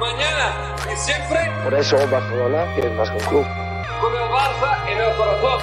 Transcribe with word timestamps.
mañana 0.00 0.74
y 0.92 0.96
siempre. 0.96 1.38
Por 1.62 1.74
eso 1.74 1.96
Barcelona 2.10 2.64
es 2.76 2.92
más 2.92 3.10
que 3.10 3.16
un 3.16 3.24
club. 3.24 3.46
Con 4.00 4.14
el 4.14 4.28
Barça 4.30 4.90
en 4.90 4.98
el 4.98 5.14
corazón. 5.16 5.60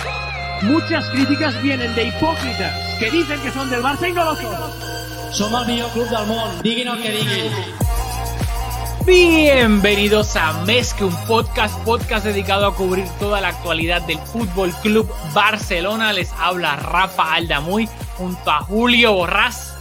Muchas 0.61 1.09
críticas 1.09 1.61
vienen 1.61 1.93
de 1.95 2.03
hipócritas 2.05 2.97
que 2.99 3.11
dicen 3.11 3.39
que 3.41 3.51
son 3.51 3.69
del 3.69 3.83
Barça 3.83 4.09
y 4.09 4.13
no 4.13 4.25
lo 4.25 4.35
son. 4.35 5.33
Som 5.33 5.53
el 5.55 5.67
millor 5.67 5.89
club 5.91 6.07
del 6.07 6.27
món, 6.27 6.61
diguin 6.61 6.87
el 6.87 7.01
que 7.01 7.11
diguin. 7.11 7.51
Bienvenidos 9.05 10.35
a 10.35 10.53
Mes 10.65 10.93
que 10.93 11.03
un 11.05 11.15
podcast, 11.27 11.77
podcast 11.83 12.25
dedicado 12.25 12.65
a 12.65 12.75
cubrir 12.75 13.07
toda 13.19 13.39
la 13.41 13.49
actualidad 13.49 14.01
del 14.01 14.19
Fútbol 14.19 14.71
Club 14.81 15.09
Barcelona. 15.33 16.13
Les 16.13 16.31
habla 16.39 16.75
Rafa 16.75 17.33
Aldamuy 17.33 17.89
junto 18.17 18.51
a 18.51 18.61
Julio 18.61 19.13
Borrás. 19.13 19.77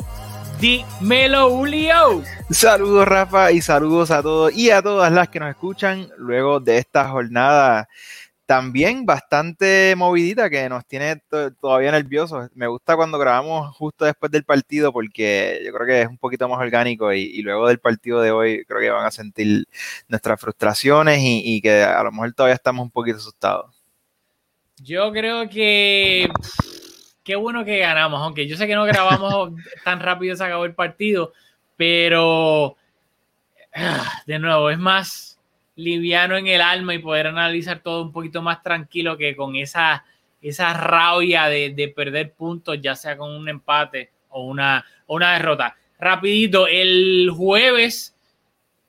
Dímelo, 0.61 1.51
Julio. 1.51 2.23
Saludos, 2.51 3.09
Rafa, 3.09 3.51
y 3.51 3.61
saludos 3.61 4.13
a 4.13 4.23
todos 4.23 4.57
y 4.57 4.71
a 4.71 4.81
todas 4.81 5.13
las 5.13 5.29
que 5.29 5.41
nos 5.41 5.51
escuchan 5.51 6.09
luego 6.17 6.61
de 6.61 6.79
esta 6.79 7.09
jornada 7.09 7.89
también 8.47 9.05
bastante 9.05 9.95
movidita 9.97 10.49
que 10.49 10.69
nos 10.69 10.87
tiene 10.87 11.21
todavía 11.61 11.91
nerviosos. 11.91 12.49
Me 12.55 12.69
gusta 12.69 12.95
cuando 12.95 13.19
grabamos 13.19 13.75
justo 13.77 14.05
después 14.05 14.31
del 14.31 14.45
partido 14.45 14.93
porque 14.93 15.61
yo 15.65 15.73
creo 15.73 15.87
que 15.87 16.03
es 16.03 16.09
un 16.09 16.19
poquito 16.19 16.49
más 16.49 16.61
orgánico 16.61 17.13
y, 17.13 17.43
luego 17.43 17.67
del 17.67 17.81
partido 17.81 18.21
de 18.21 18.31
hoy 18.31 18.65
creo 18.65 18.81
que 18.81 18.91
van 18.91 19.07
a 19.07 19.11
sentir 19.11 19.67
nuestras 20.07 20.41
frustraciones 20.41 21.19
y, 21.21 21.61
que 21.61 21.83
a 21.83 22.03
lo 22.05 22.13
mejor 22.13 22.33
todavía 22.33 22.55
estamos 22.55 22.85
un 22.85 22.93
poquito 22.93 23.19
asustados. 23.19 23.75
Yo 24.79 25.11
creo 25.11 25.49
que 25.49 26.29
qué 27.25 27.35
bueno 27.35 27.65
que 27.65 27.79
ganamos, 27.79 28.23
aunque 28.23 28.47
yo 28.47 28.57
sé 28.57 28.69
que 28.69 28.77
no 28.77 28.85
grabamos 28.85 29.51
tan 29.85 29.99
rápido 29.99 30.37
se 30.37 30.45
acabó 30.45 30.65
el 30.65 30.75
partido, 30.75 31.33
pero 31.77 32.77
ah, 33.75 34.23
de 34.27 34.39
nuevo 34.39 34.71
es 34.71 34.79
más 34.79 35.37
liviano 35.77 36.37
en 36.37 36.47
el 36.47 36.61
alma 36.61 36.95
y 36.95 36.99
poder 36.99 37.29
analizar 37.29 37.81
todo 37.81 38.03
un 38.03 38.13
poquito 38.13 38.43
más 38.43 38.63
tranquilo 38.63 39.17
que 39.17 39.37
con 39.37 39.57
esa, 39.57 40.05
esa 40.41 40.73
rabia 40.73 41.47
de, 41.47 41.93
perder 41.95 42.33
puntos, 42.33 42.81
ya 42.81 42.97
sea 42.97 43.17
con 43.17 43.31
un 43.31 43.49
empate 43.49 44.11
o 44.31 44.45
una, 44.45 44.85
una 45.07 45.35
derrota. 45.35 45.77
Rapidito, 45.99 46.67
el 46.67 47.31
jueves, 47.35 48.17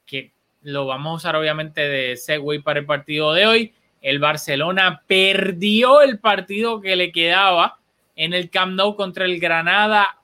que 0.06 0.32
lo 0.62 0.86
vamos 0.86 1.12
a 1.12 1.16
usar 1.16 1.36
obviamente 1.36 1.82
de 1.82 2.18
segue 2.18 2.62
para 2.62 2.80
el 2.80 2.86
partido 2.86 3.34
de 3.34 3.46
hoy, 3.46 3.74
el 4.02 4.20
Barcelona 4.20 5.04
perdió 5.06 6.02
el 6.02 6.20
partido 6.20 6.80
que 6.80 6.96
le 6.96 7.12
quedaba 7.12 7.80
en 8.16 8.34
el 8.34 8.50
Camp 8.50 8.74
Nou 8.74 8.96
contra 8.96 9.26
el 9.26 9.40
Granada 9.40 10.20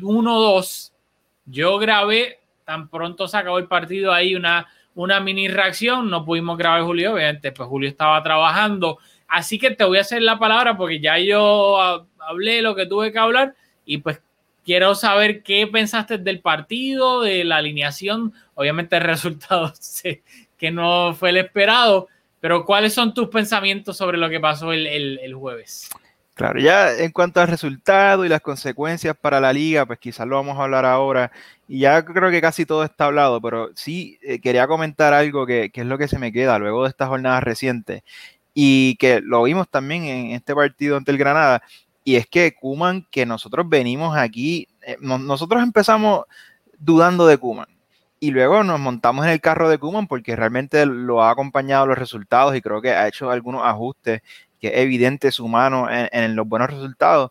1-2. 0.00 0.92
Yo 1.50 1.78
grabé, 1.78 2.38
tan 2.64 2.88
pronto 2.88 3.28
se 3.28 3.36
acabó 3.36 3.58
el 3.58 3.66
partido 3.66 4.12
ahí, 4.12 4.34
una 4.34 4.66
una 4.98 5.20
mini 5.20 5.46
reacción. 5.46 6.10
No 6.10 6.24
pudimos 6.24 6.58
grabar 6.58 6.82
Julio, 6.82 7.14
obviamente, 7.14 7.52
pues 7.52 7.68
Julio 7.68 7.88
estaba 7.88 8.20
trabajando. 8.22 8.98
Así 9.28 9.58
que 9.58 9.70
te 9.70 9.84
voy 9.84 9.98
a 9.98 10.00
hacer 10.00 10.22
la 10.22 10.40
palabra 10.40 10.76
porque 10.76 11.00
ya 11.00 11.18
yo 11.18 12.04
hablé 12.18 12.62
lo 12.62 12.74
que 12.74 12.86
tuve 12.86 13.12
que 13.12 13.18
hablar 13.18 13.54
y 13.84 13.98
pues 13.98 14.20
quiero 14.64 14.96
saber 14.96 15.44
qué 15.44 15.68
pensaste 15.68 16.18
del 16.18 16.40
partido, 16.40 17.20
de 17.22 17.44
la 17.44 17.58
alineación. 17.58 18.32
Obviamente 18.54 18.96
el 18.96 19.02
resultado 19.02 19.72
sé 19.78 20.22
que 20.56 20.72
no 20.72 21.14
fue 21.14 21.30
el 21.30 21.36
esperado, 21.36 22.08
pero 22.40 22.64
¿cuáles 22.64 22.92
son 22.92 23.14
tus 23.14 23.28
pensamientos 23.28 23.96
sobre 23.96 24.18
lo 24.18 24.28
que 24.28 24.40
pasó 24.40 24.72
el, 24.72 24.86
el 24.86 25.34
jueves? 25.34 25.90
Claro, 26.38 26.60
ya 26.60 26.96
en 26.96 27.10
cuanto 27.10 27.40
al 27.40 27.48
resultado 27.48 28.24
y 28.24 28.28
las 28.28 28.40
consecuencias 28.40 29.16
para 29.16 29.40
la 29.40 29.52
liga, 29.52 29.84
pues 29.86 29.98
quizás 29.98 30.24
lo 30.24 30.36
vamos 30.36 30.56
a 30.56 30.62
hablar 30.62 30.84
ahora. 30.84 31.32
Y 31.66 31.80
ya 31.80 32.04
creo 32.04 32.30
que 32.30 32.40
casi 32.40 32.64
todo 32.64 32.84
está 32.84 33.06
hablado, 33.06 33.40
pero 33.40 33.70
sí 33.74 34.20
eh, 34.22 34.40
quería 34.40 34.68
comentar 34.68 35.12
algo 35.12 35.46
que, 35.46 35.72
es 35.74 35.86
lo 35.86 35.98
que 35.98 36.06
se 36.06 36.16
me 36.20 36.30
queda 36.30 36.60
luego 36.60 36.84
de 36.84 36.90
estas 36.90 37.08
jornadas 37.08 37.42
recientes 37.42 38.02
y 38.54 38.94
que 38.98 39.20
lo 39.20 39.42
vimos 39.42 39.68
también 39.68 40.04
en 40.04 40.30
este 40.30 40.54
partido 40.54 40.96
ante 40.96 41.10
el 41.10 41.18
Granada. 41.18 41.60
Y 42.04 42.14
es 42.14 42.28
que 42.28 42.54
Kuman, 42.54 43.04
que 43.10 43.26
nosotros 43.26 43.68
venimos 43.68 44.16
aquí, 44.16 44.68
eh, 44.86 44.96
nosotros 45.00 45.60
empezamos 45.60 46.24
dudando 46.78 47.26
de 47.26 47.38
Kuman 47.38 47.66
y 48.20 48.30
luego 48.30 48.62
nos 48.64 48.80
montamos 48.80 49.24
en 49.26 49.32
el 49.32 49.40
carro 49.40 49.68
de 49.68 49.78
Kuman 49.78 50.06
porque 50.06 50.36
realmente 50.36 50.86
lo 50.86 51.22
ha 51.22 51.30
acompañado 51.30 51.86
los 51.86 51.98
resultados 51.98 52.54
y 52.56 52.60
creo 52.60 52.80
que 52.80 52.90
ha 52.92 53.08
hecho 53.08 53.30
algunos 53.30 53.62
ajustes 53.64 54.22
que 54.60 54.68
es 54.68 54.78
evidente 54.78 55.30
su 55.32 55.48
mano 55.48 55.88
en, 55.90 56.36
los 56.36 56.46
buenos 56.48 56.70
resultados. 56.70 57.30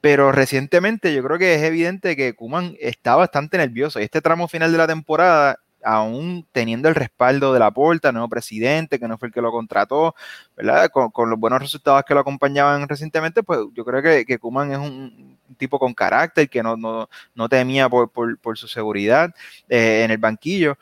Pero 0.00 0.32
recientemente 0.32 1.14
yo 1.14 1.22
creo 1.22 1.38
que 1.38 1.54
es 1.54 1.62
evidente 1.62 2.16
que 2.16 2.34
Kuman 2.34 2.76
está 2.80 3.16
bastante 3.16 3.58
nervioso. 3.58 4.00
Y 4.00 4.04
este 4.04 4.20
tramo 4.20 4.48
final 4.48 4.72
de 4.72 4.78
la 4.78 4.86
temporada, 4.88 5.60
aún 5.84 6.46
teniendo 6.52 6.88
el 6.88 6.94
respaldo 6.96 7.52
de 7.52 7.60
la 7.60 7.70
puerta, 7.70 8.10
nuevo 8.10 8.28
presidente, 8.28 8.98
que 8.98 9.06
no 9.06 9.18
fue 9.18 9.28
el 9.28 9.34
que 9.34 9.40
lo 9.40 9.52
contrató, 9.52 10.14
¿verdad? 10.56 10.90
Con, 10.90 11.30
los 11.30 11.38
buenos 11.38 11.60
resultados 11.60 12.04
que 12.04 12.14
lo 12.14 12.20
acompañaban 12.20 12.88
recientemente, 12.88 13.42
pues 13.42 13.60
yo 13.74 13.84
creo 13.84 14.02
que, 14.02 14.24
que 14.24 14.38
Kuman 14.38 14.72
es 14.72 14.78
un, 14.78 15.38
tipo 15.56 15.78
con 15.78 15.94
carácter, 15.94 16.48
que 16.48 16.62
no, 16.62 16.76
no, 16.76 17.48
temía 17.48 17.88
por, 17.88 18.10
su 18.56 18.68
seguridad 18.68 19.34
eh, 19.68 20.02
en 20.04 20.10
el 20.10 20.18
banquillo. 20.18 20.78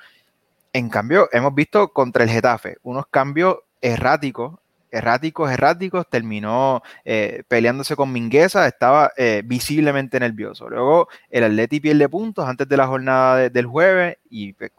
En 0.72 0.88
cambio, 0.88 1.28
hemos 1.32 1.54
visto 1.54 1.92
contra 1.92 2.24
el 2.24 2.30
Getafe 2.30 2.78
unos 2.82 3.06
cambios 3.08 3.58
erráticos 3.80 4.59
erráticos, 4.90 5.50
erráticos, 5.50 6.06
terminó 6.08 6.82
eh, 7.04 7.42
peleándose 7.48 7.96
con 7.96 8.12
Mingueza, 8.12 8.66
estaba 8.66 9.12
eh, 9.16 9.42
visiblemente 9.44 10.18
nervioso. 10.20 10.68
Luego 10.68 11.08
el 11.30 11.44
Atleti 11.44 11.80
pierde 11.80 12.08
puntos 12.08 12.48
antes 12.48 12.68
de 12.68 12.76
la 12.76 12.86
jornada 12.86 13.48
del 13.48 13.66
jueves 13.66 14.18
y 14.28 14.52
pues, 14.52 14.70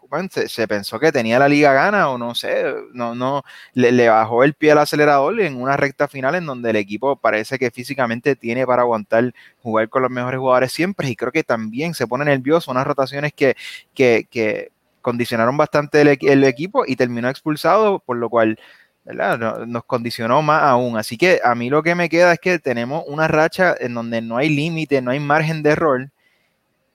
se, 0.48 0.68
pensó 0.68 1.00
que 1.00 1.12
tenía 1.12 1.40
la 1.40 1.50
liga 1.50 1.74
gana 1.74 2.10
o 2.10 2.18
no 2.18 2.36
sé, 2.36 2.74
no, 2.94 3.16
no, 3.16 3.44
le, 3.74 4.10
bajó 4.10 4.44
el 4.44 4.54
pie 4.54 4.72
al 4.72 4.80
acelerador 4.80 5.40
en 5.42 5.62
una 5.62 5.78
recta 5.78 6.08
final 6.08 6.36
en 6.36 6.46
donde 6.46 6.70
el 6.70 6.76
equipo 6.78 7.16
parece 7.18 7.60
que 7.60 7.72
físicamente 7.72 8.36
tiene 8.36 8.66
para 8.66 8.84
aguantar 8.84 9.34
jugar 9.62 9.90
con 9.90 10.02
los 10.02 10.12
mejores 10.12 10.40
jugadores 10.40 10.72
siempre 10.72 11.10
y 11.10 11.16
creo 11.16 11.32
que 11.32 11.44
también 11.44 11.94
se 11.94 12.08
pone 12.08 12.26
nervioso, 12.26 12.72
unas 12.72 12.88
rotaciones 12.88 13.34
que, 13.34 13.56
que, 13.94 14.72
condicionaron 15.02 15.58
bastante 15.58 16.02
el 16.02 16.44
equipo 16.44 16.84
y 16.86 16.96
terminó 16.96 17.28
expulsado, 17.28 18.00
por 18.00 18.18
lo 18.18 18.30
cual 18.30 18.60
nos 19.06 19.84
condicionó 19.86 20.42
más 20.42 20.64
aún. 20.64 20.98
Así 20.98 21.18
que 21.18 21.40
a 21.44 21.56
mí 21.56 21.70
lo 21.70 21.84
que 21.84 21.96
me 21.96 22.10
queda 22.10 22.34
es 22.34 22.40
que 22.40 22.60
tenemos 22.60 23.04
una 23.08 23.28
racha 23.28 23.76
en 23.80 23.94
donde 23.94 24.22
no 24.22 24.38
hay 24.38 24.50
límite, 24.50 25.02
no 25.02 25.12
hay 25.12 25.20
margen 25.20 25.64
de 25.64 25.72
error. 25.72 26.12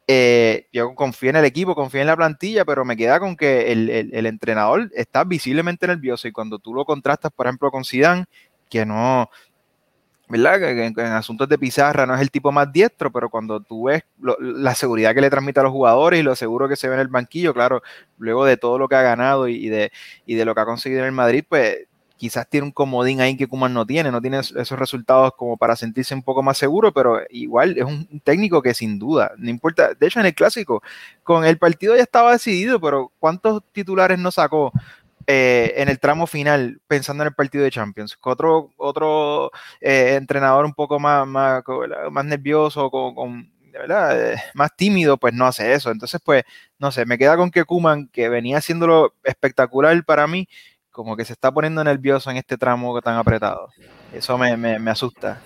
Eh, 0.08 0.68
yo 0.72 0.94
confío 0.94 1.30
en 1.30 1.36
el 1.36 1.44
equipo, 1.44 1.74
confío 1.74 2.00
en 2.00 2.06
la 2.06 2.16
plantilla, 2.16 2.64
pero 2.64 2.84
me 2.84 2.96
queda 2.96 3.18
con 3.18 3.36
que 3.36 3.72
el, 3.72 4.26
entrenador 4.26 4.88
está 4.94 5.24
visiblemente 5.24 5.86
nervioso 5.86 6.28
y 6.28 6.32
cuando 6.32 6.60
tú 6.60 6.72
lo 6.72 6.84
contrastas, 6.84 7.32
por 7.32 7.46
ejemplo, 7.46 7.72
con 7.72 7.84
Zidane, 7.84 8.26
que 8.70 8.86
no, 8.86 9.28
¿verdad? 10.28 10.62
En, 10.62 10.98
asuntos 11.00 11.48
de 11.48 11.58
pizarra 11.58 12.06
no 12.06 12.14
es 12.14 12.20
el 12.20 12.30
tipo 12.30 12.52
más 12.52 12.72
diestro, 12.72 13.10
pero 13.10 13.28
cuando 13.28 13.60
tú 13.60 13.84
ves 13.84 14.04
la 14.40 14.76
seguridad 14.76 15.12
que 15.12 15.20
le 15.20 15.30
transmite 15.30 15.58
a 15.58 15.64
los 15.64 15.72
jugadores 15.72 16.20
y 16.20 16.22
lo 16.22 16.36
seguro 16.36 16.68
que 16.68 16.76
se 16.76 16.88
ve 16.88 16.94
en 16.94 17.00
el 17.00 17.08
banquillo, 17.08 17.52
claro, 17.52 17.82
luego 18.18 18.44
de 18.44 18.56
todo 18.56 18.78
lo 18.78 18.88
que 18.88 18.94
ha 18.94 19.02
ganado 19.02 19.48
y, 19.48 19.68
de, 19.68 19.90
y 20.24 20.36
de 20.36 20.44
lo 20.44 20.54
que 20.54 20.60
ha 20.60 20.66
conseguido 20.66 21.00
en 21.00 21.06
el 21.06 21.12
Madrid, 21.12 21.44
pues 21.48 21.78
quizás 22.16 22.48
tiene 22.48 22.66
un 22.66 22.72
comodín 22.72 23.20
ahí 23.20 23.36
que 23.36 23.46
Kuman 23.46 23.72
no 23.74 23.86
tiene, 23.86 24.10
no 24.10 24.20
tiene 24.20 24.38
esos 24.40 24.78
resultados 24.78 25.32
como 25.36 25.56
para 25.56 25.76
sentirse 25.76 26.14
un 26.14 26.22
poco 26.22 26.42
más 26.42 26.58
seguro, 26.58 26.92
pero 26.92 27.20
igual 27.30 27.76
es 27.76 27.84
un 27.84 28.20
técnico 28.24 28.62
que 28.62 28.74
sin 28.74 28.98
duda, 28.98 29.32
no 29.36 29.50
importa, 29.50 29.94
de 29.94 30.06
hecho 30.06 30.20
en 30.20 30.26
el 30.26 30.34
clásico, 30.34 30.82
con 31.22 31.44
el 31.44 31.58
partido 31.58 31.96
ya 31.96 32.02
estaba 32.02 32.32
decidido, 32.32 32.80
pero 32.80 33.12
¿cuántos 33.18 33.62
titulares 33.72 34.18
no 34.18 34.30
sacó? 34.30 34.72
Eh, 35.28 35.74
en 35.78 35.88
el 35.88 35.98
tramo 35.98 36.28
final, 36.28 36.80
pensando 36.86 37.24
en 37.24 37.28
el 37.28 37.34
partido 37.34 37.64
de 37.64 37.70
Champions, 37.72 38.16
otro, 38.22 38.70
otro 38.76 39.50
eh, 39.80 40.14
entrenador 40.14 40.64
un 40.64 40.72
poco 40.72 41.00
más, 41.00 41.26
más, 41.26 42.24
nervioso, 42.24 42.90
con, 42.92 43.50
eh, 43.74 44.36
más 44.54 44.76
tímido, 44.76 45.16
pues 45.16 45.34
no 45.34 45.46
hace 45.46 45.72
eso. 45.74 45.90
Entonces, 45.90 46.20
pues, 46.24 46.44
no 46.78 46.92
sé, 46.92 47.06
me 47.06 47.18
queda 47.18 47.36
con 47.36 47.50
que 47.50 47.64
Kuman, 47.64 48.06
que 48.08 48.28
venía 48.28 48.58
haciéndolo 48.58 49.14
espectacular 49.24 50.04
para 50.04 50.28
mí, 50.28 50.48
como 50.96 51.14
que 51.14 51.26
se 51.26 51.34
está 51.34 51.52
poniendo 51.52 51.84
nervioso 51.84 52.30
en 52.30 52.38
este 52.38 52.56
tramo 52.56 52.98
tan 53.02 53.16
apretado. 53.16 53.68
Eso 54.14 54.38
me, 54.38 54.56
me, 54.56 54.90
asusta. 54.90 55.42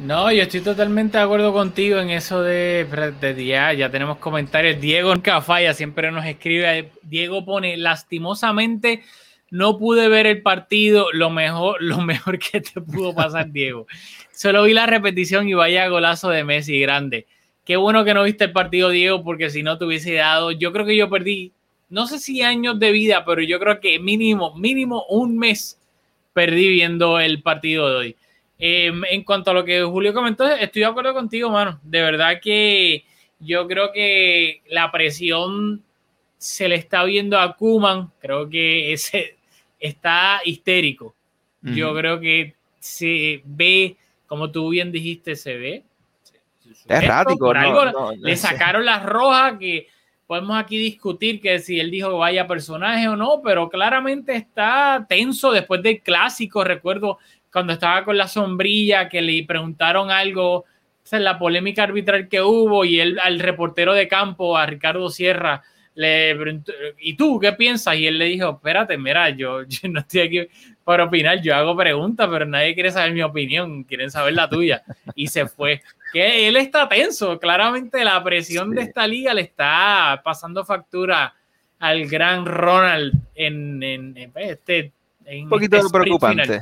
No, 0.00 0.32
yo 0.32 0.42
estoy 0.42 0.60
totalmente 0.60 1.18
de 1.18 1.22
acuerdo 1.22 1.52
contigo 1.52 2.00
en 2.00 2.10
eso 2.10 2.42
de, 2.42 2.84
de 3.20 3.46
ya, 3.46 3.72
ya 3.74 3.90
tenemos 3.90 4.18
comentarios. 4.18 4.80
Diego 4.80 5.14
siempre 5.72 6.10
nos 6.10 6.26
escribe. 6.26 6.90
Diego 7.02 7.44
pone 7.44 7.76
lastimosamente 7.76 9.04
no 9.52 9.78
pude 9.78 10.08
ver 10.08 10.26
el 10.26 10.40
partido, 10.40 11.12
lo 11.12 11.28
mejor, 11.28 11.76
lo 11.80 12.00
mejor 12.00 12.38
que 12.38 12.62
te 12.62 12.80
pudo 12.80 13.14
pasar, 13.14 13.48
Diego. 13.52 13.86
Solo 14.32 14.64
vi 14.64 14.72
la 14.72 14.86
repetición 14.86 15.46
y 15.46 15.54
vaya 15.54 15.86
golazo 15.88 16.30
de 16.30 16.42
Messi 16.42 16.80
grande. 16.80 17.26
Qué 17.64 17.76
bueno 17.76 18.02
que 18.04 18.14
no 18.14 18.24
viste 18.24 18.44
el 18.44 18.52
partido, 18.52 18.88
Diego, 18.88 19.22
porque 19.22 19.50
si 19.50 19.62
no 19.62 19.78
te 19.78 19.84
hubiese 19.84 20.14
dado, 20.14 20.52
yo 20.52 20.72
creo 20.72 20.86
que 20.86 20.96
yo 20.96 21.10
perdí 21.10 21.52
no 21.92 22.06
sé 22.06 22.18
si 22.18 22.40
años 22.40 22.78
de 22.78 22.90
vida, 22.90 23.22
pero 23.22 23.42
yo 23.42 23.60
creo 23.60 23.78
que 23.78 23.98
mínimo, 23.98 24.56
mínimo 24.56 25.04
un 25.10 25.36
mes 25.36 25.78
perdí 26.32 26.70
viendo 26.70 27.20
el 27.20 27.42
partido 27.42 27.90
de 27.90 27.96
hoy. 27.96 28.16
Em, 28.58 29.04
en 29.10 29.22
cuanto 29.24 29.50
a 29.50 29.54
lo 29.54 29.62
que 29.62 29.82
Julio 29.82 30.14
comentó, 30.14 30.50
estoy 30.50 30.80
de 30.80 30.86
acuerdo 30.86 31.12
contigo, 31.12 31.50
mano. 31.50 31.78
De 31.82 32.00
verdad 32.00 32.40
que 32.42 33.04
yo 33.40 33.68
creo 33.68 33.92
que 33.92 34.62
la 34.70 34.90
presión 34.90 35.82
se 36.38 36.66
le 36.66 36.76
está 36.76 37.04
viendo 37.04 37.38
a 37.38 37.54
Kuman, 37.54 38.10
creo 38.20 38.48
que 38.48 38.94
ese 38.94 39.36
está 39.78 40.40
histérico. 40.46 41.14
Yo 41.60 41.94
creo 41.94 42.18
que 42.18 42.54
se 42.80 43.42
ve, 43.44 43.98
como 44.26 44.50
tú 44.50 44.70
bien 44.70 44.90
dijiste, 44.90 45.36
se 45.36 45.56
ve. 45.58 45.84
Es 46.64 47.02
errático. 47.02 47.52
No, 47.52 47.60
algo 47.60 47.84
no, 47.84 48.12
le 48.12 48.30
no, 48.30 48.36
sacaron 48.36 48.86
las 48.86 49.04
rojas 49.04 49.58
que 49.58 49.88
podemos 50.32 50.58
aquí 50.58 50.78
discutir 50.78 51.42
que 51.42 51.58
si 51.58 51.78
él 51.78 51.90
dijo 51.90 52.16
vaya 52.16 52.46
personaje 52.46 53.06
o 53.06 53.16
no, 53.16 53.42
pero 53.44 53.68
claramente 53.68 54.34
está 54.34 55.04
tenso 55.06 55.52
después 55.52 55.82
del 55.82 56.00
clásico. 56.00 56.64
Recuerdo 56.64 57.18
cuando 57.52 57.74
estaba 57.74 58.02
con 58.02 58.16
la 58.16 58.26
sombrilla 58.26 59.10
que 59.10 59.20
le 59.20 59.44
preguntaron 59.44 60.10
algo, 60.10 60.64
la 61.10 61.38
polémica 61.38 61.82
arbitral 61.82 62.30
que 62.30 62.40
hubo 62.40 62.86
y 62.86 62.98
él 62.98 63.18
al 63.22 63.40
reportero 63.40 63.92
de 63.92 64.08
campo, 64.08 64.56
a 64.56 64.64
Ricardo 64.64 65.10
Sierra, 65.10 65.62
le 65.94 66.34
preguntó, 66.34 66.72
¿y 66.98 67.14
tú 67.14 67.38
qué 67.38 67.52
piensas? 67.52 67.96
Y 67.96 68.06
él 68.06 68.18
le 68.18 68.24
dijo, 68.24 68.52
espérate, 68.52 68.96
mira, 68.96 69.28
yo 69.36 69.66
no 69.90 70.00
estoy 70.00 70.20
aquí 70.22 70.48
para 70.82 71.04
opinar, 71.04 71.42
yo 71.42 71.54
hago 71.54 71.76
preguntas, 71.76 72.26
pero 72.32 72.46
nadie 72.46 72.72
quiere 72.72 72.90
saber 72.90 73.12
mi 73.12 73.20
opinión, 73.20 73.84
quieren 73.84 74.10
saber 74.10 74.32
la 74.32 74.48
tuya. 74.48 74.82
Y 75.14 75.26
se 75.26 75.46
fue. 75.46 75.82
Que 76.12 76.46
él 76.48 76.56
está 76.56 76.88
tenso, 76.88 77.38
claramente 77.38 78.04
la 78.04 78.22
presión 78.22 78.70
Sí. 78.70 78.76
de 78.76 78.82
esta 78.82 79.06
liga 79.06 79.32
le 79.34 79.42
está 79.42 80.20
pasando 80.24 80.64
factura 80.64 81.34
al 81.78 82.06
gran 82.06 82.44
Ronald 82.46 83.14
en, 83.34 83.82
en- 83.82 84.16
en 84.16 84.32
este... 84.36 84.92
En 85.24 85.44
Un 85.44 85.50
poquito 85.50 85.76
este 85.76 85.88
preocupante. 85.90 86.60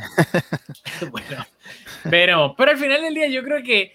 bueno, 1.11 1.47
pero, 2.11 2.55
pero 2.56 2.70
al 2.73 2.76
final 2.76 3.00
del 3.00 3.14
día 3.14 3.26
yo 3.29 3.43
creo 3.43 3.62
que 3.62 3.94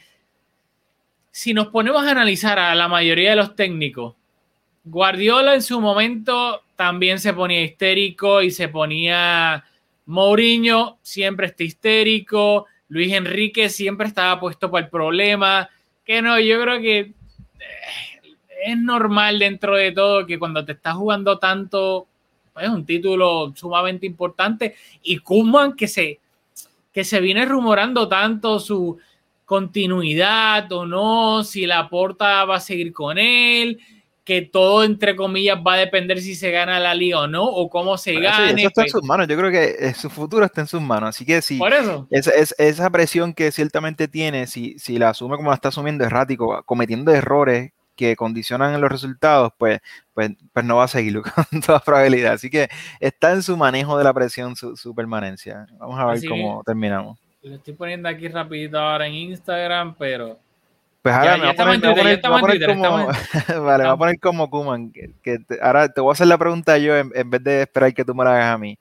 si 1.32 1.54
nos 1.54 1.68
ponemos 1.68 2.04
a 2.06 2.12
analizar 2.12 2.58
a 2.58 2.74
la 2.74 2.88
mayoría 2.88 3.30
de 3.32 3.36
los 3.36 3.56
técnicos, 3.56 4.16
Guardiola 4.84 5.54
en 5.54 5.62
su 5.62 5.80
momento 5.80 6.64
también 6.76 7.20
se 7.20 7.34
ponía 7.34 7.62
histérico 7.62 8.42
y 8.42 8.50
se 8.52 8.70
ponía 8.70 9.64
Mourinho 10.08 10.98
siempre 11.04 11.48
está 11.48 11.64
histérico, 11.64 12.66
Luis 12.90 13.14
Enrique 13.14 13.70
siempre 13.70 14.08
estaba 14.08 14.40
puesto 14.40 14.70
para 14.70 14.86
el 14.86 14.92
problema, 14.92 15.70
que 16.06 16.22
no, 16.22 16.40
yo 16.40 16.62
creo 16.62 16.80
que 16.80 17.00
eh, 17.00 17.14
es 18.66 18.78
normal 18.78 19.40
dentro 19.40 19.76
de 19.76 19.92
todo 19.92 20.26
que 20.26 20.40
cuando 20.40 20.64
te 20.64 20.74
estás 20.74 20.96
jugando 20.96 21.40
tanto, 21.40 22.08
es 22.60 22.70
un 22.70 22.86
título 22.86 23.54
sumamente 23.56 24.06
importante 24.06 24.76
y 25.04 25.18
Koeman 25.18 25.76
que 25.76 25.88
se 25.88 26.20
que 26.96 27.04
se 27.04 27.20
viene 27.20 27.44
rumorando 27.44 28.08
tanto 28.08 28.58
su 28.58 28.98
continuidad 29.44 30.72
o 30.72 30.86
no, 30.86 31.44
si 31.44 31.66
la 31.66 31.90
porta 31.90 32.46
va 32.46 32.56
a 32.56 32.62
seguir 32.62 32.94
con 32.94 33.18
él, 33.18 33.80
que 34.26 34.42
todo 34.42 34.84
entre 34.84 35.16
comillas 35.16 35.60
va 35.66 35.76
a 35.76 35.78
depender 35.78 36.20
si 36.20 36.34
se 36.36 36.50
gana 36.50 36.80
la 36.80 36.96
liga 36.96 37.20
o 37.22 37.28
no, 37.28 37.46
o 37.46 37.70
cómo 37.70 37.96
se 37.98 38.14
gane. 38.20 38.60
eso 38.62 38.68
está 38.68 38.82
en 38.82 38.86
pues, 38.86 38.92
sus 38.92 39.04
manos. 39.04 39.28
Yo 39.28 39.38
creo 39.38 39.52
que 39.52 39.76
eh, 39.80 39.94
su 39.94 40.10
futuro 40.10 40.44
está 40.46 40.62
en 40.62 40.68
sus 40.68 40.82
manos. 40.82 41.10
Así 41.10 41.26
que 41.26 41.42
si 41.44 41.60
por 41.60 41.72
eso. 41.72 42.08
esa, 42.10 42.32
es- 42.32 42.56
esa 42.58 42.90
presión 42.90 43.34
que 43.36 43.52
ciertamente 43.52 44.08
tiene, 44.08 44.48
si, 44.48 44.78
si 44.80 44.98
la 44.98 45.10
asume 45.10 45.38
como 45.38 45.50
la 45.52 45.56
está 45.56 45.70
asumiendo 45.70 46.04
errático, 46.04 46.64
cometiendo 46.66 47.12
errores 47.14 47.72
que 47.96 48.16
condicionan 48.16 48.82
los 48.82 48.92
resultados, 48.92 49.54
pues, 49.58 49.80
pues, 50.14 50.32
pues 50.52 50.66
no 50.66 50.78
va 50.78 50.86
a 50.86 50.88
seguirlo 50.90 51.22
con 51.52 51.62
toda 51.62 51.80
probabilidad. 51.80 52.34
Así 52.34 52.50
que 52.50 52.68
está 53.00 53.32
en 53.32 53.44
su 53.44 53.56
manejo 53.56 53.96
de 53.98 54.04
la 54.04 54.14
presión, 54.14 54.56
su, 54.56 54.76
su 54.76 54.96
permanencia. 54.96 55.68
Vamos 55.78 56.00
a 56.00 56.06
ver 56.08 56.18
Así 56.18 56.28
cómo 56.28 56.64
terminamos. 56.66 57.20
Lo 57.44 57.56
estoy 57.56 57.76
poniendo 57.76 58.10
aquí 58.10 58.28
rapidito 58.28 58.80
ahora 58.80 59.06
en 59.06 59.14
Instagram, 59.14 59.96
pero 60.00 60.40
Pues 61.06 61.14
ahora 61.14 61.38
ya 61.38 61.44
me 61.44 61.50
estamos 61.52 61.76
en 61.76 61.82
Twitter, 61.82 62.04
ya 62.04 62.12
estamos 62.14 62.40
en 62.42 62.48
Twitter, 62.48 62.76
como, 63.56 63.64
vale, 63.64 63.84
me 63.84 63.88
va 63.90 63.92
a 63.92 63.98
poner 63.98 64.20
como 64.20 64.50
Kuman, 64.50 64.92
que, 64.92 65.12
que 65.22 65.38
te- 65.38 65.60
ahora 65.62 65.88
te 65.88 66.02
voy 66.02 66.10
a 66.10 66.14
hacer 66.14 66.26
la 66.26 66.40
pregunta 66.40 66.80
yo 66.80 66.98
en, 66.98 67.12
en 67.14 67.30
vez 67.30 67.44
de 67.44 67.62
esperar 67.62 67.94
que 67.94 68.04
tú 68.04 68.16
me 68.16 68.24
la 68.24 68.32
hagas 68.32 68.56
a 68.56 68.58
mí. 68.58 68.80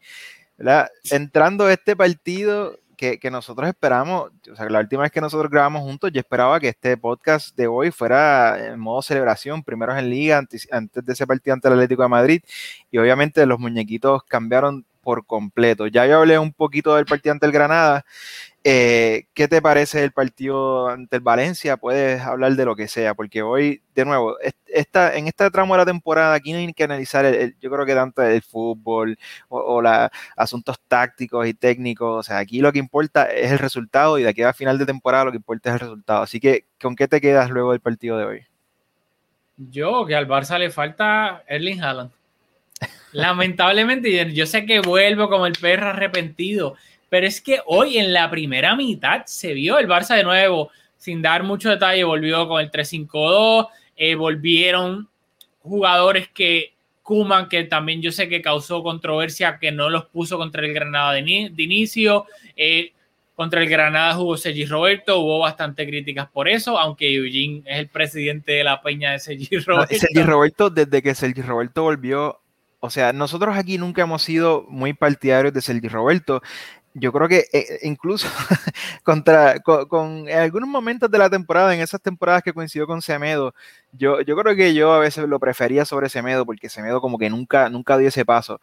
¿verdad? 0.57 0.89
Entrando 1.11 1.69
este 1.69 1.95
partido 1.95 2.79
que, 2.97 3.19
que 3.19 3.31
nosotros 3.31 3.69
esperamos, 3.69 4.31
o 4.51 4.57
sea, 4.57 4.71
la 4.71 4.79
última 4.81 5.03
vez 5.03 5.13
que 5.13 5.21
nosotros 5.21 5.51
grabamos 5.51 5.83
juntos, 5.83 6.13
yo 6.15 6.21
esperaba 6.21 6.59
que 6.61 6.69
este 6.69 6.97
podcast 6.97 7.55
de 7.59 7.67
hoy 7.67 7.91
fuera 7.91 8.69
en 8.69 8.81
modo 8.81 9.03
celebración, 9.03 9.63
primeros 9.63 9.99
en 9.99 10.09
liga, 10.09 10.39
antes, 10.39 10.67
antes 10.73 11.05
de 11.05 11.13
ese 11.13 11.27
partido 11.27 11.53
ante 11.53 11.69
el 11.69 11.75
Atlético 11.75 12.05
de 12.05 12.09
Madrid, 12.09 12.43
y 12.91 12.97
obviamente 12.97 13.45
los 13.45 13.59
muñequitos 13.59 14.23
cambiaron 14.25 14.87
por 15.03 15.27
completo. 15.27 15.89
Ya 15.89 16.07
yo 16.07 16.17
hablé 16.21 16.39
un 16.39 16.55
poquito 16.55 16.97
del 16.97 17.05
partido 17.05 17.33
ante 17.33 17.45
el 17.45 17.53
Granada, 17.53 18.07
eh, 18.65 19.27
¿Qué 19.35 19.47
te 19.47 19.61
parece 19.63 20.03
el 20.03 20.13
partido 20.13 20.89
ante 20.89 21.17
el 21.17 21.23
Valencia? 21.23 21.77
Puedes 21.77 22.23
hablar 22.23 22.53
de 22.55 22.65
lo 22.65 22.75
que 22.75 22.89
sea, 22.89 23.15
porque 23.15 23.43
hoy, 23.43 23.83
de 23.95 24.05
nuevo, 24.07 24.39
est- 24.41 24.57
esta, 24.67 25.15
en 25.17 25.27
esta 25.29 25.51
tramo 25.51 25.75
de 25.75 25.79
la 25.79 25.85
temporada 25.87 26.35
aquí 26.35 26.53
no 26.53 26.59
hay 26.59 26.73
que 26.73 26.85
analizar, 26.85 27.25
el, 27.27 27.57
yo 27.61 27.71
creo 27.71 27.85
que 27.87 27.95
tanto 27.95 28.23
el 28.23 28.43
fútbol 28.43 29.19
o, 29.49 29.59
o 29.61 29.83
asuntos 30.37 30.81
tácticos 30.89 31.47
y 31.47 31.55
técnicos, 31.55 32.21
o 32.21 32.23
sea, 32.23 32.39
aquí 32.39 32.61
lo 32.61 32.73
que 32.73 32.79
importa 32.79 33.25
es 33.31 33.53
el 33.53 33.59
resultado 33.59 34.19
y 34.19 34.23
de 34.23 34.31
aquí 34.31 34.43
a 34.43 34.53
final 34.55 34.79
de 34.79 34.87
temporada 34.87 35.27
lo 35.27 35.31
que 35.31 35.37
importa 35.39 35.69
es 35.71 35.75
el 35.75 35.81
resultado. 35.81 36.23
Así 36.23 36.41
que, 36.41 36.65
¿con 36.81 36.97
qué 36.97 37.07
te 37.09 37.21
quedas 37.21 37.51
luego 37.51 37.73
del 37.73 37.81
partido 37.81 38.19
de 38.19 38.25
hoy? 38.25 38.47
yo 39.57 40.05
que 40.07 40.17
al 40.17 40.27
Barça 40.27 40.59
le 40.59 40.71
falta 40.71 41.45
Erling 41.47 41.83
Haaland. 41.83 42.11
Lamentablemente, 43.13 44.33
yo 44.35 44.47
sé 44.47 44.67
que 44.67 44.81
vuelvo 44.81 45.29
como 45.29 45.47
el 45.47 45.53
perro 45.53 45.91
arrepentido, 45.91 46.75
pero 47.15 47.29
es 47.29 47.41
que 47.41 47.61
hoy 47.67 47.97
en 47.99 48.13
la 48.13 48.29
primera 48.29 48.75
mitad 48.75 49.23
se 49.27 49.53
vio 49.53 49.79
el 49.79 49.87
Barça 49.87 50.17
de 50.17 50.25
nuevo, 50.25 50.73
sin 50.99 51.23
dar 51.23 51.45
mucho 51.45 51.71
detalle, 51.71 52.03
volvió 52.03 52.49
con 52.49 52.61
el 52.61 52.73
3-5-2, 52.73 53.69
eh, 53.97 54.17
volvieron 54.17 55.07
jugadores 55.63 56.27
que 56.35 56.73
Kuman, 57.05 57.49
que 57.49 57.63
también 57.63 58.03
yo 58.03 58.11
sé 58.11 58.29
que 58.29 58.43
causó 58.43 58.83
controversia, 58.83 59.59
que 59.61 59.71
no 59.71 59.91
los 59.91 60.07
puso 60.07 60.39
contra 60.39 60.67
el 60.67 60.75
Granada 60.75 61.13
de, 61.13 61.23
ni- 61.23 61.49
de 61.51 61.63
inicio, 61.63 62.27
eh, 62.57 62.91
contra 63.37 63.61
el 63.63 63.69
Granada 63.69 64.15
jugó 64.15 64.37
Sergi 64.37 64.65
Roberto, 64.67 65.21
hubo 65.21 65.39
bastante 65.39 65.87
críticas 65.87 66.29
por 66.33 66.49
eso, 66.49 66.77
aunque 66.81 67.15
Eugene 67.15 67.63
es 67.65 67.79
el 67.79 67.87
presidente 67.87 68.51
de 68.51 68.65
la 68.65 68.83
peña 68.83 69.13
de 69.13 69.21
Sergi 69.21 69.57
Roberto. 69.59 69.95
Sergi 69.95 70.21
Roberto, 70.25 70.69
desde 70.69 71.01
que 71.01 71.15
Sergi 71.15 71.43
Roberto 71.43 71.85
volvió, 71.85 72.41
o 72.81 72.91
sea, 72.91 73.15
nosotros 73.15 73.57
aquí 73.57 73.79
nunca 73.79 74.03
hemos 74.03 74.21
sido 74.23 74.67
muy 74.69 74.93
partidarios 74.93 75.55
de 75.55 75.63
Sergi 75.63 75.89
Roberto. 75.89 76.43
Yo 76.97 77.13
creo 77.13 77.29
que 77.29 77.47
eh, 77.53 77.81
incluso 77.83 78.29
contra, 79.03 79.59
con, 79.61 79.87
con- 79.89 80.29
en 80.29 80.39
algunos 80.39 80.69
momentos 80.69 81.11
de 81.11 81.19
la 81.19 81.29
temporada, 81.29 81.75
en 81.75 81.81
esas 81.81 82.01
temporadas 82.01 82.43
que 82.43 82.53
coincidió 82.53 82.87
con 82.87 83.03
Semedo, 83.03 83.53
yo, 83.93 84.21
yo 84.21 84.37
creo 84.37 84.55
que 84.57 84.75
yo 84.75 84.93
a 84.93 85.01
veces 85.01 85.27
lo 85.29 85.41
prefería 85.41 85.85
sobre 85.85 86.09
Semedo, 86.09 86.47
porque 86.47 86.69
Semedo 86.69 87.01
como 87.01 87.19
que 87.19 87.31
nunca, 87.31 87.69
nunca 87.69 87.99
dio 87.99 88.09
ese 88.09 88.25
paso. 88.25 88.61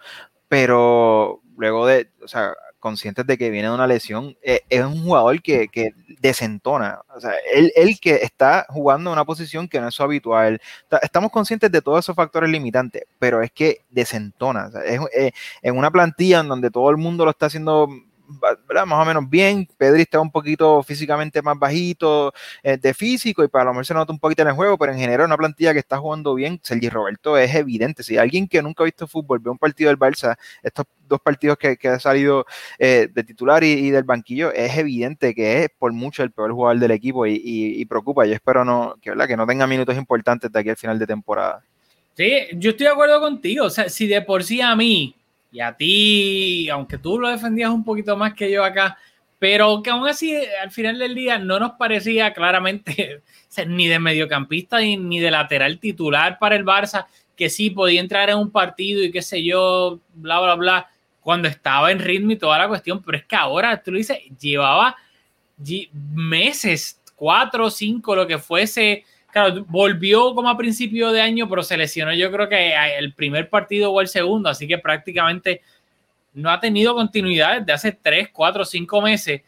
Pero 0.47 1.41
luego 1.57 1.87
de, 1.87 2.09
o 2.23 2.27
sea, 2.27 2.53
conscientes 2.79 3.25
de 3.27 3.37
que 3.37 3.49
viene 3.49 3.67
de 3.69 3.73
una 3.73 3.87
lesión, 3.87 4.35
eh, 4.41 4.61
es 4.69 4.83
un 4.83 5.03
jugador 5.03 5.41
que, 5.41 5.67
que 5.69 5.91
desentona. 6.19 6.99
O 7.15 7.19
sea, 7.21 7.33
él, 7.53 7.71
él 7.75 7.99
que 8.01 8.15
está 8.15 8.65
jugando 8.69 9.09
en 9.09 9.13
una 9.13 9.25
posición 9.25 9.67
que 9.67 9.79
no 9.79 9.87
es 9.89 9.93
su 9.95 10.03
habitual. 10.03 10.59
Ta- 10.89 10.99
Estamos 11.03 11.31
conscientes 11.31 11.71
de 11.71 11.81
todos 11.81 11.99
esos 12.05 12.15
factores 12.15 12.49
limitantes, 12.49 13.03
pero 13.19 13.41
es 13.41 13.51
que 13.51 13.81
desentona. 13.89 14.67
O 14.67 14.71
sea, 14.71 14.81
es, 14.83 14.99
eh, 15.15 15.31
en 15.61 15.77
una 15.77 15.91
plantilla 15.91 16.39
en 16.41 16.47
donde 16.49 16.71
todo 16.71 16.89
el 16.89 16.97
mundo 16.97 17.23
lo 17.25 17.31
está 17.31 17.45
haciendo 17.45 17.87
más 18.85 19.01
o 19.01 19.05
menos 19.05 19.29
bien. 19.29 19.67
Pedri 19.77 20.01
está 20.03 20.19
un 20.19 20.31
poquito 20.31 20.81
físicamente 20.83 21.41
más 21.41 21.57
bajito 21.57 22.33
eh, 22.63 22.77
de 22.77 22.93
físico 22.93 23.43
y 23.43 23.47
para 23.47 23.65
lo 23.65 23.71
mejor 23.71 23.85
se 23.85 23.93
nota 23.93 24.11
un 24.11 24.19
poquito 24.19 24.41
en 24.41 24.49
el 24.49 24.53
juego, 24.53 24.77
pero 24.77 24.91
en 24.91 24.99
general 24.99 25.27
una 25.27 25.37
plantilla 25.37 25.73
que 25.73 25.79
está 25.79 25.97
jugando 25.97 26.33
bien. 26.35 26.59
Sergi 26.63 26.89
Roberto 26.89 27.37
es 27.37 27.53
evidente. 27.55 28.03
Si 28.03 28.17
alguien 28.17 28.47
que 28.47 28.61
nunca 28.61 28.83
ha 28.83 28.85
visto 28.85 29.07
fútbol 29.07 29.39
ve 29.39 29.49
un 29.49 29.57
partido 29.57 29.89
del 29.89 29.99
Barça, 29.99 30.37
estos 30.63 30.85
dos 31.07 31.19
partidos 31.19 31.57
que, 31.57 31.77
ha 31.89 31.99
salido 31.99 32.45
eh, 32.79 33.09
de 33.13 33.23
titular 33.23 33.63
y, 33.63 33.89
del 33.89 34.03
banquillo, 34.03 34.51
es 34.53 34.77
evidente 34.77 35.35
que 35.35 35.63
es 35.63 35.69
por 35.77 35.91
mucho 35.91 36.23
el 36.23 36.31
peor 36.31 36.53
jugador 36.53 36.79
del 36.79 36.91
equipo 36.91 37.25
y, 37.25 37.33
y- 37.33 37.81
y 37.81 37.85
preocupa. 37.85 38.25
Yo 38.25 38.33
espero 38.33 38.63
no, 38.63 38.95
que, 39.01 39.09
¿verdad? 39.09 39.27
que 39.27 39.37
no 39.37 39.45
tenga 39.45 39.67
minutos 39.67 39.97
importantes 39.97 40.51
de 40.51 40.59
aquí 40.59 40.69
al 40.69 40.77
final 40.77 40.97
de 40.97 41.07
temporada. 41.07 41.63
Sí, 42.15 42.31
yo 42.53 42.71
estoy 42.71 42.85
de 42.85 42.91
acuerdo 42.91 43.19
contigo. 43.19 43.65
O 43.65 43.69
sea, 43.69 43.89
si 43.89 44.07
de 44.07 44.21
por 44.21 44.43
sí 44.43 44.61
a 44.61 44.75
mí 44.75 45.15
y 45.51 45.59
a 45.59 45.75
ti, 45.75 46.69
aunque 46.69 46.97
tú 46.97 47.19
lo 47.19 47.29
defendías 47.29 47.69
un 47.69 47.83
poquito 47.83 48.15
más 48.15 48.33
que 48.33 48.49
yo 48.49 48.63
acá, 48.63 48.97
pero 49.37 49.81
que 49.81 49.89
aún 49.89 50.07
así 50.07 50.35
al 50.61 50.71
final 50.71 50.99
del 50.99 51.15
día 51.15 51.39
no 51.39 51.59
nos 51.59 51.71
parecía 51.71 52.33
claramente 52.33 53.21
ni 53.67 53.87
de 53.87 53.99
mediocampista 53.99 54.79
ni, 54.79 55.19
de 55.19 55.31
lateral 55.31 55.79
titular 55.79 56.37
para 56.39 56.55
el 56.55 56.63
Barça, 56.63 57.05
que 57.35 57.49
sí 57.49 57.69
podía 57.69 57.99
entrar 57.99 58.29
en 58.29 58.37
un 58.37 58.51
partido 58.51 59.03
y 59.03 59.11
qué 59.11 59.21
sé 59.21 59.43
yo, 59.43 59.99
bla, 60.13 60.39
bla, 60.39 60.55
bla, 60.55 60.89
cuando 61.19 61.47
estaba 61.47 61.91
en 61.91 61.99
ritmo 61.99 62.31
y 62.31 62.37
toda 62.37 62.57
la 62.57 62.67
cuestión, 62.67 63.01
pero 63.01 63.17
es 63.17 63.25
que 63.25 63.35
ahora 63.35 63.81
tú 63.81 63.91
lo 63.91 63.97
dices, 63.97 64.19
llevaba 64.39 64.95
meses, 65.91 67.01
cuatro 67.15 67.69
cinco, 67.69 68.15
lo 68.15 68.25
que 68.25 68.37
fuese. 68.37 69.05
Claro, 69.31 69.65
volvió 69.67 70.35
como 70.35 70.49
a 70.49 70.57
principio 70.57 71.11
de 71.11 71.21
año, 71.21 71.47
pero 71.47 71.63
se 71.63 71.77
lesionó 71.77 72.13
yo 72.13 72.31
creo 72.31 72.49
que 72.49 72.73
el 72.97 73.13
primer 73.13 73.49
partido 73.49 73.91
o 73.91 74.01
el 74.01 74.07
segundo, 74.07 74.49
así 74.49 74.67
que 74.67 74.77
prácticamente 74.77 75.61
no 76.33 76.49
ha 76.49 76.59
tenido 76.59 76.93
continuidad 76.95 77.59
desde 77.59 77.73
hace 77.73 77.91
tres, 77.93 78.29
cuatro, 78.31 78.65
cinco 78.65 79.01
meses. 79.01 79.41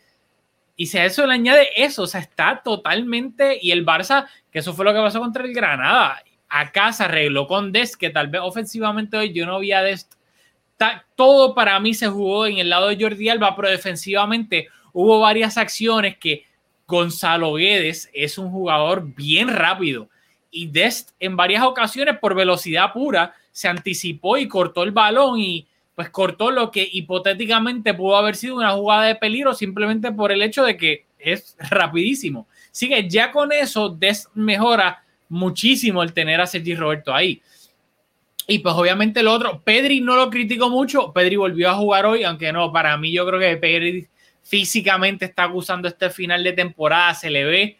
Y 0.75 0.87
si 0.87 0.97
a 0.97 1.05
eso 1.05 1.25
le 1.27 1.33
añade 1.33 1.67
eso, 1.75 2.03
o 2.03 2.07
sea, 2.07 2.21
está 2.21 2.61
totalmente. 2.63 3.59
Y 3.61 3.71
el 3.71 3.85
Barça, 3.85 4.27
que 4.51 4.59
eso 4.59 4.73
fue 4.73 4.85
lo 4.85 4.93
que 4.93 4.99
pasó 4.99 5.19
contra 5.19 5.43
el 5.43 5.53
Granada, 5.53 6.23
acá 6.49 6.91
se 6.91 7.03
arregló 7.03 7.47
con 7.47 7.71
Dest, 7.71 7.95
que 7.95 8.09
tal 8.09 8.27
vez 8.27 8.41
ofensivamente 8.43 9.17
hoy 9.17 9.33
yo 9.33 9.45
no 9.45 9.59
vi 9.59 9.71
a 9.71 9.83
todo 11.15 11.55
para 11.55 11.79
mí 11.79 11.93
se 11.93 12.07
jugó 12.07 12.45
en 12.45 12.57
el 12.57 12.69
lado 12.69 12.87
de 12.87 12.97
Jordi 13.01 13.29
Alba, 13.29 13.55
pero 13.55 13.69
defensivamente 13.69 14.67
hubo 14.91 15.19
varias 15.19 15.57
acciones 15.57 16.17
que 16.17 16.45
Gonzalo 16.93 17.55
Guedes 17.55 18.07
es 18.13 18.37
un 18.37 18.51
jugador 18.51 19.15
bien 19.15 19.47
rápido 19.47 20.09
y 20.51 20.67
Dest 20.67 21.09
en 21.19 21.35
varias 21.35 21.63
ocasiones 21.63 22.19
por 22.19 22.35
velocidad 22.35 22.93
pura 22.93 23.33
se 23.51 23.67
anticipó 23.67 24.37
y 24.37 24.47
cortó 24.47 24.83
el 24.83 24.91
balón 24.91 25.39
y 25.39 25.65
pues 25.95 26.11
cortó 26.11 26.51
lo 26.51 26.69
que 26.69 26.87
hipotéticamente 26.91 27.95
pudo 27.95 28.15
haber 28.15 28.35
sido 28.35 28.57
una 28.57 28.73
jugada 28.73 29.05
de 29.05 29.15
peligro 29.15 29.55
simplemente 29.55 30.11
por 30.11 30.31
el 30.31 30.43
hecho 30.43 30.63
de 30.63 30.77
que 30.77 31.05
es 31.17 31.55
rapidísimo. 31.57 32.47
Así 32.71 32.87
que 32.87 33.09
ya 33.09 33.31
con 33.31 33.51
eso 33.51 33.89
Dest 33.89 34.27
mejora 34.35 35.03
muchísimo 35.29 36.03
el 36.03 36.13
tener 36.13 36.41
a 36.41 36.45
Sergi 36.45 36.75
Roberto 36.75 37.11
ahí. 37.11 37.41
Y 38.45 38.59
pues 38.59 38.75
obviamente 38.75 39.21
el 39.21 39.27
otro, 39.29 39.61
Pedri 39.63 39.99
no 39.99 40.15
lo 40.15 40.29
criticó 40.29 40.69
mucho, 40.69 41.11
Pedri 41.11 41.37
volvió 41.37 41.71
a 41.71 41.75
jugar 41.75 42.05
hoy, 42.05 42.23
aunque 42.23 42.51
no, 42.53 42.71
para 42.71 42.95
mí 42.97 43.11
yo 43.11 43.25
creo 43.25 43.39
que 43.39 43.57
Pedri 43.57 44.07
físicamente 44.43 45.25
está 45.25 45.45
acusando 45.45 45.87
este 45.87 46.09
final 46.09 46.43
de 46.43 46.53
temporada, 46.53 47.13
se 47.13 47.29
le 47.29 47.43
ve 47.45 47.77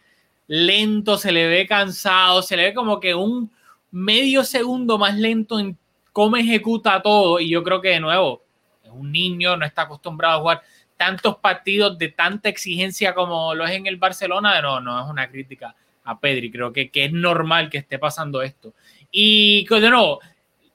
lento, 0.48 1.18
se 1.18 1.32
le 1.32 1.48
ve 1.48 1.68
cansado, 1.68 2.42
se 2.42 2.58
le 2.58 2.64
ve 2.64 2.74
como 2.74 3.00
que 3.00 3.14
un 3.14 3.52
medio 3.92 4.44
segundo 4.44 4.98
más 4.98 5.16
lento 5.18 5.60
en 5.60 5.78
cómo 6.12 6.38
ejecuta 6.38 7.02
todo. 7.02 7.40
Y 7.40 7.50
yo 7.50 7.64
creo 7.64 7.82
que 7.82 7.90
de 7.90 8.00
nuevo, 8.00 8.42
es 8.84 8.90
un 8.90 9.12
niño, 9.12 9.58
no 9.58 9.66
está 9.66 9.84
acostumbrado 9.84 10.38
a 10.38 10.42
jugar 10.42 10.62
tantos 10.98 11.38
partidos 11.38 11.98
de 11.98 12.10
tanta 12.10 12.50
exigencia 12.50 13.14
como 13.14 13.54
lo 13.54 13.66
es 13.66 13.72
en 13.72 13.88
el 13.88 13.98
Barcelona. 13.98 14.62
No, 14.62 14.80
no 14.80 15.04
es 15.04 15.10
una 15.10 15.30
crítica 15.30 15.76
a 16.06 16.20
Pedri, 16.20 16.52
creo 16.52 16.74
que, 16.74 16.90
que 16.90 17.06
es 17.06 17.14
normal 17.14 17.70
que 17.70 17.80
esté 17.80 18.00
pasando 18.00 18.42
esto. 18.42 18.74
Y 19.12 19.66
de 19.66 19.90
nuevo, 19.90 20.20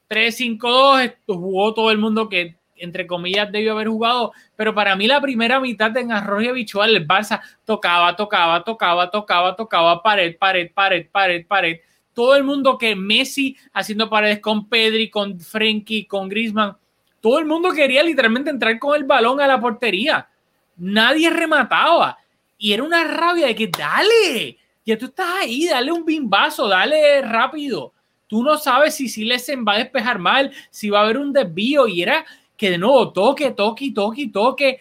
3-5-2 0.09 1.15
jugó 1.27 1.75
todo 1.75 1.91
el 1.91 1.99
mundo 1.99 2.29
que 2.29 2.58
entre 2.81 3.07
comillas, 3.07 3.51
debió 3.51 3.73
haber 3.73 3.89
jugado, 3.89 4.33
pero 4.57 4.75
para 4.75 4.97
mí 4.97 5.07
la 5.07 5.21
primera 5.21 5.61
mitad 5.61 5.97
en 5.97 6.13
arroyo 6.13 6.51
habitual, 6.51 6.95
el 6.95 7.07
Barça 7.07 7.41
tocaba, 7.65 8.15
tocaba, 8.17 8.65
tocaba, 8.65 9.11
tocaba, 9.11 9.57
tocaba, 9.57 10.03
pared, 10.03 10.37
pared, 10.39 10.71
pared, 10.73 11.07
pared, 11.11 11.47
pared. 11.47 11.81
Todo 12.15 12.35
el 12.37 12.45
mundo 12.45 12.79
que 12.79 12.97
Messi 12.97 13.57
haciendo 13.73 14.11
paredes 14.11 14.41
con 14.41 14.69
Pedri, 14.69 15.09
con 15.11 15.39
Frenkie, 15.39 16.07
con 16.07 16.29
Griezmann, 16.29 16.77
todo 17.21 17.39
el 17.39 17.47
mundo 17.47 17.73
quería 17.73 18.03
literalmente 18.03 18.51
entrar 18.51 18.79
con 18.79 18.97
el 18.97 19.05
balón 19.05 19.41
a 19.41 19.47
la 19.47 19.61
portería. 19.61 20.29
Nadie 20.77 21.31
remataba. 21.31 22.19
Y 22.57 22.73
era 22.73 22.83
una 22.83 23.05
rabia 23.05 23.47
de 23.47 23.55
que 23.55 23.69
dale, 23.69 24.59
ya 24.85 24.99
tú 24.99 25.07
estás 25.07 25.29
ahí, 25.41 25.67
dale 25.67 25.93
un 25.93 26.05
bimbazo, 26.05 26.69
dale 26.69 27.23
rápido. 27.23 27.93
Tú 28.27 28.43
no 28.43 28.59
sabes 28.59 28.95
si 28.95 29.09
Silesen 29.09 29.65
va 29.67 29.75
a 29.75 29.79
despejar 29.79 30.19
mal, 30.19 30.53
si 30.71 30.91
va 30.91 31.01
a 31.01 31.03
haber 31.05 31.19
un 31.19 31.33
desvío. 31.33 31.87
Y 31.89 32.03
era 32.03 32.25
que 32.59 32.71
de 32.71 32.79
nuevo 32.79 33.13
toque, 33.13 33.53
toque, 33.53 33.93
toque, 33.95 34.29
toque. 34.29 34.81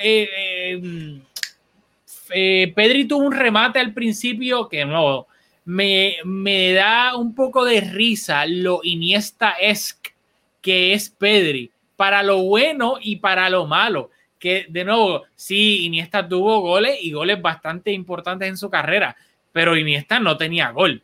Eh, 0.00 0.28
eh, 0.36 1.20
eh, 2.30 2.72
Pedri 2.76 3.06
tuvo 3.06 3.24
un 3.24 3.32
remate 3.32 3.80
al 3.80 3.92
principio 3.92 4.68
que 4.68 4.84
no 4.84 5.26
me, 5.64 6.16
me 6.24 6.72
da 6.74 7.16
un 7.16 7.34
poco 7.34 7.64
de 7.64 7.80
risa 7.80 8.46
lo 8.46 8.80
Iniesta 8.82 9.52
es 9.52 9.98
que 10.60 10.92
es 10.92 11.10
Pedri 11.10 11.70
para 11.96 12.22
lo 12.22 12.42
bueno 12.42 12.98
y 13.00 13.16
para 13.16 13.48
lo 13.48 13.66
malo. 13.66 14.10
Que 14.38 14.66
de 14.68 14.84
nuevo, 14.84 15.22
sí, 15.34 15.86
Iniesta 15.86 16.28
tuvo 16.28 16.60
goles 16.60 16.98
y 17.02 17.12
goles 17.12 17.40
bastante 17.40 17.90
importantes 17.90 18.48
en 18.48 18.58
su 18.58 18.68
carrera, 18.68 19.16
pero 19.50 19.78
Iniesta 19.78 20.20
no 20.20 20.36
tenía 20.36 20.70
gol. 20.70 21.02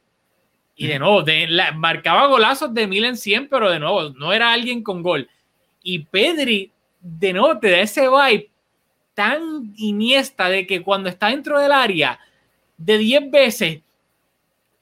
Y 0.77 0.87
de 0.87 0.99
nuevo, 0.99 1.23
de, 1.23 1.49
marcaba 1.75 2.27
golazos 2.27 2.75
de 2.75 2.87
mil 2.87 3.05
en 3.05 3.17
cien, 3.17 3.49
pero 3.49 3.71
de 3.71 3.79
nuevo, 3.79 4.11
no 4.11 4.35
era 4.35 4.53
alguien 4.53 4.83
con 4.83 5.03
gol. 5.03 5.29
Y 5.83 6.01
Pedri, 6.01 6.73
de 7.01 7.33
nuevo, 7.33 7.59
te 7.59 7.71
da 7.71 7.81
ese 7.81 8.09
vibe 8.09 8.51
tan 9.15 9.73
iniesta 9.77 10.49
de 10.49 10.67
que 10.67 10.83
cuando 10.83 11.09
está 11.09 11.29
dentro 11.29 11.59
del 11.59 11.73
área, 11.73 12.19
de 12.77 12.99
10 12.99 13.31
veces, 13.31 13.81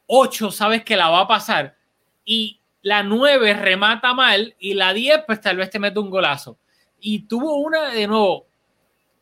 8 0.06 0.50
sabes 0.50 0.84
que 0.84 0.96
la 0.96 1.08
va 1.08 1.20
a 1.20 1.28
pasar. 1.28 1.76
Y 2.24 2.60
la 2.82 3.02
9 3.02 3.54
remata 3.54 4.14
mal 4.14 4.54
y 4.58 4.74
la 4.74 4.92
10 4.92 5.24
pues 5.26 5.40
tal 5.40 5.56
vez 5.56 5.70
te 5.70 5.78
mete 5.78 5.98
un 5.98 6.10
golazo. 6.10 6.58
Y 7.00 7.20
tuvo 7.20 7.56
una, 7.56 7.90
de 7.90 8.06
nuevo, 8.06 8.46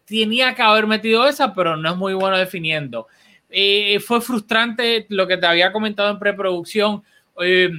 tenía 0.05 0.55
que 0.55 0.63
haber 0.63 0.87
metido 0.87 1.27
esa, 1.27 1.55
pero 1.55 1.77
no 1.77 1.91
es 1.91 1.97
muy 1.97 2.15
bueno 2.15 2.39
definiendo. 2.39 3.07
Eh, 3.49 4.01
fue 4.01 4.21
frustrante 4.21 5.07
lo 5.09 5.27
que 5.27 5.37
te 5.37 5.47
había 5.47 5.73
comentado 5.73 6.11
en 6.11 6.19
preproducción. 6.19 7.03
Eh, 7.43 7.71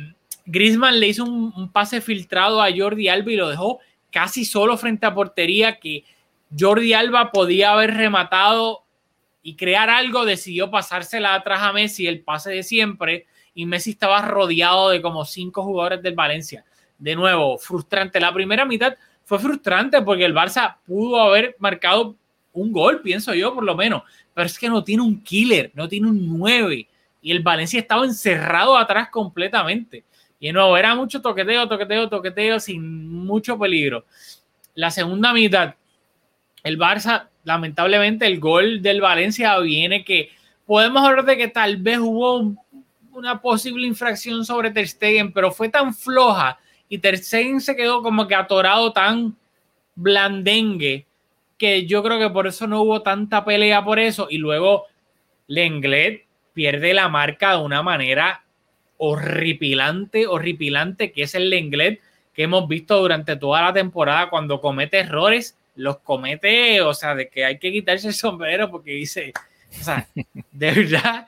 Griezmann 0.48 1.00
le 1.00 1.08
hizo 1.08 1.24
un, 1.24 1.54
un, 1.56 1.72
pase 1.72 2.02
filtrado 2.02 2.62
a 2.62 2.70
Jordi 2.76 3.08
Alba 3.08 3.32
y 3.32 3.36
lo 3.36 3.50
dejó 3.50 3.80
casi 4.12 4.46
solo 4.46 4.78
frente 4.78 5.06
a 5.06 5.14
portería 5.14 5.80
que 5.80 6.04
Jordi 6.58 6.94
Alba 6.94 7.32
podía 7.32 7.74
haber 7.74 7.94
rematado 7.94 8.84
y 9.44 9.56
crear 9.56 9.90
algo, 9.90 10.26
decidió 10.26 10.72
pasársela 10.72 11.34
atrás 11.34 11.62
a 11.62 11.74
Messi, 11.74 12.08
el 12.08 12.22
pase 12.22 12.52
de 12.52 12.64
siempre, 12.64 13.28
y 13.54 13.66
Messi 13.66 13.92
estaba 13.92 14.22
rodeado 14.22 14.90
de 14.90 15.02
como 15.02 15.24
cinco 15.26 15.64
jugadores 15.64 16.02
del 16.02 16.16
Valencia. 16.16 16.66
De 16.98 17.16
nuevo, 17.16 17.58
frustrante. 17.58 18.20
La 18.20 18.34
primera 18.34 18.66
mitad 18.66 18.96
fue 19.24 19.40
frustrante 19.40 20.02
porque 20.02 20.26
el 20.26 20.34
Barça 20.34 20.78
pudo 20.86 21.22
haber 21.22 21.56
marcado 21.60 22.16
un 22.54 22.72
gol, 22.72 23.02
pienso 23.02 23.34
yo, 23.34 23.54
por 23.54 23.64
lo 23.64 23.76
menos, 23.76 24.04
pero 24.34 24.48
es 24.48 24.58
que 24.58 24.68
no 24.68 24.84
tiene 24.84 25.04
un 25.04 25.22
killer, 25.22 25.72
no 25.76 25.88
tiene 25.88 26.08
un 26.10 26.38
9, 26.40 26.88
y 27.22 27.32
el 27.32 27.42
Valencia 27.42 27.80
estaba 27.80 28.06
encerrado 28.06 28.76
atrás 28.76 29.10
completamente. 29.10 30.04
Y 30.40 30.52
no, 30.52 30.78
era 30.78 30.96
mucho 30.96 31.22
toqueteo, 31.22 31.68
toqueteo, 31.68 32.10
toqueteo 32.10 32.60
sin 32.60 33.10
mucho 33.10 33.58
peligro. 33.58 34.06
La 34.76 34.92
segunda 34.92 35.34
mitad, 35.34 35.76
el 36.64 36.78
Barça, 36.78 37.28
lamentablemente, 37.44 38.28
el 38.28 38.40
gol 38.40 38.82
del 38.82 39.02
Valencia 39.02 39.58
viene 39.60 40.04
que 40.04 40.30
podemos 40.66 41.04
hablar 41.04 41.26
de 41.26 41.38
que 41.38 41.48
tal 41.48 41.78
vez 41.78 41.98
hubo 42.00 42.56
una 43.12 43.42
posible 43.42 43.88
infracción 43.88 44.46
sobre 44.46 44.70
Ter 44.70 44.88
Stegen, 44.88 45.32
pero 45.32 45.52
fue 45.52 45.70
tan 45.70 45.94
floja 45.94 46.60
y 46.88 47.00
Ter 47.00 47.18
Stegen 47.18 47.60
se 47.62 47.76
quedó 47.76 48.04
como 48.04 48.28
que 48.28 48.36
atorado 48.36 48.94
tan 48.94 49.36
blandengue 49.96 51.08
que 51.58 51.88
yo 51.88 52.04
creo 52.04 52.20
que 52.20 52.30
por 52.30 52.46
eso 52.46 52.68
no 52.68 52.84
hubo 52.84 53.02
tanta 53.02 53.44
pelea 53.44 53.84
por 53.84 53.98
eso 53.98 54.28
y 54.30 54.38
luego 54.38 54.86
Lenglet 55.48 56.26
pierde 56.54 56.94
la 56.94 57.10
marca 57.10 57.52
de 57.52 57.64
una 57.64 57.82
manera 57.82 58.44
horripilante, 58.98 60.28
horripilante 60.28 61.12
que 61.12 61.24
es 61.24 61.36
el 61.36 61.50
Lenglet 61.50 62.02
que 62.34 62.44
hemos 62.44 62.68
visto 62.68 63.00
durante 63.00 63.36
toda 63.36 63.64
la 63.64 63.74
temporada 63.74 64.30
cuando 64.30 64.62
comete 64.62 65.00
errores, 65.00 65.58
los 65.76 65.98
comete, 66.00 66.82
o 66.82 66.94
sea, 66.94 67.16
de 67.16 67.30
que 67.30 67.46
hay 67.46 67.58
que 67.58 67.72
quitarse 67.72 68.10
el 68.10 68.14
sombrero 68.14 68.70
porque 68.70 68.92
dice, 68.92 69.34
o 69.80 69.84
sea, 69.84 70.08
de 70.52 70.72
verdad, 70.72 71.28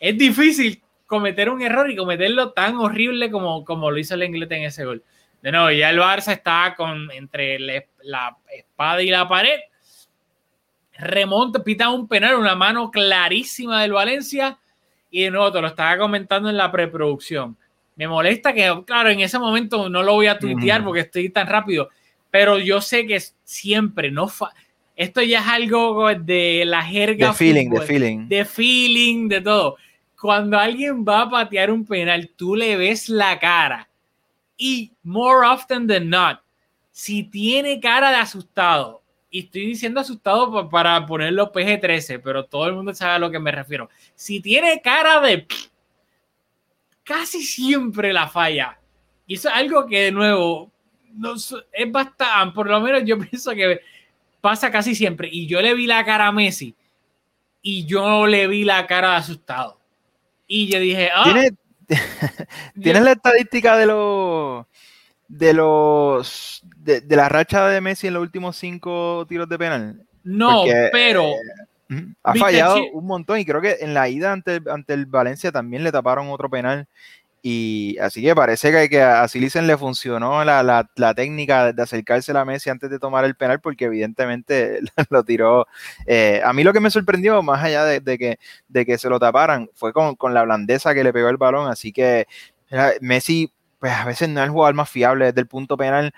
es 0.00 0.18
difícil 0.18 0.82
cometer 1.06 1.48
un 1.48 1.62
error 1.62 1.90
y 1.90 1.96
cometerlo 1.96 2.50
tan 2.50 2.76
horrible 2.76 3.30
como, 3.30 3.64
como 3.64 3.90
lo 3.90 3.98
hizo 3.98 4.14
el 4.14 4.20
Lenglet 4.20 4.50
en 4.50 4.64
ese 4.64 4.84
gol. 4.84 5.02
De 5.42 5.52
nuevo, 5.52 5.70
ya 5.70 5.90
el 5.90 5.98
Barça 6.00 6.32
está 6.32 6.74
con, 6.76 7.10
entre 7.12 7.60
la 7.60 8.36
espada 8.50 9.02
y 9.02 9.10
la 9.10 9.28
pared. 9.28 9.60
Remonta, 10.94 11.62
pita 11.62 11.88
un 11.90 12.08
penal, 12.08 12.34
una 12.34 12.56
mano 12.56 12.90
clarísima 12.90 13.82
del 13.82 13.92
Valencia 13.92 14.58
y 15.10 15.24
de 15.24 15.30
nuevo, 15.30 15.52
te 15.52 15.60
lo 15.60 15.68
estaba 15.68 15.96
comentando 15.98 16.48
en 16.50 16.56
la 16.56 16.70
preproducción. 16.70 17.56
Me 17.96 18.06
molesta 18.06 18.52
que, 18.52 18.82
claro, 18.86 19.10
en 19.10 19.20
ese 19.20 19.38
momento 19.38 19.88
no 19.88 20.02
lo 20.02 20.14
voy 20.14 20.28
a 20.28 20.38
tuitear 20.38 20.84
porque 20.84 21.00
estoy 21.00 21.30
tan 21.30 21.46
rápido, 21.46 21.88
pero 22.30 22.58
yo 22.58 22.80
sé 22.80 23.06
que 23.06 23.20
siempre, 23.44 24.10
no 24.10 24.28
esto 24.98 25.22
ya 25.22 25.40
es 25.40 25.46
algo 25.46 26.12
de 26.12 26.64
la 26.66 26.82
jerga. 26.82 27.28
De 27.28 27.34
feeling, 27.34 27.70
de 27.70 27.80
feeling. 27.82 28.28
De 28.28 28.44
feeling, 28.44 29.28
de 29.28 29.40
todo. 29.40 29.76
Cuando 30.20 30.58
alguien 30.58 31.04
va 31.04 31.22
a 31.22 31.30
patear 31.30 31.70
un 31.70 31.86
penal, 31.86 32.28
tú 32.36 32.56
le 32.56 32.76
ves 32.76 33.08
la 33.08 33.38
cara. 33.38 33.88
Y 34.56 34.90
more 35.04 35.46
often 35.46 35.86
than 35.86 36.10
not, 36.10 36.40
si 36.90 37.22
tiene 37.22 37.78
cara 37.78 38.10
de 38.10 38.16
asustado 38.16 39.00
y 39.30 39.40
estoy 39.40 39.66
diciendo 39.66 40.00
asustado 40.00 40.68
para 40.68 41.04
ponerlo 41.06 41.52
PG-13, 41.52 42.20
pero 42.22 42.44
todo 42.44 42.66
el 42.66 42.74
mundo 42.74 42.94
sabe 42.94 43.12
a 43.14 43.18
lo 43.18 43.30
que 43.30 43.38
me 43.38 43.50
refiero. 43.50 43.90
Si 44.14 44.40
tiene 44.40 44.80
cara 44.80 45.20
de... 45.20 45.46
Casi 47.04 47.42
siempre 47.42 48.12
la 48.12 48.28
falla. 48.28 48.78
Y 49.26 49.34
eso 49.34 49.48
es 49.48 49.54
algo 49.54 49.86
que, 49.86 50.04
de 50.04 50.12
nuevo, 50.12 50.70
no, 51.12 51.34
es 51.34 51.92
bastante, 51.92 52.54
por 52.54 52.68
lo 52.68 52.80
menos 52.80 53.02
yo 53.04 53.18
pienso 53.30 53.52
que 53.52 53.80
pasa 54.40 54.70
casi 54.70 54.94
siempre. 54.94 55.28
Y 55.30 55.46
yo 55.46 55.60
le 55.60 55.74
vi 55.74 55.86
la 55.86 56.04
cara 56.04 56.26
a 56.26 56.32
Messi 56.32 56.74
y 57.62 57.84
yo 57.84 58.26
le 58.26 58.46
vi 58.46 58.64
la 58.64 58.86
cara 58.86 59.10
de 59.10 59.16
asustado. 59.16 59.78
Y 60.46 60.68
yo 60.70 60.80
dije, 60.80 61.10
ah, 61.14 61.24
¿Tienes 62.80 63.02
la 63.02 63.12
estadística 63.12 63.76
de 63.76 63.86
los 63.86 64.66
de 65.28 65.52
los 65.52 66.64
de, 66.88 67.16
la 67.16 67.28
racha 67.28 67.68
de 67.68 67.80
Messi 67.80 68.06
en 68.06 68.14
los 68.14 68.22
últimos 68.22 68.56
cinco 68.56 69.26
tiros 69.28 69.48
de 69.48 69.58
penal? 69.58 70.02
No, 70.24 70.64
pero 70.92 71.24
eh, 71.90 72.04
ha 72.22 72.34
fallado 72.34 72.78
un 72.92 73.06
montón 73.06 73.38
y 73.38 73.44
creo 73.44 73.60
que 73.60 73.78
en 73.80 73.94
la 73.94 74.08
ida 74.08 74.32
ante, 74.32 74.60
ante 74.70 74.94
el 74.94 75.06
Valencia 75.06 75.52
también 75.52 75.84
le 75.84 75.92
taparon 75.92 76.28
otro 76.28 76.50
penal 76.50 76.86
Y 77.42 77.96
así 78.00 78.22
que 78.22 78.34
parece 78.34 78.72
que, 78.72 78.88
que 78.88 79.00
a 79.00 79.26
Silicen 79.28 79.66
le 79.66 79.78
funcionó 79.78 80.44
la, 80.44 80.62
la, 80.62 80.90
la, 80.96 81.14
técnica 81.14 81.72
de 81.72 81.82
acercarse 81.82 82.32
a 82.32 82.34
la 82.34 82.44
Messi 82.44 82.70
antes 82.70 82.90
de 82.90 82.98
tomar 82.98 83.24
el 83.24 83.36
penal, 83.36 83.60
porque 83.60 83.86
evidentemente 83.86 84.80
lo 85.10 85.24
tiró. 85.24 85.66
Eh, 86.06 86.40
a 86.44 86.52
mí 86.52 86.64
lo 86.64 86.72
que 86.72 86.80
me 86.80 86.90
sorprendió, 86.90 87.42
más 87.42 87.62
allá 87.62 87.84
de, 87.84 88.00
de, 88.00 88.18
que, 88.18 88.38
de 88.68 88.84
que 88.86 88.98
se 88.98 89.08
lo 89.08 89.18
taparan, 89.18 89.70
fue 89.74 89.92
con, 89.92 90.16
con, 90.16 90.34
la 90.34 90.42
blandeza 90.42 90.94
que 90.94 91.04
le 91.04 91.12
pegó 91.12 91.28
el 91.28 91.36
balón. 91.36 91.70
Así 91.70 91.92
que 91.92 92.26
Messi, 93.00 93.52
pues 93.78 93.92
a 93.92 94.04
veces 94.04 94.28
no 94.28 94.40
es 94.40 94.46
el 94.46 94.52
jugador 94.52 94.74
más 94.74 94.90
fiable 94.90 95.26
desde 95.26 95.40
el 95.40 95.46
punto 95.46 95.76
penal, 95.76 96.12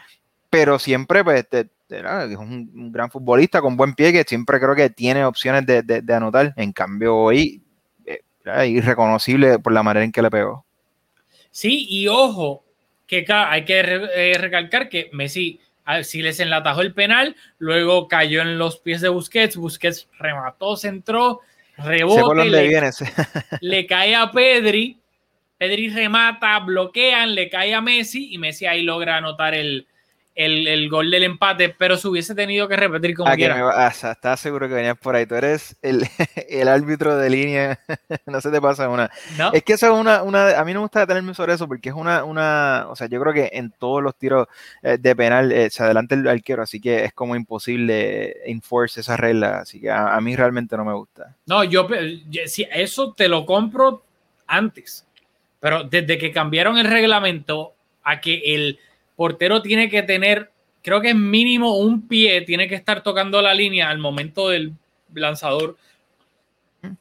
pero 0.51 0.79
siempre, 0.79 1.25
pues, 1.25 1.49
te, 1.49 1.67
te, 1.87 2.01
es 2.01 2.37
un, 2.37 2.71
un, 2.75 2.93
gran 2.93 3.11
futbolista 3.11 3.63
con 3.63 3.77
buen 3.77 3.95
pie 3.95 4.13
que 4.13 4.25
siempre 4.25 4.59
creo 4.59 4.75
que 4.75 4.91
tiene 4.91 5.25
opciones 5.25 5.65
de, 5.65 5.83
de 5.83 6.15
anotar. 6.15 6.53
En 6.57 6.73
cambio, 6.73 7.17
hoy, 7.17 7.63
eh, 8.05 8.67
irreconocible 8.67 9.59
por 9.59 9.73
la 9.73 9.83
manera 9.83 10.05
en 10.05 10.13
que 10.13 10.23
le 10.23 10.31
pegó. 10.31 10.65
Sí, 11.51 11.87
y 11.89 12.09
ojo, 12.09 12.65
que 13.07 13.25
hay 13.29 13.65
que 13.65 13.81
eh, 13.81 14.35
recalcar 14.39 14.89
que 14.89 15.11
Messi 15.13 15.61
si 16.05 16.23
les 16.23 16.39
enlatajó 16.39 16.83
el 16.83 16.95
penal, 16.95 17.35
luego 17.59 18.07
cayó 18.07 18.43
en 18.43 18.59
los 18.59 18.79
pies 18.79 19.01
de 19.01 19.09
Busquets, 19.09 19.57
Busquets 19.57 20.09
remató, 20.19 20.77
centró, 20.77 21.41
rebote, 21.77 22.45
le, 22.45 22.69
viene, 22.69 22.91
le 23.61 23.87
cae 23.87 24.15
a 24.15 24.31
Pedri, 24.31 25.01
Pedri 25.59 25.89
remata, 25.89 26.61
bloquean, 26.61 27.35
le 27.35 27.51
cae 27.51 27.75
a 27.75 27.81
Messi 27.81 28.33
y 28.33 28.39
Messi 28.39 28.67
ahí 28.67 28.83
logra 28.83 29.17
anotar 29.17 29.55
el, 29.55 29.89
el, 30.45 30.67
el, 30.67 30.89
gol 30.89 31.11
del 31.11 31.25
empate, 31.25 31.69
pero 31.69 31.97
se 31.97 32.09
hubiese 32.09 32.35
tenido 32.35 32.67
que 32.67 32.77
repetir 32.77 33.15
como 33.15 33.31
ah, 33.31 33.37
quiera. 33.37 33.55
Que 33.57 33.61
ah, 33.61 33.89
estás 33.89 34.41
seguro 34.41 34.69
que 34.69 34.75
venías 34.75 34.97
por 34.99 35.15
ahí. 35.15 35.27
Tú 35.27 35.35
eres 35.35 35.77
el, 35.83 36.07
el 36.49 36.69
árbitro 36.69 37.17
de 37.17 37.29
línea. 37.31 37.79
no 38.27 38.41
se 38.41 38.51
te 38.51 38.61
pasa 38.61 38.89
una. 38.89 39.11
¿No? 39.37 39.53
Es 39.53 39.63
que 39.63 39.75
eso 39.75 39.87
es 39.87 39.93
una, 39.93 40.23
una. 40.23 40.59
A 40.59 40.65
mí 40.65 40.73
no 40.73 40.81
me 40.81 40.85
gusta 40.85 41.01
detenerme 41.01 41.35
sobre 41.35 41.55
eso 41.55 41.69
porque 41.69 41.91
es 41.91 41.95
una. 41.95 42.25
una 42.25 42.87
o 42.89 42.97
sea, 42.97 43.07
yo 43.07 43.21
creo 43.21 43.35
que 43.35 43.51
en 43.53 43.71
todos 43.71 44.03
los 44.03 44.17
tiros 44.17 44.47
eh, 44.83 44.97
de 44.99 45.15
penal 45.15 45.53
eh, 45.53 45.69
se 45.71 45.83
adelanta 45.83 46.15
el 46.15 46.27
arquero, 46.27 46.63
así 46.63 46.81
que 46.81 47.05
es 47.05 47.13
como 47.13 47.37
imposible 47.37 48.49
enforce 48.51 49.01
esa 49.01 49.17
regla. 49.17 49.59
Así 49.59 49.81
que 49.81 49.91
a, 49.91 50.15
a 50.17 50.21
mí 50.21 50.35
realmente 50.37 50.77
no 50.77 50.85
me 50.85 50.95
gusta. 50.95 51.37
No, 51.47 51.65
yo. 51.65 51.87
Si 52.47 52.67
eso 52.73 53.13
te 53.13 53.29
lo 53.29 53.45
compro 53.45 54.03
antes. 54.47 55.07
Pero 55.61 55.85
desde 55.85 56.17
que 56.17 56.33
cambiaron 56.33 56.79
el 56.79 56.87
reglamento 56.87 57.75
a 58.03 58.21
que 58.21 58.41
el 58.55 58.79
portero 59.21 59.61
tiene 59.61 59.91
que 59.91 60.03
tener, 60.03 60.51
creo 60.81 61.03
que 61.03 61.11
es 61.11 61.15
mínimo 61.15 61.77
un 61.77 62.09
pie, 62.09 62.41
tiene 62.41 62.67
que 62.67 62.75
estar 62.75 63.03
tocando 63.03 63.43
la 63.43 63.53
línea 63.53 63.91
al 63.91 63.99
momento 63.99 64.49
del 64.49 64.73
lanzador 65.13 65.77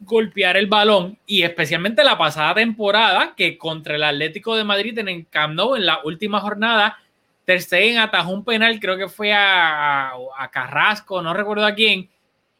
golpear 0.01 0.57
el 0.57 0.67
balón 0.67 1.17
y 1.25 1.43
especialmente 1.43 2.03
la 2.03 2.17
pasada 2.17 2.55
temporada 2.55 3.35
que 3.38 3.57
contra 3.57 3.95
el 3.95 4.03
Atlético 4.03 4.57
de 4.57 4.65
Madrid 4.65 4.99
en 4.99 5.07
el 5.07 5.27
Camp 5.29 5.57
en 5.77 5.85
la 5.85 6.01
última 6.03 6.41
jornada 6.41 6.97
Ter 7.45 7.61
Stegen 7.61 7.99
atajó 7.99 8.31
un 8.31 8.43
penal, 8.43 8.81
creo 8.81 8.97
que 8.97 9.07
fue 9.07 9.31
a 9.33 10.11
Carrasco, 10.51 11.21
no 11.21 11.33
recuerdo 11.33 11.65
a 11.65 11.73
quién, 11.73 12.09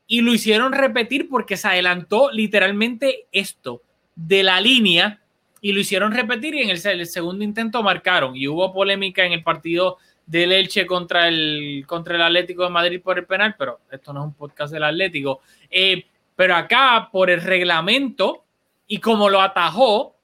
y 0.08 0.22
lo 0.22 0.34
hicieron 0.34 0.72
repetir 0.72 1.28
porque 1.28 1.58
se 1.58 1.68
adelantó 1.68 2.32
literalmente 2.32 3.25
esto 3.34 3.82
de 4.16 4.42
la 4.42 4.62
línea 4.62 5.20
y 5.62 5.74
lo 5.74 5.80
hicieron 5.80 6.12
repetir 6.12 6.56
y 6.56 6.62
en 6.62 6.70
el, 6.70 7.06
segundo 7.08 7.44
intento 7.44 7.84
marcaron 7.84 8.36
y 8.36 8.48
hubo 8.48 8.74
polémica 8.74 9.25
en 9.25 9.34
el 9.34 9.44
partido 9.44 9.98
del 10.25 10.51
Elche 10.51 10.86
contra 10.86 11.28
el, 11.28 11.84
contra 11.88 12.16
el 12.16 12.22
Atlético 12.22 12.63
de 12.63 12.70
Madrid 12.70 13.01
por 13.01 13.18
el 13.18 13.25
penal, 13.25 13.56
pero 13.58 13.80
esto 13.92 14.13
no 14.13 14.22
es 14.22 14.25
un 14.28 14.34
podcast 14.34 14.72
del 14.72 14.84
Atlético. 14.84 15.42
Eh, 15.70 16.06
pero 16.36 16.56
acá, 16.56 17.10
por 17.12 17.30
el 17.30 17.42
reglamento 17.42 18.46
y 18.88 19.00
como 19.00 19.30
lo 19.30 19.42
atajó, 19.42 20.16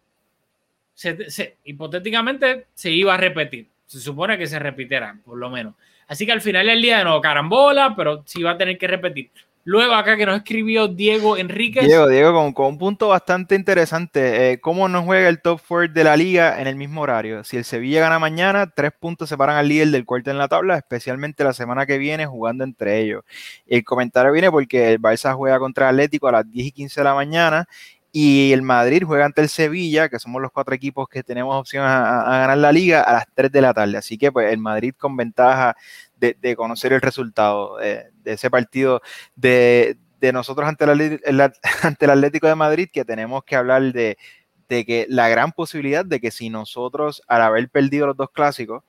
hipotéticamente 1.64 2.68
se 2.74 2.92
iba 2.92 3.14
a 3.14 3.18
repetir. 3.18 3.68
Se 3.86 4.00
supone 4.00 4.38
que 4.38 4.48
se 4.48 4.60
repitieran, 4.60 5.22
por 5.22 5.38
lo 5.38 5.50
menos. 5.50 5.76
Así 6.08 6.26
que 6.26 6.32
al 6.32 6.42
final 6.42 6.68
del 6.68 6.82
día, 6.82 7.04
nuevo, 7.04 7.20
carambola, 7.20 7.96
pero 7.96 8.24
sí 8.26 8.42
va 8.44 8.52
a 8.52 8.58
tener 8.58 8.78
que 8.78 8.88
repetir. 8.88 9.32
Luego 9.68 9.96
acá 9.96 10.16
que 10.16 10.28
nos 10.28 10.38
escribió 10.38 10.88
Diego 10.88 11.38
Enríquez. 11.38 11.88
Diego, 11.88 12.08
Diego, 12.08 12.34
con, 12.34 12.54
con 12.54 12.68
un 12.68 12.78
punto 12.78 13.08
bastante 13.08 13.56
interesante. 13.56 14.52
Eh, 14.52 14.60
¿Cómo 14.62 14.88
no 14.88 15.02
juega 15.02 15.28
el 15.28 15.42
top 15.42 15.60
4 15.68 15.92
de 15.92 16.04
la 16.04 16.16
liga 16.16 16.62
en 16.62 16.68
el 16.68 16.76
mismo 16.76 17.02
horario? 17.02 17.44
Si 17.44 17.58
el 17.58 17.66
Sevilla 17.66 18.02
gana 18.02 18.20
mañana, 18.20 18.70
tres 18.70 18.92
puntos 18.92 19.28
separan 19.28 19.58
al 19.58 19.68
líder 19.68 19.88
del 19.88 20.06
cuarto 20.06 20.30
en 20.30 20.38
la 20.38 20.48
tabla, 20.48 20.78
especialmente 20.78 21.44
la 21.44 21.54
semana 21.54 21.88
que 21.88 21.98
viene 21.98 22.28
jugando 22.28 22.64
entre 22.64 23.02
ellos. 23.02 23.24
El 23.66 23.84
comentario 23.84 24.32
viene 24.32 24.52
porque 24.52 24.94
el 24.94 25.02
Barça 25.02 25.34
juega 25.34 25.58
contra 25.58 25.90
Atlético 25.90 26.28
a 26.28 26.34
las 26.34 26.52
10 26.52 26.68
y 26.68 26.72
15 26.72 27.00
de 27.00 27.04
la 27.04 27.16
mañana 27.16 27.68
y 28.18 28.54
el 28.54 28.62
Madrid 28.62 29.04
juega 29.06 29.26
ante 29.26 29.42
el 29.42 29.50
Sevilla, 29.50 30.08
que 30.08 30.20
somos 30.20 30.42
los 30.42 30.50
cuatro 30.50 30.74
equipos 30.74 31.10
que 31.10 31.22
tenemos 31.22 31.54
opción 31.54 31.84
a, 31.86 32.24
ganar 32.40 32.58
la 32.58 32.72
liga, 32.72 33.02
a 33.02 33.12
las 33.12 33.26
3 33.34 33.52
de 33.52 33.60
la 33.60 33.74
tarde. 33.74 33.98
Así 33.98 34.18
que 34.18 34.32
pues 34.32 34.54
el 34.54 34.58
Madrid 34.58 34.94
con 34.98 35.18
ventaja 35.18 35.76
de, 36.16 36.56
conocer 36.56 36.94
el 36.94 37.02
resultado 37.02 37.78
eh, 37.82 38.06
de 38.24 38.32
ese 38.32 38.50
partido 38.50 39.02
de, 39.36 39.98
de 40.22 40.32
nosotros 40.32 40.66
ante 40.66 40.86
el, 40.86 41.42
ante 41.84 42.06
el 42.06 42.12
Atlético 42.12 42.48
de 42.48 42.56
Madrid, 42.56 42.88
que 42.90 43.04
tenemos 43.04 43.44
que 43.44 43.58
hablar 43.58 43.82
de, 43.92 44.18
de 44.70 44.86
que 44.86 45.08
la 45.10 45.28
gran 45.28 45.52
posibilidad 45.52 46.06
de 46.06 46.22
que 46.22 46.32
si 46.32 46.50
nosotros, 46.50 47.22
al 47.28 47.42
haber 47.42 47.68
perdido 47.68 48.08
los 48.08 48.16
dos 48.16 48.30
clásicos, 48.32 48.86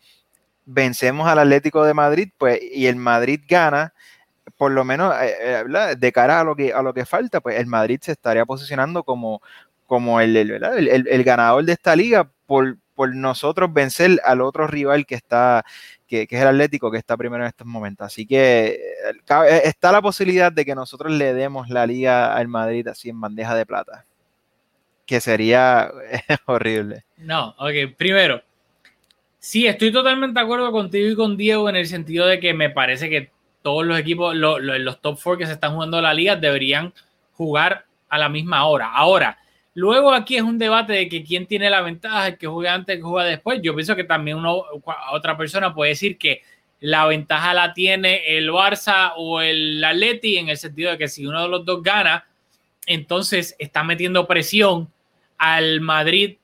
vencemos 0.66 1.26
al 1.26 1.40
Atlético 1.40 1.82
de 1.82 1.94
Madrid, 1.94 2.28
pues, 2.38 2.60
y 2.62 2.86
el 2.86 2.94
Madrid 2.94 3.40
gana, 3.48 3.92
por 4.56 4.72
lo 4.72 4.84
menos 4.84 5.14
eh, 5.20 5.64
de 5.96 6.12
cara 6.12 6.40
a 6.40 6.44
lo 6.44 6.54
que 6.54 6.72
a 6.72 6.82
lo 6.82 6.94
que 6.94 7.04
falta, 7.04 7.40
pues 7.40 7.58
el 7.58 7.66
Madrid 7.66 7.98
se 8.02 8.12
estaría 8.12 8.44
posicionando 8.44 9.02
como, 9.02 9.42
como 9.86 10.20
el, 10.20 10.36
el, 10.36 10.50
el, 10.52 11.08
el 11.08 11.24
ganador 11.24 11.64
de 11.64 11.72
esta 11.72 11.96
liga 11.96 12.30
por, 12.46 12.78
por, 12.94 13.14
nosotros 13.14 13.72
vencer 13.72 14.20
al 14.24 14.40
otro 14.40 14.66
rival 14.66 15.06
que 15.06 15.16
está, 15.16 15.64
que, 16.06 16.26
que, 16.26 16.36
es 16.36 16.42
el 16.42 16.48
Atlético, 16.48 16.90
que 16.90 16.98
está 16.98 17.16
primero 17.16 17.44
en 17.44 17.48
estos 17.48 17.66
momentos. 17.66 18.06
Así 18.06 18.26
que 18.26 18.78
eh, 19.08 19.60
está 19.64 19.92
la 19.92 20.02
posibilidad 20.02 20.52
de 20.52 20.64
que 20.64 20.74
nosotros 20.74 21.12
le 21.12 21.34
demos 21.34 21.68
la 21.68 21.86
liga 21.86 22.34
al 22.34 22.48
Madrid 22.48 22.86
así 22.88 23.10
en 23.10 23.20
bandeja 23.20 23.54
de 23.54 23.66
plata. 23.66 24.04
Que 25.04 25.20
sería 25.20 25.90
horrible. 26.46 27.04
No, 27.16 27.50
ok, 27.58 27.94
primero. 27.96 28.42
Sí, 29.38 29.66
estoy 29.66 29.92
totalmente 29.92 30.40
de 30.40 30.44
acuerdo 30.44 30.72
contigo 30.72 31.08
y 31.08 31.14
con 31.14 31.36
Diego 31.36 31.68
en 31.68 31.76
el 31.76 31.86
sentido 31.86 32.26
de 32.26 32.40
que 32.40 32.52
me 32.52 32.70
parece 32.70 33.08
que 33.08 33.30
todos 33.66 33.84
los 33.84 33.98
equipos, 33.98 34.32
lo, 34.36 34.60
lo, 34.60 34.78
los 34.78 35.00
top 35.00 35.18
four 35.18 35.36
que 35.36 35.44
se 35.44 35.54
están 35.54 35.74
jugando 35.74 36.00
la 36.00 36.14
liga 36.14 36.36
deberían 36.36 36.94
jugar 37.32 37.84
a 38.08 38.16
la 38.16 38.28
misma 38.28 38.64
hora. 38.64 38.92
Ahora, 38.92 39.38
luego 39.74 40.12
aquí 40.12 40.36
es 40.36 40.42
un 40.42 40.56
debate 40.56 40.92
de 40.92 41.08
que 41.08 41.24
quién 41.24 41.46
tiene 41.46 41.68
la 41.68 41.80
ventaja, 41.80 42.28
el 42.28 42.38
que 42.38 42.46
juega 42.46 42.74
antes, 42.74 42.94
el 42.94 43.02
que 43.02 43.08
juega 43.08 43.28
después. 43.28 43.58
Yo 43.64 43.74
pienso 43.74 43.96
que 43.96 44.04
también 44.04 44.36
uno, 44.36 44.62
otra 45.10 45.36
persona 45.36 45.74
puede 45.74 45.90
decir 45.90 46.16
que 46.16 46.42
la 46.78 47.06
ventaja 47.06 47.54
la 47.54 47.74
tiene 47.74 48.38
el 48.38 48.50
Barça 48.50 49.14
o 49.16 49.40
el 49.40 49.82
Atleti 49.82 50.38
en 50.38 50.48
el 50.48 50.58
sentido 50.58 50.92
de 50.92 50.98
que 50.98 51.08
si 51.08 51.26
uno 51.26 51.42
de 51.42 51.48
los 51.48 51.64
dos 51.64 51.82
gana, 51.82 52.24
entonces 52.86 53.56
está 53.58 53.82
metiendo 53.82 54.28
presión 54.28 54.88
al 55.38 55.80
Madrid 55.80 56.36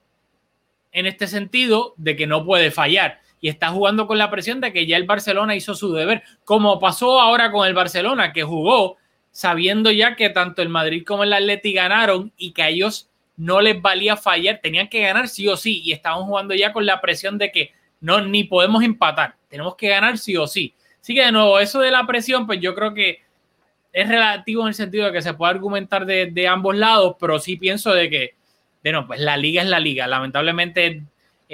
en 0.91 1.07
este 1.07 1.29
sentido 1.29 1.95
de 1.99 2.17
que 2.17 2.27
no 2.27 2.45
puede 2.45 2.73
fallar 2.73 3.21
y 3.43 3.49
está 3.49 3.71
jugando 3.71 4.07
con 4.07 4.19
la 4.19 4.31
presión 4.31 4.61
de 4.61 4.73
que 4.73 4.87
ya 4.87 4.97
el 4.97 5.03
Barcelona 5.03 5.57
hizo 5.57 5.75
su 5.75 5.93
deber, 5.93 6.23
como 6.45 6.79
pasó 6.79 7.21
ahora 7.21 7.51
con 7.51 7.67
el 7.67 7.75
Barcelona, 7.75 8.33
que 8.33 8.45
jugó 8.45 8.99
sabiendo 9.33 9.91
ya 9.91 10.15
que 10.15 10.31
tanto 10.31 10.63
el 10.63 10.69
Madrid 10.69 11.03
como 11.05 11.25
el 11.25 11.33
Atleti 11.33 11.73
ganaron 11.73 12.33
y 12.37 12.53
que 12.53 12.63
a 12.63 12.69
ellos 12.69 13.11
no 13.37 13.61
les 13.61 13.83
valía 13.83 14.17
fallar, 14.17 14.61
tenían 14.63 14.89
que 14.89 15.01
ganar 15.01 15.27
sí 15.27 15.49
o 15.49 15.57
sí 15.57 15.83
y 15.85 15.91
estaban 15.91 16.23
jugando 16.23 16.55
ya 16.55 16.73
con 16.73 16.87
la 16.87 17.01
presión 17.01 17.37
de 17.37 17.51
que 17.51 17.73
no 18.01 18.21
ni 18.21 18.45
podemos 18.45 18.85
empatar, 18.85 19.35
tenemos 19.49 19.75
que 19.75 19.89
ganar 19.89 20.19
sí 20.19 20.37
o 20.37 20.47
sí. 20.47 20.73
Así 21.01 21.13
que 21.13 21.25
de 21.25 21.33
nuevo, 21.33 21.59
eso 21.59 21.81
de 21.81 21.91
la 21.91 22.07
presión, 22.07 22.47
pues 22.47 22.61
yo 22.61 22.77
creo 22.77 22.95
que 22.95 23.23
es 23.93 24.09
relativo 24.09 24.63
en 24.63 24.69
el 24.69 24.75
sentido 24.75 25.07
de 25.07 25.13
que 25.13 25.21
se 25.21 25.35
puede 25.35 25.51
argumentar 25.51 26.07
de, 26.07 26.27
de 26.27 26.47
ambos 26.47 26.77
lados, 26.77 27.17
pero 27.19 27.41
sí 27.41 27.57
pienso 27.57 27.93
de 27.93 28.09
que, 28.09 28.35
de 28.85 28.93
no, 28.93 29.05
pues 29.09 29.19
la 29.19 29.37
liga 29.37 29.63
es 29.63 29.69
la 29.69 29.81
liga. 29.81 30.07
Lamentablemente 30.07 31.03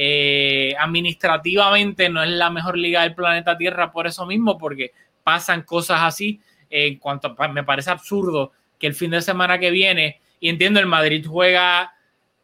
eh, 0.00 0.76
administrativamente 0.78 2.08
no 2.08 2.22
es 2.22 2.30
la 2.30 2.50
mejor 2.50 2.78
liga 2.78 3.02
del 3.02 3.16
planeta 3.16 3.58
Tierra 3.58 3.90
por 3.90 4.06
eso 4.06 4.24
mismo, 4.26 4.56
porque 4.56 4.92
pasan 5.24 5.62
cosas 5.62 6.02
así. 6.02 6.40
En 6.70 6.98
cuanto 6.98 7.34
a, 7.36 7.48
me 7.48 7.64
parece 7.64 7.90
absurdo 7.90 8.52
que 8.78 8.86
el 8.86 8.94
fin 8.94 9.10
de 9.10 9.20
semana 9.20 9.58
que 9.58 9.72
viene, 9.72 10.20
y 10.38 10.50
entiendo, 10.50 10.78
el 10.78 10.86
Madrid 10.86 11.26
juega 11.28 11.94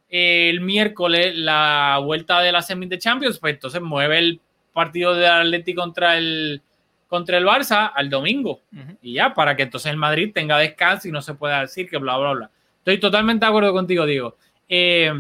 el 0.09 0.63
miércoles 0.63 1.37
la 1.37 2.01
vuelta 2.03 2.41
de 2.41 2.51
la 2.51 2.61
semi 2.61 2.87
de 2.87 2.99
Champions, 2.99 3.39
pues 3.39 3.55
entonces 3.55 3.81
mueve 3.81 4.19
el 4.19 4.41
partido 4.73 5.15
de 5.15 5.29
Atlético 5.29 5.83
contra 5.83 6.19
el 6.19 6.61
contra 7.07 7.39
el 7.39 7.45
Barça 7.47 7.93
al 7.95 8.11
domingo 8.11 8.63
uh 8.73 8.77
-huh. 8.77 8.99
y 9.01 9.13
ya 9.13 9.33
para 9.33 9.55
que 9.55 9.63
entonces 9.63 9.93
el 9.93 9.97
Madrid 9.97 10.33
tenga 10.35 10.59
descanso 10.59 11.07
y 11.07 11.13
no 11.13 11.23
se 11.23 11.35
pueda 11.35 11.61
decir 11.61 11.89
que 11.89 11.99
bla 11.99 12.17
bla 12.17 12.33
bla. 12.33 12.51
Estoy 12.79 12.99
totalmente 12.99 13.47
de 13.47 13.51
acuerdo 13.51 13.73
contigo, 13.73 14.05
Diego. 14.05 14.37
Eh, 14.69 15.13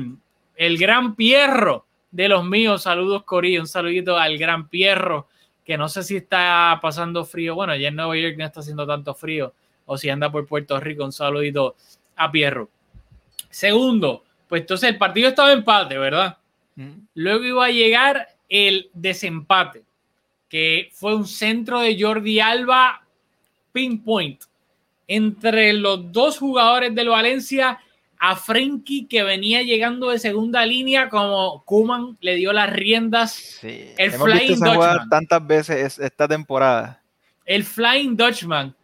el 0.56 0.78
gran 0.78 1.14
Pierro 1.14 1.86
de 2.14 2.28
los 2.28 2.44
míos. 2.44 2.84
Saludos, 2.84 3.24
Corillo. 3.24 3.60
Un 3.60 3.66
saludito 3.66 4.16
al 4.16 4.38
gran 4.38 4.68
Pierro, 4.68 5.26
que 5.64 5.76
no 5.76 5.88
sé 5.88 6.04
si 6.04 6.16
está 6.16 6.78
pasando 6.80 7.24
frío. 7.24 7.56
Bueno, 7.56 7.74
ya 7.74 7.88
en 7.88 7.96
Nueva 7.96 8.16
York 8.16 8.36
no 8.38 8.44
está 8.44 8.60
haciendo 8.60 8.86
tanto 8.86 9.14
frío. 9.14 9.52
O 9.86 9.98
si 9.98 10.08
anda 10.08 10.30
por 10.30 10.46
Puerto 10.46 10.78
Rico, 10.78 11.04
un 11.04 11.12
saludito 11.12 11.74
a 12.14 12.30
Pierro. 12.30 12.70
Segundo, 13.50 14.22
pues 14.48 14.62
entonces 14.62 14.90
el 14.90 14.96
partido 14.96 15.28
estaba 15.28 15.52
empate, 15.52 15.98
¿verdad? 15.98 16.38
Mm. 16.76 16.92
Luego 17.14 17.44
iba 17.44 17.64
a 17.66 17.70
llegar 17.70 18.28
el 18.48 18.90
desempate, 18.94 19.82
que 20.48 20.90
fue 20.92 21.16
un 21.16 21.26
centro 21.26 21.80
de 21.80 22.00
Jordi 22.00 22.38
Alba 22.38 23.04
pinpoint 23.72 24.44
entre 25.08 25.72
los 25.72 26.12
dos 26.12 26.38
jugadores 26.38 26.94
del 26.94 27.08
Valencia 27.08 27.80
a 28.30 28.36
Frenkie 28.36 29.06
que 29.06 29.22
venía 29.22 29.62
llegando 29.62 30.08
de 30.10 30.18
segunda 30.18 30.64
línea 30.64 31.08
como 31.08 31.62
Kuman 31.64 32.16
le 32.20 32.36
dio 32.36 32.52
las 32.52 32.70
riendas 32.72 33.32
Sí. 33.32 33.90
El 33.98 34.14
Hemos 34.14 34.26
visto 34.26 34.38
Flying 34.38 34.52
esa 34.54 34.74
jugada 34.74 34.92
Dutchman. 34.94 35.08
tantas 35.10 35.46
veces 35.46 35.76
es- 35.76 35.98
esta 35.98 36.26
temporada. 36.28 37.02
el 37.44 37.64
Flying 37.64 38.16
Dutchman 38.16 38.74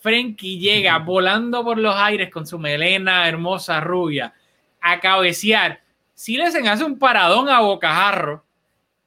Frenkie 0.00 0.58
llega 0.58 0.98
volando 0.98 1.64
por 1.64 1.78
los 1.78 1.94
aires 1.96 2.30
con 2.30 2.46
su 2.46 2.58
melena 2.58 3.28
hermosa 3.28 3.80
rubia 3.80 4.32
a 4.80 5.00
cabecear 5.00 5.80
Silesen 6.14 6.66
hace 6.68 6.84
un 6.84 6.98
paradón 6.98 7.48
a 7.48 7.60
bocajarro 7.60 8.44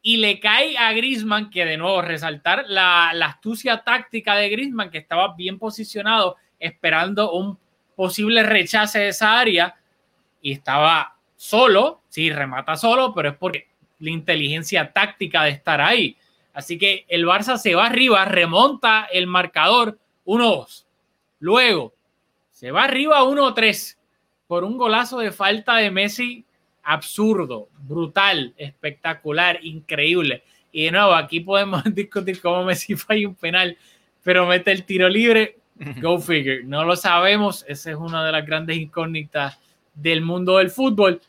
y 0.01 0.17
le 0.17 0.39
cae 0.39 0.77
a 0.77 0.93
Grisman, 0.93 1.49
que 1.49 1.65
de 1.65 1.75
nuevo 1.77 2.01
resaltar 2.01 2.65
la, 2.67 3.11
la 3.13 3.25
astucia 3.27 3.79
táctica 3.83 4.35
de 4.35 4.49
Grisman, 4.49 4.89
que 4.91 4.99
estaba 4.99 5.33
bien 5.35 5.57
posicionado 5.57 6.37
esperando 6.59 7.31
un 7.33 7.57
posible 7.99 8.43
rechace 8.43 8.97
de 8.97 9.09
esa 9.09 9.37
área 9.37 9.75
y 10.41 10.53
estaba 10.53 11.17
solo, 11.35 11.99
sí, 12.07 12.31
remata 12.31 12.77
solo, 12.77 13.13
pero 13.13 13.31
es 13.31 13.35
porque 13.35 13.67
la 13.99 14.09
inteligencia 14.09 14.93
táctica 14.93 15.43
de 15.43 15.49
estar 15.49 15.81
ahí. 15.81 16.15
Así 16.53 16.77
que 16.77 17.05
el 17.09 17.25
Barça 17.25 17.57
se 17.57 17.75
va 17.75 17.87
arriba, 17.87 18.23
remonta 18.23 19.03
el 19.11 19.27
marcador 19.27 19.99
1-2. 20.25 20.85
Luego 21.39 21.93
se 22.51 22.71
va 22.71 22.85
arriba 22.85 23.21
1-3 23.23 23.97
por 24.47 24.63
un 24.63 24.77
golazo 24.77 25.19
de 25.19 25.33
falta 25.33 25.75
de 25.75 25.91
Messi 25.91 26.45
absurdo, 26.83 27.67
brutal, 27.79 28.53
espectacular, 28.55 29.59
increíble. 29.61 30.43
Y 30.71 30.85
de 30.85 30.91
nuevo, 30.91 31.15
aquí 31.15 31.41
podemos 31.41 31.83
discutir 31.93 32.39
cómo 32.39 32.63
Messi 32.63 32.95
falla 32.95 33.27
un 33.27 33.35
penal, 33.35 33.77
pero 34.23 34.45
mete 34.45 34.71
el 34.71 34.85
tiro 34.85 35.09
libre. 35.09 35.57
Go 36.01 36.19
figure. 36.19 36.63
No 36.63 36.83
lo 36.83 36.95
sabemos. 36.95 37.65
Esa 37.67 37.91
es 37.91 37.97
una 37.97 38.25
de 38.25 38.31
las 38.31 38.45
grandes 38.45 38.77
incógnitas 38.77 39.57
del 39.93 40.21
mundo 40.21 40.57
del 40.57 40.69
fútbol. 40.69 41.21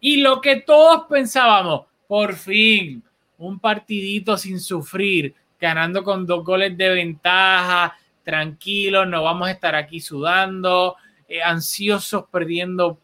Y 0.00 0.18
lo 0.18 0.40
que 0.40 0.56
todos 0.56 1.06
pensábamos, 1.08 1.86
por 2.06 2.34
fin, 2.34 3.02
un 3.38 3.58
partidito 3.58 4.36
sin 4.36 4.60
sufrir, 4.60 5.34
ganando 5.58 6.04
con 6.04 6.26
dos 6.26 6.44
goles 6.44 6.76
de 6.76 6.90
ventaja, 6.90 7.96
tranquilos, 8.22 9.08
no 9.08 9.22
vamos 9.22 9.48
a 9.48 9.52
estar 9.52 9.74
aquí 9.74 10.00
sudando, 10.00 10.96
eh, 11.28 11.42
ansiosos, 11.42 12.24
perdiendo 12.30 12.98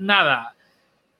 nada. 0.00 0.54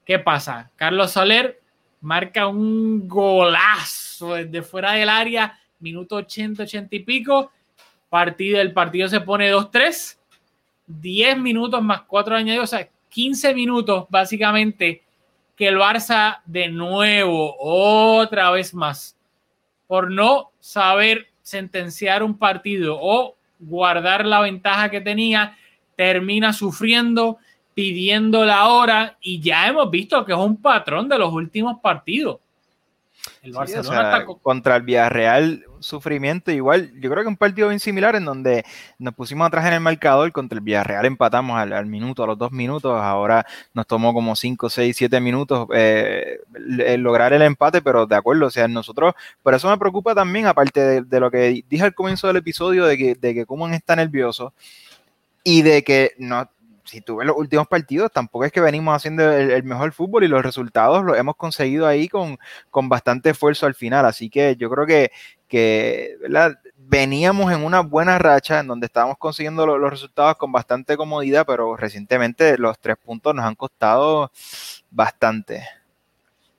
¿Qué 0.05 0.19
pasa? 0.19 0.71
Carlos 0.77 1.13
Soler 1.13 1.61
marca 2.01 2.47
un 2.47 3.09
golazo 3.09 4.35
desde 4.35 4.63
fuera 4.63 4.93
del 4.93 5.09
área, 5.09 5.59
minuto 5.81 6.17
80, 6.17 6.63
80 6.63 6.97
y 6.97 7.01
pico. 7.01 7.53
Partido, 8.09 8.61
el 8.61 8.73
partido 8.73 9.09
se 9.09 9.21
pone 9.21 9.53
2-3, 9.53 10.17
10 10.87 11.39
minutos 11.39 11.83
más 11.83 12.03
4 12.03 12.37
añadidos, 12.37 12.73
o 12.73 12.77
sea, 12.77 12.89
15 13.11 13.55
minutos 13.55 14.07
básicamente 14.09 15.03
que 15.57 15.69
el 15.69 15.77
Barça 15.77 16.41
de 16.47 16.69
nuevo, 16.69 17.57
otra 17.59 18.51
vez 18.51 18.73
más, 18.73 19.17
por 19.87 20.11
no 20.11 20.53
saber 20.61 21.29
sentenciar 21.43 22.23
un 22.23 22.39
partido 22.39 22.97
o 23.01 23.37
guardar 23.59 24.25
la 24.25 24.41
ventaja 24.41 24.91
que 24.91 25.01
tenía, 25.01 25.57
termina 25.97 26.53
sufriendo, 26.53 27.39
pidiendo 27.75 28.45
la 28.45 28.69
hora 28.69 29.17
y 29.21 29.41
ya 29.41 29.67
hemos 29.67 29.91
visto 29.91 30.25
que 30.25 30.33
es 30.33 30.39
un 30.39 30.61
patrón 30.61 31.09
de 31.09 31.19
los 31.19 31.33
últimos 31.33 31.81
partidos. 31.81 32.39
El 33.43 33.53
Sí, 33.53 33.57
Barcelona 33.59 33.89
o 33.89 33.93
sea, 33.93 34.13
está 34.13 34.25
co- 34.25 34.39
contra 34.39 34.77
el 34.77 34.83
Villarreal, 34.83 35.65
sufrimiento 35.81 36.51
igual. 36.51 36.91
Yo 37.01 37.11
creo 37.11 37.23
que 37.23 37.29
un 37.29 37.37
partido 37.37 37.69
bien 37.69 37.81
similar 37.81 38.17
en 38.17 38.25
donde 38.25 38.65
nos 38.99 39.15
pusimos 39.15 39.47
atrás 39.47 39.67
en 39.67 39.75
el 39.75 39.81
marcador. 39.81 40.31
Contra 40.33 40.57
el 40.59 40.65
Villarreal 40.65 41.07
empatamos 41.07 41.59
al, 41.59 41.73
al 41.73 41.87
minuto, 41.87 42.25
a 42.25 42.27
los 42.27 42.39
dos 42.39 42.53
minutos. 42.53 42.93
Ahora 43.01 43.47
nos 43.75 43.87
tomó 43.87 44.13
como 44.13 44.35
5, 44.35 44.69
6, 44.71 44.97
7 44.97 45.21
minutos 45.21 45.69
eh, 45.75 46.39
lograr 46.99 47.33
el 47.33 47.43
empate, 47.43 47.83
pero 47.83 48.07
de 48.07 48.17
acuerdo, 48.17 48.47
o 48.47 48.51
sea, 48.51 48.69
nosotros, 48.69 49.15
por 49.43 49.55
eso 49.55 49.69
me 49.71 49.79
preocupa 49.79 50.15
también, 50.15 50.47
aparte 50.47 50.81
de, 50.81 51.03
de 51.03 51.21
lo 51.21 51.31
que 51.31 51.63
dije 51.69 51.85
al 51.85 51.95
comienzo 51.95 52.27
del 52.27 52.37
episodio, 52.37 52.85
de 52.87 52.97
que, 52.99 53.15
de 53.15 53.35
que 53.35 53.47
está 53.75 53.97
nervioso 53.97 54.53
y 55.45 55.63
de 55.63 55.83
que 55.85 56.13
no, 56.19 56.49
si 56.89 57.01
tú 57.03 57.17
ves 57.17 57.27
los 57.27 57.37
últimos 57.37 57.69
partidos, 57.69 58.11
tampoco 58.11 58.45
es 58.45 58.53
que 58.53 58.61
venimos 58.61 58.95
haciendo 58.97 59.31
el, 59.31 59.51
el 59.51 59.63
mejor 59.63 59.93
fútbol 59.93 60.25
y 60.25 60.29
los 60.29 60.43
resultados 60.43 61.05
los 61.05 61.17
hemos 61.17 61.37
conseguido 61.37 61.87
ahí 61.87 62.09
con, 62.09 62.39
con 62.71 62.89
bastante 62.89 63.31
esfuerzo 63.31 63.67
al 63.67 63.75
final. 63.75 64.07
Así 64.07 64.31
que 64.31 64.57
yo 64.57 64.71
creo 64.71 64.87
que, 64.87 65.11
que 65.47 66.17
¿verdad? 66.21 66.59
veníamos 66.77 67.53
en 67.53 67.63
una 67.65 67.81
buena 67.81 68.19
racha 68.19 68.61
en 68.61 68.67
donde 68.67 68.87
estábamos 68.87 69.19
consiguiendo 69.19 69.67
lo- 69.67 69.79
los 69.79 69.91
resultados 69.91 70.37
con 70.37 70.51
bastante 70.51 70.97
comodidad, 70.97 71.45
pero 71.47 71.77
recientemente 71.77 72.57
los 72.59 72.79
tres 72.79 72.97
puntos 72.97 73.35
nos 73.35 73.45
han 73.45 73.55
costado 73.55 74.33
bastante. 74.91 75.63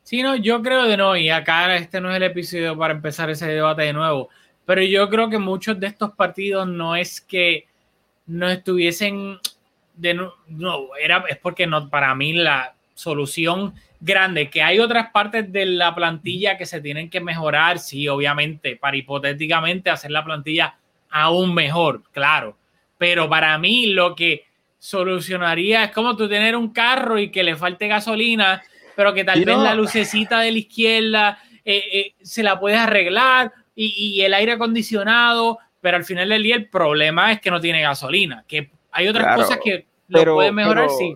Sí, 0.03 0.23
no, 0.23 0.35
yo 0.35 0.61
creo 0.61 0.83
de 0.85 0.97
no, 0.97 1.15
y 1.15 1.29
acá 1.29 1.75
este 1.75 2.01
no 2.01 2.09
es 2.09 2.17
el 2.17 2.23
episodio 2.23 2.77
para 2.77 2.93
empezar 2.93 3.29
ese 3.29 3.45
debate 3.47 3.83
de 3.83 3.93
nuevo, 3.93 4.29
pero 4.65 4.81
yo 4.81 5.07
creo 5.09 5.29
que 5.29 5.37
muchos 5.37 5.79
de 5.79 5.87
estos 5.87 6.11
partidos 6.13 6.67
no 6.67 6.95
es 6.95 7.21
que 7.21 7.65
no 8.25 8.49
estuviesen 8.49 9.37
de 9.99 10.29
era, 11.01 11.25
es 11.27 11.37
porque 11.37 11.67
no, 11.67 11.89
para 11.89 12.15
mí 12.15 12.33
la 12.33 12.73
solución 12.93 13.73
grande, 13.99 14.49
que 14.49 14.63
hay 14.63 14.79
otras 14.79 15.11
partes 15.11 15.51
de 15.51 15.65
la 15.65 15.93
plantilla 15.93 16.57
que 16.57 16.65
se 16.65 16.79
tienen 16.79 17.09
que 17.09 17.19
mejorar, 17.19 17.79
sí, 17.79 18.07
obviamente, 18.07 18.77
para 18.77 18.95
hipotéticamente 18.95 19.89
hacer 19.89 20.11
la 20.11 20.23
plantilla 20.23 20.77
aún 21.09 21.53
mejor, 21.53 22.03
claro, 22.11 22.57
pero 22.97 23.27
para 23.27 23.57
mí 23.57 23.87
lo 23.87 24.15
que 24.15 24.45
solucionaría 24.77 25.83
es 25.83 25.91
como 25.91 26.15
tú 26.15 26.29
tener 26.29 26.55
un 26.55 26.71
carro 26.71 27.19
y 27.19 27.29
que 27.29 27.43
le 27.43 27.57
falte 27.57 27.87
gasolina, 27.87 28.61
pero 28.95 29.13
que 29.13 29.25
tal 29.25 29.43
vez 29.43 29.57
la 29.57 29.75
lucecita 29.75 30.39
de 30.39 30.51
la 30.51 30.57
izquierda 30.57 31.39
eh, 31.65 31.83
eh, 31.91 32.13
se 32.21 32.43
la 32.43 32.59
puedes 32.59 32.79
arreglar 32.79 33.51
y, 33.75 34.17
y 34.17 34.21
el 34.21 34.33
aire 34.33 34.53
acondicionado, 34.53 35.59
pero 35.81 35.97
al 35.97 36.05
final 36.05 36.29
del 36.29 36.43
día 36.43 36.55
el 36.55 36.69
problema 36.69 37.33
es 37.33 37.41
que 37.41 37.51
no 37.51 37.59
tiene 37.59 37.81
gasolina, 37.81 38.45
que 38.47 38.71
hay 38.91 39.07
otras 39.07 39.25
Claro, 39.25 39.41
cosas 39.43 39.59
que 39.63 39.85
lo 40.07 40.19
pero- 40.19 40.35
pueden 40.35 40.55
mejorar, 40.55 40.85
pero- 40.87 40.97
sí. 40.97 41.15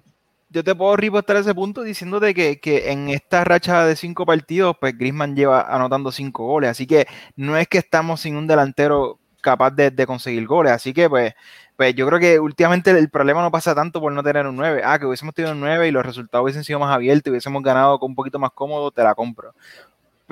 Yo 0.50 0.64
te 0.64 0.76
puedo 0.76 0.96
ripostar 0.96 1.38
ese 1.38 1.56
punto 1.56 1.82
diciéndote 1.82 2.36
que, 2.36 2.60
que 2.60 2.92
en 2.92 3.10
esta 3.10 3.44
racha 3.44 3.86
de 3.88 3.96
cinco 3.96 4.24
partidos, 4.24 4.76
pues 4.80 4.96
Griezmann 4.96 5.36
lleva 5.36 5.62
anotando 5.64 6.12
cinco 6.12 6.46
goles, 6.46 6.70
así 6.70 6.86
que 6.86 7.08
no 7.36 7.58
es 7.58 7.68
que 7.68 7.80
estamos 7.80 8.22
sin 8.22 8.36
un 8.36 8.46
delantero 8.46 9.18
capaz 9.42 9.72
de, 9.72 9.90
de 9.90 10.06
conseguir 10.06 10.46
goles, 10.46 10.72
así 10.72 10.94
que 10.94 11.10
pues, 11.10 11.34
pues 11.76 11.96
yo 11.96 12.06
creo 12.06 12.20
que 12.20 12.40
últimamente 12.40 12.92
el 12.92 13.10
problema 13.10 13.42
no 13.42 13.50
pasa 13.50 13.74
tanto 13.74 14.00
por 14.00 14.12
no 14.14 14.22
tener 14.22 14.46
un 14.46 14.56
9. 14.56 14.84
Ah, 14.86 15.00
que 15.00 15.08
hubiésemos 15.08 15.34
tenido 15.34 15.54
un 15.54 15.60
9 15.60 15.88
y 15.88 15.92
los 15.92 16.06
resultados 16.06 16.44
hubiesen 16.44 16.64
sido 16.64 16.78
más 16.78 16.94
abiertos 16.94 17.26
y 17.26 17.32
hubiésemos 17.32 17.64
ganado 17.64 17.98
con 17.98 18.12
un 18.12 18.16
poquito 18.16 18.38
más 18.38 18.52
cómodo, 18.52 18.92
te 18.92 19.02
la 19.02 19.16
compro. 19.16 19.56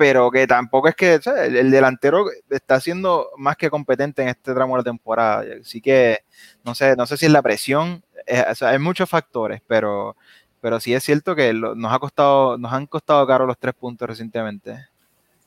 Pero 0.02 0.32
que 0.32 0.48
tampoco 0.48 0.88
es 0.88 0.96
que. 0.96 1.20
El, 1.24 1.56
el 1.56 1.70
delantero 1.70 2.26
está 2.50 2.80
siendo 2.80 3.28
más 3.36 3.56
que 3.56 3.70
competente 3.70 4.20
en 4.20 4.30
este 4.30 4.52
tramo 4.52 4.74
de 4.74 4.80
la 4.80 4.84
temporada. 4.84 5.44
Así 5.60 5.80
que 5.80 6.24
no 6.64 6.74
sé, 6.74 6.96
no 6.96 7.06
sé 7.06 7.16
si 7.16 7.26
es 7.26 7.30
la 7.30 7.40
presión, 7.40 8.02
eh, 8.26 8.44
o 8.50 8.54
sea, 8.56 8.70
hay 8.70 8.80
muchos 8.80 9.08
factores, 9.08 9.62
pero, 9.68 10.16
pero 10.60 10.80
sí 10.80 10.92
es 10.92 11.04
cierto 11.04 11.36
que 11.36 11.52
nos 11.52 11.92
ha 11.92 12.00
costado, 12.00 12.58
nos 12.58 12.72
han 12.72 12.86
costado 12.86 13.24
caro 13.28 13.46
los 13.46 13.56
tres 13.56 13.74
puntos 13.74 14.08
recientemente. 14.08 14.88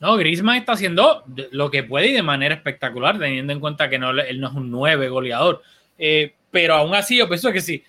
No, 0.00 0.16
Griezmann 0.16 0.56
está 0.56 0.72
haciendo 0.72 1.22
lo 1.50 1.70
que 1.70 1.82
puede 1.82 2.06
y 2.06 2.12
de 2.14 2.22
manera 2.22 2.54
espectacular, 2.54 3.18
teniendo 3.18 3.52
en 3.52 3.60
cuenta 3.60 3.90
que 3.90 3.98
no, 3.98 4.10
él 4.10 4.40
no 4.40 4.48
es 4.48 4.54
un 4.54 4.70
9 4.70 5.10
goleador. 5.10 5.60
Eh, 5.98 6.34
pero 6.50 6.76
aún 6.76 6.94
así, 6.94 7.18
yo 7.18 7.28
pienso 7.28 7.52
que 7.52 7.60
sí. 7.60 7.84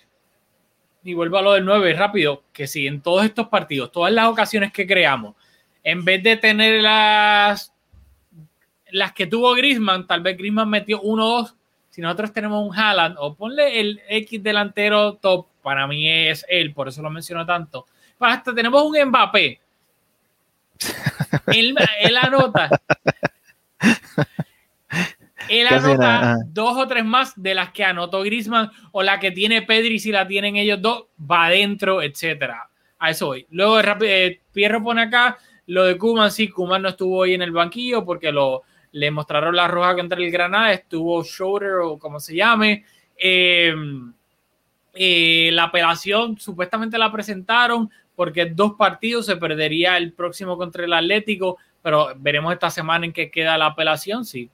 Y 1.02 1.14
vuelvo 1.14 1.38
a 1.38 1.42
lo 1.42 1.52
del 1.54 1.64
9 1.64 1.94
rápido, 1.94 2.44
que 2.52 2.66
si 2.66 2.86
en 2.86 3.00
todos 3.00 3.24
estos 3.24 3.48
partidos, 3.48 3.90
todas 3.90 4.12
las 4.12 4.28
ocasiones 4.28 4.70
que 4.70 4.86
creamos, 4.86 5.34
en 5.84 6.04
vez 6.04 6.22
de 6.22 6.36
tener 6.36 6.82
las, 6.82 7.72
las 8.90 9.12
que 9.12 9.26
tuvo 9.26 9.54
Griezmann, 9.54 10.06
tal 10.06 10.22
vez 10.22 10.36
Griezmann 10.36 10.70
metió 10.70 11.00
1 11.00 11.24
o 11.24 11.38
2. 11.42 11.54
Si 11.90 12.00
nosotros 12.00 12.32
tenemos 12.32 12.64
un 12.64 12.76
Haaland, 12.76 13.16
o 13.18 13.34
ponle 13.34 13.80
el 13.80 14.00
X 14.08 14.42
delantero 14.42 15.14
top, 15.14 15.48
para 15.62 15.86
mí 15.86 16.08
es 16.08 16.46
él, 16.48 16.72
por 16.72 16.88
eso 16.88 17.02
lo 17.02 17.10
menciono 17.10 17.44
tanto. 17.44 17.86
Hasta 18.20 18.54
tenemos 18.54 18.82
un 18.82 18.96
Mbappé. 19.08 19.60
Él, 21.48 21.74
él 22.00 22.16
anota. 22.16 22.70
Él 25.48 25.66
anota 25.66 26.38
dos 26.46 26.76
o 26.76 26.86
tres 26.86 27.04
más 27.04 27.32
de 27.40 27.54
las 27.54 27.70
que 27.72 27.84
anotó 27.84 28.22
Griezmann 28.22 28.70
o 28.92 29.02
la 29.02 29.18
que 29.18 29.30
tiene 29.30 29.62
Pedri 29.62 29.98
si 29.98 30.12
la 30.12 30.26
tienen 30.26 30.56
ellos 30.56 30.80
dos, 30.80 31.06
va 31.18 31.46
adentro, 31.46 32.02
etcétera. 32.02 32.68
A 32.98 33.10
eso 33.10 33.26
voy. 33.26 33.46
Luego 33.50 33.80
eh, 34.02 34.40
Pierro 34.52 34.82
pone 34.82 35.02
acá 35.02 35.38
lo 35.68 35.84
de 35.84 35.96
Kuman, 35.96 36.30
sí, 36.30 36.48
Kuman 36.48 36.82
no 36.82 36.90
estuvo 36.90 37.18
hoy 37.18 37.34
en 37.34 37.42
el 37.42 37.52
banquillo 37.52 38.04
porque 38.04 38.30
lo, 38.32 38.64
le 38.92 39.10
mostraron 39.10 39.56
la 39.56 39.68
roja 39.68 39.94
contra 39.94 40.18
el 40.18 40.30
Granada, 40.30 40.72
estuvo 40.72 41.24
Schroeder 41.24 41.76
o 41.82 41.98
como 41.98 42.20
se 42.20 42.34
llame. 42.34 42.84
Eh, 43.16 43.74
Eh, 45.00 45.50
la 45.52 45.64
apelación 45.64 46.38
supuestamente 46.38 46.98
la 46.98 47.12
presentaron 47.12 47.88
porque 48.16 48.46
dos 48.46 48.72
partidos 48.76 49.26
se 49.26 49.36
perdería 49.36 49.96
el 49.96 50.12
próximo 50.12 50.56
contra 50.56 50.84
el 50.84 50.92
Atlético, 50.92 51.56
pero 51.82 52.08
veremos 52.16 52.52
esta 52.52 52.68
semana 52.68 53.06
en 53.06 53.12
qué 53.12 53.30
queda 53.30 53.56
la 53.56 53.66
apelación, 53.66 54.24
si 54.24 54.50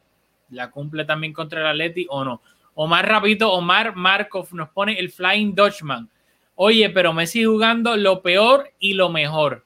la 0.50 0.70
cumple 0.70 1.06
también 1.06 1.32
contra 1.32 1.60
el 1.60 1.66
Atlético 1.68 2.12
o 2.12 2.24
no. 2.24 2.42
Omar 2.74 3.08
Rapito, 3.08 3.54
Omar 3.54 3.96
Markov 3.96 4.52
nos 4.52 4.68
pone 4.68 4.98
el 4.98 5.10
Flying 5.10 5.54
Dutchman. 5.54 6.10
Oye, 6.56 6.90
pero 6.90 7.14
Messi 7.14 7.44
jugando 7.44 7.96
lo 7.96 8.20
peor 8.20 8.70
y 8.78 8.92
lo 8.92 9.08
mejor. 9.08 9.63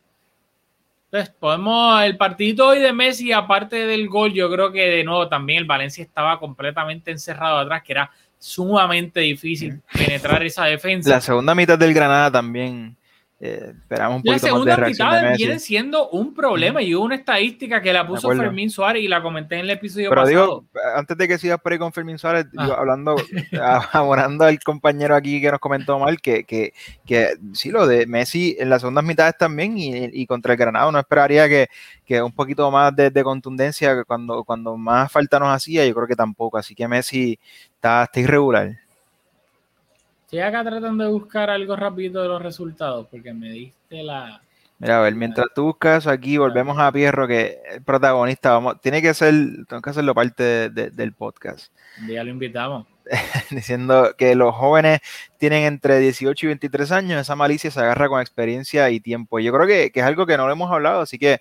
Entonces, 1.10 1.34
podemos, 1.40 2.02
el 2.02 2.18
partido 2.18 2.68
hoy 2.68 2.80
de 2.80 2.92
Messi, 2.92 3.32
aparte 3.32 3.86
del 3.86 4.08
gol, 4.08 4.34
yo 4.34 4.50
creo 4.50 4.70
que 4.70 4.90
de 4.90 5.04
nuevo 5.04 5.26
también 5.26 5.60
el 5.60 5.64
Valencia 5.64 6.04
estaba 6.04 6.38
completamente 6.38 7.10
encerrado 7.10 7.56
atrás, 7.56 7.82
que 7.82 7.92
era 7.92 8.10
sumamente 8.38 9.20
difícil 9.20 9.80
penetrar 9.90 10.42
esa 10.42 10.66
defensa. 10.66 11.08
La 11.08 11.22
segunda 11.22 11.54
mitad 11.54 11.78
del 11.78 11.94
Granada 11.94 12.30
también 12.30 12.97
eh, 13.40 13.72
esperamos 13.82 14.20
un 14.24 14.32
la 14.32 14.38
segunda 14.40 14.76
mitad 14.78 15.36
viene 15.36 15.60
siendo 15.60 16.08
un 16.10 16.34
problema 16.34 16.82
y 16.82 16.92
hubo 16.92 17.04
una 17.04 17.14
estadística 17.14 17.80
que 17.80 17.92
la 17.92 18.04
puso 18.04 18.30
Fermín 18.30 18.68
Suárez 18.68 19.00
y 19.04 19.06
la 19.06 19.22
comenté 19.22 19.54
en 19.54 19.60
el 19.60 19.70
episodio 19.70 20.10
Pero 20.10 20.26
digo, 20.26 20.64
antes 20.96 21.16
de 21.16 21.28
que 21.28 21.38
sigas 21.38 21.60
por 21.60 21.70
ahí 21.70 21.78
con 21.78 21.92
Fermín 21.92 22.18
Suárez, 22.18 22.46
ah. 22.56 22.74
hablando, 22.76 23.14
abonando 23.92 24.44
al 24.44 24.58
compañero 24.58 25.14
aquí 25.14 25.40
que 25.40 25.52
nos 25.52 25.60
comentó 25.60 26.00
mal, 26.00 26.20
que, 26.20 26.42
que, 26.42 26.72
que 27.06 27.34
sí, 27.52 27.70
lo 27.70 27.86
de 27.86 28.06
Messi 28.06 28.56
en 28.58 28.70
las 28.70 28.80
segundas 28.80 29.04
mitades 29.04 29.38
también 29.38 29.78
y, 29.78 30.06
y 30.12 30.26
contra 30.26 30.54
el 30.54 30.58
Granado 30.58 30.90
no 30.90 30.98
esperaría 30.98 31.48
que, 31.48 31.68
que 32.04 32.20
un 32.20 32.32
poquito 32.32 32.68
más 32.72 32.96
de, 32.96 33.10
de, 33.10 33.22
contundencia 33.22 34.02
cuando, 34.02 34.42
cuando 34.42 34.76
más 34.76 35.12
falta 35.12 35.38
nos 35.38 35.50
hacía, 35.50 35.86
yo 35.86 35.94
creo 35.94 36.08
que 36.08 36.16
tampoco, 36.16 36.58
así 36.58 36.74
que 36.74 36.88
Messi 36.88 37.38
está, 37.76 38.02
está 38.02 38.18
irregular. 38.18 38.87
Estoy 40.28 40.40
acá 40.40 40.62
tratando 40.62 41.04
de 41.04 41.10
buscar 41.10 41.48
algo 41.48 41.74
rápido 41.74 42.20
de 42.20 42.28
los 42.28 42.42
resultados 42.42 43.06
porque 43.10 43.32
me 43.32 43.48
diste 43.48 44.02
la. 44.02 44.42
Mira, 44.78 44.98
a 44.98 45.00
ver, 45.00 45.14
mientras 45.14 45.46
tú 45.54 45.62
buscas 45.62 46.06
aquí, 46.06 46.36
volvemos 46.36 46.78
a 46.78 46.92
Pierro, 46.92 47.26
que 47.26 47.62
el 47.70 47.82
protagonista, 47.82 48.50
vamos, 48.50 48.78
tiene 48.82 49.00
que 49.00 49.14
ser, 49.14 49.32
tengo 49.66 49.80
que 49.80 49.88
hacerlo 49.88 50.14
parte 50.14 50.68
del 50.68 51.14
podcast. 51.14 51.72
Ya 52.06 52.22
lo 52.24 52.30
invitamos. 52.30 52.86
Diciendo 53.50 54.14
que 54.18 54.34
los 54.34 54.54
jóvenes 54.54 55.00
tienen 55.38 55.64
entre 55.64 55.98
18 55.98 56.44
y 56.44 56.48
23 56.48 56.92
años, 56.92 57.20
esa 57.22 57.34
malicia 57.34 57.70
se 57.70 57.80
agarra 57.80 58.10
con 58.10 58.20
experiencia 58.20 58.90
y 58.90 59.00
tiempo. 59.00 59.40
Yo 59.40 59.50
creo 59.50 59.66
que, 59.66 59.90
que 59.90 60.00
es 60.00 60.06
algo 60.06 60.26
que 60.26 60.36
no 60.36 60.44
lo 60.44 60.52
hemos 60.52 60.70
hablado, 60.70 61.00
así 61.00 61.18
que 61.18 61.40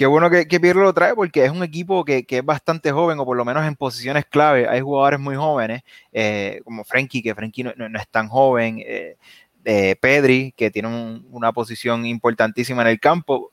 qué 0.00 0.06
bueno 0.06 0.30
que, 0.30 0.48
que 0.48 0.58
lo 0.72 0.94
trae 0.94 1.14
porque 1.14 1.44
es 1.44 1.50
un 1.50 1.62
equipo 1.62 2.06
que, 2.06 2.24
es 2.26 2.42
bastante 2.42 2.90
joven 2.90 3.18
o 3.18 3.26
por 3.26 3.36
lo 3.36 3.44
menos 3.44 3.66
en 3.66 3.76
posiciones 3.76 4.24
clave. 4.24 4.66
Hay 4.66 4.80
jugadores 4.80 5.20
muy 5.20 5.36
jóvenes, 5.36 5.82
eh, 6.10 6.62
como 6.64 6.84
Frenkie, 6.84 7.22
que 7.22 7.34
Frenkie 7.34 7.64
no, 7.64 7.74
no, 7.76 7.98
es 7.98 8.08
tan 8.08 8.26
joven, 8.28 8.78
eh, 8.78 9.18
eh, 9.62 9.96
Pedri, 10.00 10.54
que 10.56 10.70
tiene 10.70 10.88
un, 10.88 11.26
una 11.30 11.52
posición 11.52 12.06
importantísima 12.06 12.80
en 12.80 12.88
el 12.88 12.98
campo, 12.98 13.52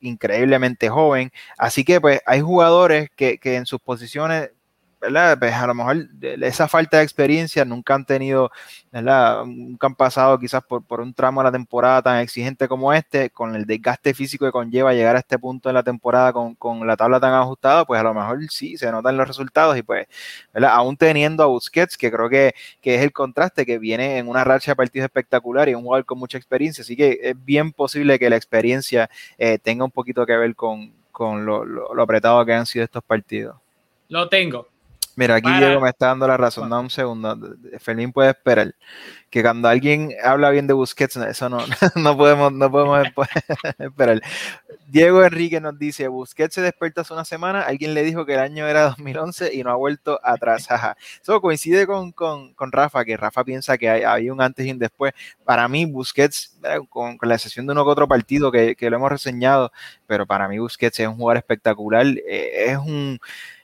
increíblemente 0.00 0.88
joven. 0.88 1.30
Así 1.58 1.84
que 1.84 2.00
pues 2.00 2.22
hay 2.24 2.40
jugadores 2.40 3.10
que, 3.14 3.36
que 3.36 3.56
en 3.56 3.66
sus 3.66 3.78
posiciones 3.78 4.50
Pues 5.38 5.54
a 5.54 5.66
lo 5.66 5.74
mejor 5.74 6.08
esa 6.42 6.68
falta 6.68 6.98
de 6.98 7.02
experiencia 7.02 7.64
nunca 7.64 7.94
han 7.94 8.04
tenido. 8.04 8.52
Nunca 8.92 9.86
han 9.86 9.94
pasado 9.96 10.38
quizás 10.38 10.62
por, 10.62 10.84
por, 10.84 11.00
un 11.00 11.12
tramo 11.12 11.40
de 11.40 11.46
la 11.46 11.52
temporada 11.52 12.02
tan 12.02 12.18
exigente 12.20 12.68
como 12.68 12.92
este, 12.92 13.30
con 13.30 13.56
el 13.56 13.66
desgaste 13.66 14.14
físico 14.14 14.44
que 14.44 14.52
conlleva 14.52 14.92
llegar 14.92 15.16
a 15.16 15.20
este 15.20 15.38
punto 15.38 15.68
de 15.68 15.72
la 15.72 15.82
temporada 15.82 16.32
con, 16.32 16.86
la 16.86 16.96
tabla 16.96 17.18
tan 17.18 17.34
ajustada, 17.34 17.84
pues 17.84 18.00
a 18.00 18.04
lo 18.04 18.14
mejor 18.14 18.38
sí 18.50 18.76
se 18.76 18.92
notan 18.92 19.16
los 19.16 19.26
resultados 19.26 19.76
y 19.76 19.82
pues, 19.82 20.06
¿verdad? 20.52 20.70
Aún 20.72 20.96
teniendo 20.96 21.42
a 21.42 21.46
Busquets, 21.46 21.96
que 21.96 22.12
creo 22.12 22.28
que, 22.28 22.54
es 22.82 23.02
el 23.02 23.12
contraste, 23.12 23.66
que 23.66 23.78
viene 23.78 24.18
en 24.18 24.28
una 24.28 24.44
racha 24.44 24.72
de 24.72 24.76
partidos 24.76 25.06
espectacular 25.06 25.68
y 25.68 25.74
un 25.74 25.82
jugador 25.82 26.04
con 26.04 26.18
mucha 26.18 26.38
experiencia, 26.38 26.82
así 26.82 26.96
que 26.96 27.18
es 27.22 27.44
bien 27.44 27.72
posible 27.72 28.18
que 28.18 28.30
la 28.30 28.36
experiencia 28.36 29.10
eh, 29.38 29.58
tenga 29.58 29.84
un 29.84 29.90
poquito 29.90 30.26
que 30.26 30.36
ver 30.36 30.54
con, 30.54 30.92
lo 31.18 32.02
apretado 32.02 32.44
que 32.44 32.52
han 32.52 32.66
sido 32.66 32.84
estos 32.84 33.02
partidos. 33.02 33.56
Lo 34.08 34.28
tengo. 34.28 34.71
Mira, 35.14 35.36
aquí 35.36 35.50
Diego 35.52 35.80
me 35.80 35.90
está 35.90 36.06
dando 36.06 36.26
la 36.26 36.36
razón. 36.36 36.70
Da 36.70 36.80
un 36.80 36.90
segundo. 36.90 37.38
Fermín 37.80 38.12
puede 38.12 38.30
esperar. 38.30 38.74
Que 39.28 39.42
cuando 39.42 39.68
alguien 39.68 40.14
habla 40.22 40.50
bien 40.50 40.66
de 40.66 40.74
Busquets, 40.74 41.16
eso 41.16 41.48
no, 41.48 41.58
no 41.96 42.16
podemos, 42.16 42.52
no 42.52 42.70
podemos 42.70 43.06
esperar. 43.78 44.22
Diego 44.86 45.22
Enrique 45.24 45.60
nos 45.60 45.78
dice: 45.78 46.08
Busquets 46.08 46.54
se 46.54 46.62
despierta 46.62 47.02
hace 47.02 47.12
una 47.12 47.24
semana. 47.24 47.62
Alguien 47.62 47.94
le 47.94 48.02
dijo 48.04 48.24
que 48.24 48.34
el 48.34 48.40
año 48.40 48.66
era 48.66 48.82
2011 48.96 49.54
y 49.54 49.62
no 49.62 49.70
ha 49.70 49.76
vuelto 49.76 50.18
atrás. 50.22 50.68
Eso 51.22 51.40
coincide 51.40 51.86
con, 51.86 52.12
con, 52.12 52.54
con, 52.54 52.72
Rafa, 52.72 53.04
que 53.04 53.16
Rafa 53.16 53.44
piensa 53.44 53.76
que 53.76 53.90
hay, 53.90 54.02
había 54.02 54.32
un 54.32 54.40
antes 54.40 54.66
y 54.66 54.70
un 54.70 54.78
después. 54.78 55.12
Para 55.44 55.68
mí, 55.68 55.84
Busquets, 55.84 56.58
con, 56.88 57.18
con 57.18 57.28
la 57.28 57.34
excepción 57.34 57.66
de 57.66 57.72
uno 57.72 57.84
que 57.84 57.90
otro 57.90 58.08
partido 58.08 58.50
que, 58.50 58.76
que, 58.76 58.90
lo 58.90 58.96
hemos 58.96 59.10
reseñado, 59.10 59.72
pero 60.06 60.26
para 60.26 60.48
mí, 60.48 60.58
Busquets 60.58 61.00
es 61.00 61.08
un 61.08 61.16
jugador 61.16 61.38
espectacular. 61.38 62.06
Eh, 62.06 62.66
es 62.72 62.78
un 62.78 63.18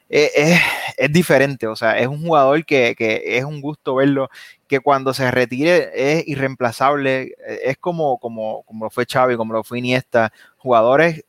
es, 0.08 0.60
es, 0.96 1.12
diferente, 1.12 1.66
o 1.66 1.76
sea, 1.76 1.98
es 1.98 2.06
un 2.06 2.22
jugador 2.22 2.64
que, 2.64 2.94
que, 2.96 3.38
es 3.38 3.44
un 3.44 3.60
gusto 3.60 3.96
verlo, 3.96 4.30
que 4.66 4.80
cuando 4.80 5.12
se 5.12 5.30
retire 5.30 5.90
es 5.94 6.26
irreemplazable, 6.26 7.34
eh, 7.46 7.60
es 7.64 7.78
como, 7.78 8.18
como, 8.18 8.62
como 8.64 8.86
lo 8.86 8.90
fue 8.90 9.06
Xavi, 9.06 9.36
como 9.36 9.52
lo 9.52 9.64
fue 9.64 9.78
Iniesta, 9.78 10.32
jugadores, 10.56 11.24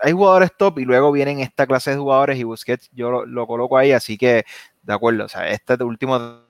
hay 0.00 0.12
jugadores 0.12 0.50
top 0.56 0.78
y 0.78 0.84
luego 0.84 1.12
vienen 1.12 1.40
esta 1.40 1.66
clase 1.66 1.90
de 1.90 1.96
jugadores 1.96 2.38
y 2.38 2.44
Busquets 2.44 2.90
yo 2.92 3.10
lo, 3.10 3.26
lo 3.26 3.46
coloco 3.46 3.76
ahí, 3.76 3.92
así 3.92 4.16
que 4.16 4.44
de 4.82 4.92
acuerdo, 4.94 5.24
o 5.24 5.28
sea, 5.28 5.48
este 5.48 5.82
último 5.82 6.42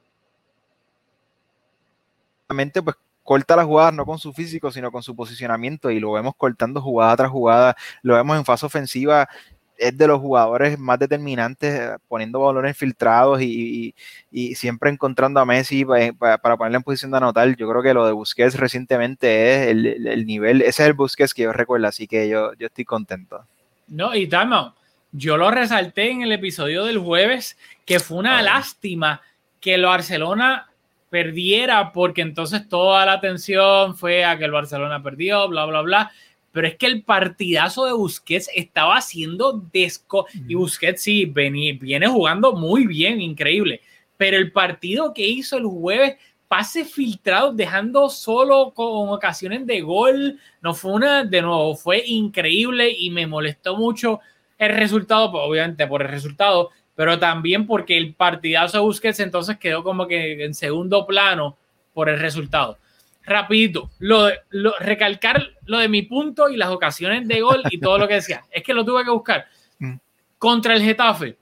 pues 2.48 2.96
corta 3.22 3.56
las 3.56 3.66
jugadas 3.66 3.92
no 3.92 4.06
con 4.06 4.18
su 4.18 4.32
físico, 4.32 4.70
sino 4.70 4.90
con 4.90 5.02
su 5.02 5.14
posicionamiento 5.14 5.90
y 5.90 6.00
lo 6.00 6.12
vemos 6.12 6.34
cortando 6.34 6.80
jugada 6.80 7.16
tras 7.16 7.30
jugada, 7.30 7.76
lo 8.02 8.14
vemos 8.14 8.38
en 8.38 8.44
fase 8.44 8.64
ofensiva 8.64 9.28
es 9.78 9.96
de 9.96 10.06
los 10.06 10.20
jugadores 10.20 10.78
más 10.78 10.98
determinantes, 10.98 11.80
eh, 11.80 11.96
poniendo 12.08 12.40
balones 12.40 12.76
filtrados 12.76 13.40
y, 13.40 13.94
y, 14.30 14.50
y 14.50 14.54
siempre 14.56 14.90
encontrando 14.90 15.40
a 15.40 15.44
Messi 15.44 15.84
para, 15.84 16.38
para, 16.38 16.56
ponerle 16.56 16.76
en 16.76 16.82
posición 16.82 17.12
de 17.12 17.18
anotar. 17.18 17.56
Yo 17.56 17.68
creo 17.68 17.82
que 17.82 17.94
lo 17.94 18.04
de 18.04 18.12
Busquets 18.12 18.56
recientemente 18.56 19.54
es 19.54 19.68
el, 19.68 19.86
el, 19.86 20.06
el, 20.08 20.26
nivel, 20.26 20.62
ese 20.62 20.82
es 20.82 20.88
el 20.88 20.94
Busquets 20.94 21.32
que 21.32 21.42
yo 21.42 21.52
recuerdo, 21.52 21.86
así 21.86 22.06
que 22.06 22.28
yo, 22.28 22.52
yo 22.54 22.66
estoy 22.66 22.84
contento. 22.84 23.44
No, 23.86 24.14
y 24.14 24.26
Tamo, 24.26 24.74
yo 25.12 25.36
lo 25.36 25.50
resalté 25.50 26.10
en 26.10 26.22
el 26.22 26.32
episodio 26.32 26.84
del 26.84 26.98
jueves, 26.98 27.56
que 27.86 28.00
fue 28.00 28.18
una 28.18 28.42
lástima 28.42 29.22
que 29.60 29.74
el 29.74 29.84
Barcelona 29.84 30.66
perdiera, 31.08 31.92
porque 31.92 32.20
entonces 32.20 32.68
toda 32.68 33.06
la 33.06 33.14
atención 33.14 33.96
fue 33.96 34.24
a 34.24 34.36
que 34.36 34.44
el 34.44 34.50
Barcelona 34.50 35.02
perdió, 35.02 35.48
bla, 35.48 35.64
bla, 35.64 35.80
bla 35.80 36.12
pero 36.58 36.66
es 36.66 36.76
que 36.76 36.86
el 36.86 37.04
partidazo 37.04 37.84
de 37.84 37.92
Busquets 37.92 38.50
estaba 38.52 38.96
haciendo 38.96 39.64
desco 39.72 40.26
y 40.48 40.56
Busquets 40.56 41.00
sí 41.00 41.24
viene, 41.24 41.78
viene 41.80 42.08
jugando 42.08 42.52
muy 42.52 42.84
bien, 42.84 43.20
increíble, 43.20 43.80
pero 44.16 44.38
el 44.38 44.50
partido 44.50 45.14
que 45.14 45.24
hizo 45.24 45.56
el 45.56 45.66
jueves 45.66 46.16
pase 46.48 46.84
filtrado, 46.84 47.52
dejando 47.52 48.08
solo 48.08 48.72
con 48.74 49.08
ocasiones 49.10 49.68
de 49.68 49.82
gol, 49.82 50.40
no 50.60 50.74
fue 50.74 50.94
una, 50.94 51.22
de 51.22 51.42
nuevo, 51.42 51.76
fue 51.76 52.02
increíble 52.04 52.90
y 52.90 53.10
me 53.10 53.28
molestó 53.28 53.76
mucho 53.76 54.18
el 54.58 54.74
resultado, 54.74 55.30
pues, 55.30 55.44
obviamente 55.46 55.86
por 55.86 56.02
el 56.02 56.08
resultado, 56.08 56.70
pero 56.96 57.20
también 57.20 57.68
porque 57.68 57.96
el 57.96 58.14
partidazo 58.14 58.78
de 58.78 58.82
Busquets 58.82 59.20
entonces 59.20 59.58
quedó 59.58 59.84
como 59.84 60.08
que 60.08 60.44
en 60.44 60.54
segundo 60.54 61.06
plano 61.06 61.56
por 61.94 62.08
el 62.08 62.18
resultado 62.18 62.78
rapidito, 63.28 63.90
lo, 63.98 64.24
de, 64.24 64.40
lo, 64.50 64.74
recalcar 64.78 65.50
lo 65.64 65.78
de 65.78 65.88
mi 65.88 66.02
punto 66.02 66.48
y 66.48 66.56
las 66.56 66.70
ocasiones 66.70 67.26
de 67.28 67.40
gol 67.40 67.62
y 67.70 67.78
todo 67.78 67.98
lo 67.98 68.08
que 68.08 68.14
decía. 68.14 68.44
Es 68.50 68.62
que 68.62 68.74
lo 68.74 68.84
tuve 68.84 69.04
que 69.04 69.10
buscar. 69.10 69.46
Mm. 69.80 69.94
Contra 70.38 70.74
el 70.74 70.82
Getafe, 70.82 71.38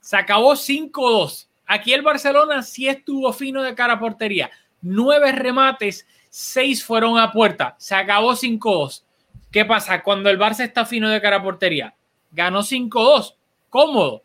se 0.00 0.16
acabó 0.16 0.54
5-2. 0.54 1.46
Aquí 1.66 1.92
el 1.92 2.02
Barcelona 2.02 2.62
sí 2.62 2.88
estuvo 2.88 3.32
fino 3.32 3.62
de 3.62 3.76
cara 3.76 3.92
a 3.92 3.98
portería. 4.00 4.50
Nueve 4.82 5.30
remates, 5.30 6.04
seis 6.30 6.84
fueron 6.84 7.16
a 7.16 7.30
puerta. 7.30 7.76
Se 7.78 7.94
acabó 7.94 8.32
5-2. 8.32 9.04
¿Qué 9.52 9.64
pasa? 9.64 10.02
Cuando 10.02 10.30
el 10.30 10.38
Barça 10.38 10.64
está 10.64 10.84
fino 10.84 11.08
de 11.08 11.20
cara 11.20 11.36
a 11.36 11.42
portería, 11.44 11.94
ganó 12.32 12.60
5-2. 12.60 13.36
Cómodo. 13.70 14.22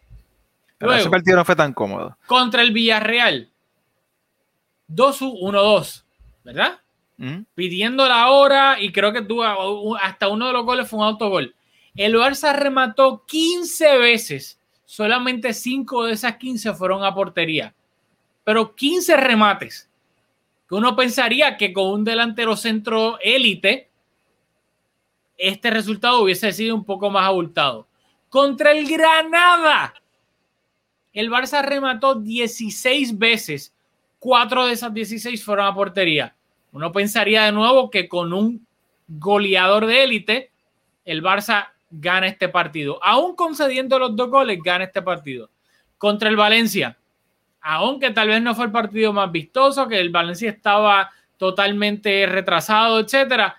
Luego, 0.79 0.99
ese 0.99 1.09
partido 1.11 1.37
no 1.37 1.45
fue 1.45 1.55
tan 1.55 1.71
cómodo. 1.71 2.17
Contra 2.25 2.63
el 2.63 2.71
Villarreal, 2.71 3.51
2-1-2. 4.89 6.03
¿Verdad? 6.43 6.79
¿Mm? 7.17 7.41
Pidiendo 7.53 8.07
la 8.07 8.29
hora 8.29 8.79
y 8.79 8.91
creo 8.91 9.11
que 9.11 9.21
tuvo 9.21 9.95
hasta 9.97 10.27
uno 10.29 10.47
de 10.47 10.53
los 10.53 10.65
goles 10.65 10.89
fue 10.89 10.99
un 10.99 11.05
autogol. 11.05 11.55
El 11.95 12.15
Barça 12.15 12.55
remató 12.55 13.25
15 13.25 13.97
veces, 13.97 14.59
solamente 14.85 15.53
5 15.53 16.05
de 16.05 16.13
esas 16.13 16.37
15 16.37 16.73
fueron 16.73 17.03
a 17.03 17.13
portería, 17.13 17.73
pero 18.43 18.75
15 18.75 19.17
remates. 19.17 19.89
Que 20.67 20.75
uno 20.75 20.95
pensaría 20.95 21.57
que 21.57 21.73
con 21.73 21.87
un 21.87 22.03
delantero 22.03 22.55
centro 22.55 23.17
élite, 23.21 23.89
este 25.37 25.71
resultado 25.71 26.21
hubiese 26.21 26.53
sido 26.53 26.75
un 26.75 26.85
poco 26.85 27.09
más 27.09 27.25
abultado. 27.25 27.87
Contra 28.29 28.71
el 28.71 28.87
Granada, 28.87 29.95
el 31.11 31.31
Barça 31.31 31.63
remató 31.63 32.15
16 32.15 33.17
veces, 33.17 33.73
cuatro 34.19 34.67
de 34.67 34.73
esas 34.73 34.93
16 34.93 35.43
fueron 35.43 35.65
a 35.65 35.73
portería. 35.73 36.35
Uno 36.71 36.91
pensaría 36.91 37.45
de 37.45 37.51
nuevo 37.51 37.89
que 37.89 38.07
con 38.07 38.33
un 38.33 38.65
goleador 39.07 39.87
de 39.87 40.03
élite, 40.03 40.51
el 41.05 41.23
Barça 41.23 41.69
gana 41.89 42.27
este 42.27 42.49
partido. 42.49 42.99
Aún 43.03 43.35
concediendo 43.35 43.97
los 43.97 44.15
dos 44.15 44.29
goles, 44.29 44.59
gana 44.63 44.83
este 44.83 45.01
partido. 45.01 45.49
Contra 45.97 46.29
el 46.29 46.35
Valencia, 46.35 46.97
aunque 47.61 48.11
tal 48.11 48.27
vez 48.27 48.41
no 48.41 48.55
fue 48.55 48.65
el 48.65 48.71
partido 48.71 49.11
más 49.11 49.31
vistoso, 49.31 49.87
que 49.87 49.99
el 49.99 50.09
Valencia 50.09 50.49
estaba 50.49 51.11
totalmente 51.37 52.25
retrasado, 52.25 52.99
etcétera. 52.99 53.57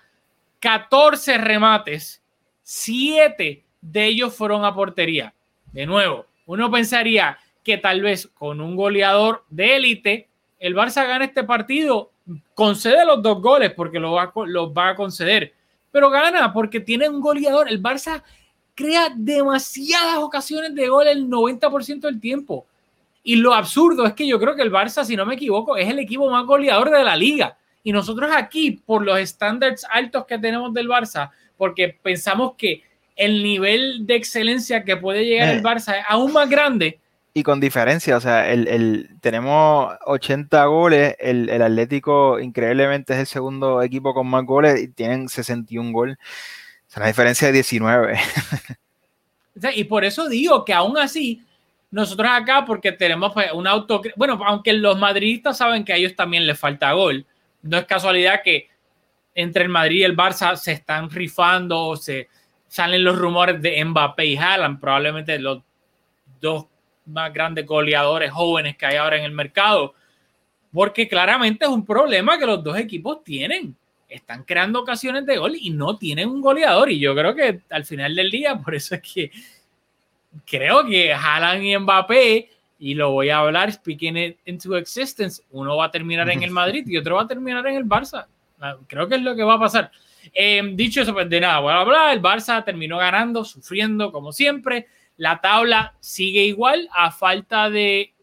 14 0.59 1.37
remates, 1.37 2.21
7 2.63 3.63
de 3.81 4.05
ellos 4.05 4.35
fueron 4.35 4.63
a 4.63 4.73
portería. 4.73 5.33
De 5.71 5.85
nuevo, 5.85 6.27
uno 6.45 6.69
pensaría 6.71 7.37
que 7.63 7.77
tal 7.77 8.01
vez 8.01 8.27
con 8.33 8.61
un 8.61 8.75
goleador 8.75 9.45
de 9.49 9.75
élite, 9.75 10.29
el 10.61 10.75
Barça 10.75 11.05
gana 11.07 11.25
este 11.25 11.43
partido, 11.43 12.11
concede 12.53 13.03
los 13.03 13.21
dos 13.21 13.41
goles 13.41 13.73
porque 13.75 13.99
los 13.99 14.15
va, 14.15 14.31
va 14.67 14.89
a 14.89 14.95
conceder, 14.95 15.53
pero 15.91 16.11
gana 16.11 16.53
porque 16.53 16.79
tiene 16.79 17.09
un 17.09 17.19
goleador. 17.19 17.67
El 17.67 17.81
Barça 17.81 18.21
crea 18.75 19.11
demasiadas 19.15 20.19
ocasiones 20.19 20.75
de 20.75 20.87
gol 20.87 21.07
el 21.07 21.27
90% 21.27 22.01
del 22.01 22.19
tiempo. 22.19 22.67
Y 23.23 23.37
lo 23.37 23.55
absurdo 23.55 24.05
es 24.05 24.13
que 24.13 24.27
yo 24.27 24.39
creo 24.39 24.55
que 24.55 24.61
el 24.61 24.71
Barça, 24.71 25.03
si 25.03 25.15
no 25.15 25.25
me 25.25 25.33
equivoco, 25.33 25.77
es 25.77 25.89
el 25.89 25.97
equipo 25.97 26.29
más 26.29 26.45
goleador 26.45 26.91
de 26.91 27.03
la 27.03 27.15
liga. 27.15 27.57
Y 27.83 27.91
nosotros 27.91 28.29
aquí, 28.31 28.79
por 28.85 29.03
los 29.03 29.17
estándares 29.17 29.83
altos 29.89 30.25
que 30.27 30.37
tenemos 30.37 30.71
del 30.75 30.87
Barça, 30.87 31.31
porque 31.57 31.97
pensamos 32.01 32.53
que 32.55 32.83
el 33.15 33.41
nivel 33.41 34.05
de 34.05 34.15
excelencia 34.15 34.83
que 34.83 34.95
puede 34.95 35.25
llegar 35.25 35.49
el 35.49 35.59
eh. 35.59 35.63
Barça 35.63 35.97
es 35.97 36.05
aún 36.07 36.31
más 36.31 36.47
grande. 36.47 36.99
Y 37.33 37.43
con 37.43 37.61
diferencia, 37.61 38.17
o 38.17 38.21
sea, 38.21 38.51
el, 38.51 39.09
tenemos 39.21 39.93
80 40.05 40.65
goles, 40.65 41.15
el, 41.17 41.61
Atlético 41.61 42.39
increíblemente 42.39 43.13
es 43.13 43.19
el 43.19 43.27
segundo 43.27 43.81
equipo 43.81 44.13
con 44.13 44.27
más 44.27 44.43
goles 44.43 44.81
y 44.81 44.89
tienen 44.89 45.29
61 45.29 45.93
goles. 45.93 46.17
Es 46.89 46.97
una 46.97 47.07
diferencia 47.07 47.47
de 47.47 47.53
19. 47.53 48.19
y 49.75 49.83
por 49.85 50.03
eso 50.03 50.27
digo 50.27 50.65
que 50.65 50.73
aún 50.73 50.97
así, 50.97 51.41
nosotros 51.89 52.29
acá, 52.29 52.65
porque 52.65 52.91
tenemos 52.91 53.31
pues, 53.33 53.49
un 53.53 53.65
auto, 53.65 54.01
bueno, 54.17 54.37
aunque 54.45 54.73
los 54.73 54.99
madridistas 54.99 55.57
saben 55.57 55.85
que 55.85 55.93
a 55.93 55.95
ellos 55.95 56.15
también 56.15 56.45
les 56.45 56.59
falta 56.59 56.91
gol, 56.91 57.25
no 57.61 57.77
es 57.77 57.85
casualidad 57.85 58.41
que 58.43 58.67
entre 59.35 59.63
el 59.63 59.69
Madrid 59.69 59.99
y 59.99 60.03
el 60.03 60.17
Barça 60.17 60.57
se 60.57 60.73
están 60.73 61.09
rifando 61.09 61.79
o 61.79 61.95
se 61.95 62.27
salen 62.67 63.05
los 63.05 63.17
rumores 63.17 63.61
de 63.61 63.83
Mbappé 63.85 64.25
y 64.25 64.37
Haaland, 64.37 64.81
probablemente 64.81 65.39
los 65.39 65.61
dos 66.41 66.65
más 67.11 67.33
grandes 67.33 67.65
goleadores 67.65 68.31
jóvenes 68.31 68.77
que 68.77 68.85
hay 68.85 68.95
ahora 68.95 69.17
en 69.17 69.23
el 69.23 69.31
mercado, 69.31 69.93
porque 70.71 71.07
claramente 71.07 71.65
es 71.65 71.71
un 71.71 71.85
problema 71.85 72.37
que 72.37 72.45
los 72.45 72.63
dos 72.63 72.77
equipos 72.77 73.23
tienen. 73.23 73.75
Están 74.07 74.43
creando 74.43 74.81
ocasiones 74.81 75.25
de 75.25 75.37
gol 75.37 75.55
y 75.59 75.69
no 75.69 75.97
tienen 75.97 76.29
un 76.29 76.41
goleador. 76.41 76.91
Y 76.91 76.99
yo 76.99 77.15
creo 77.15 77.33
que 77.33 77.61
al 77.69 77.85
final 77.85 78.15
del 78.15 78.29
día, 78.29 78.57
por 78.57 78.75
eso 78.75 78.95
es 78.95 79.01
que 79.01 79.31
creo 80.45 80.85
que 80.85 81.13
Haaland 81.13 81.63
y 81.63 81.77
Mbappé, 81.77 82.49
y 82.79 82.95
lo 82.95 83.11
voy 83.11 83.29
a 83.29 83.39
hablar, 83.39 83.71
speaking 83.71 84.17
it 84.17 84.37
into 84.45 84.75
existence, 84.75 85.43
uno 85.51 85.77
va 85.77 85.85
a 85.85 85.91
terminar 85.91 86.29
en 86.29 86.41
el 86.43 86.51
Madrid 86.61 86.83
y 86.87 86.97
otro 86.97 87.15
va 87.15 87.23
a 87.23 87.27
terminar 87.27 87.65
en 87.67 87.75
el 87.75 87.85
Barça. 87.85 88.25
Ah, 88.59 88.75
creo 88.87 89.07
que 89.07 89.15
es 89.15 89.21
lo 89.21 89.35
que 89.35 89.43
va 89.43 89.55
a 89.55 89.59
pasar. 89.59 89.91
Em, 90.33 90.75
dicho 90.75 91.01
eso, 91.01 91.13
pues 91.13 91.29
de 91.29 91.41
nada, 91.41 91.59
voy 91.59 91.73
a 91.73 91.79
hablar. 91.79 92.13
El 92.13 92.21
Barça 92.21 92.63
terminó 92.63 92.97
ganando, 92.97 93.43
sufriendo 93.43 94.11
como 94.11 94.31
siempre. 94.31 94.87
La 95.17 95.41
tabla 95.41 95.95
sigue 95.99 96.43
igual, 96.43 96.89
a 96.93 97.11
falta 97.11 97.69
de 97.69 98.13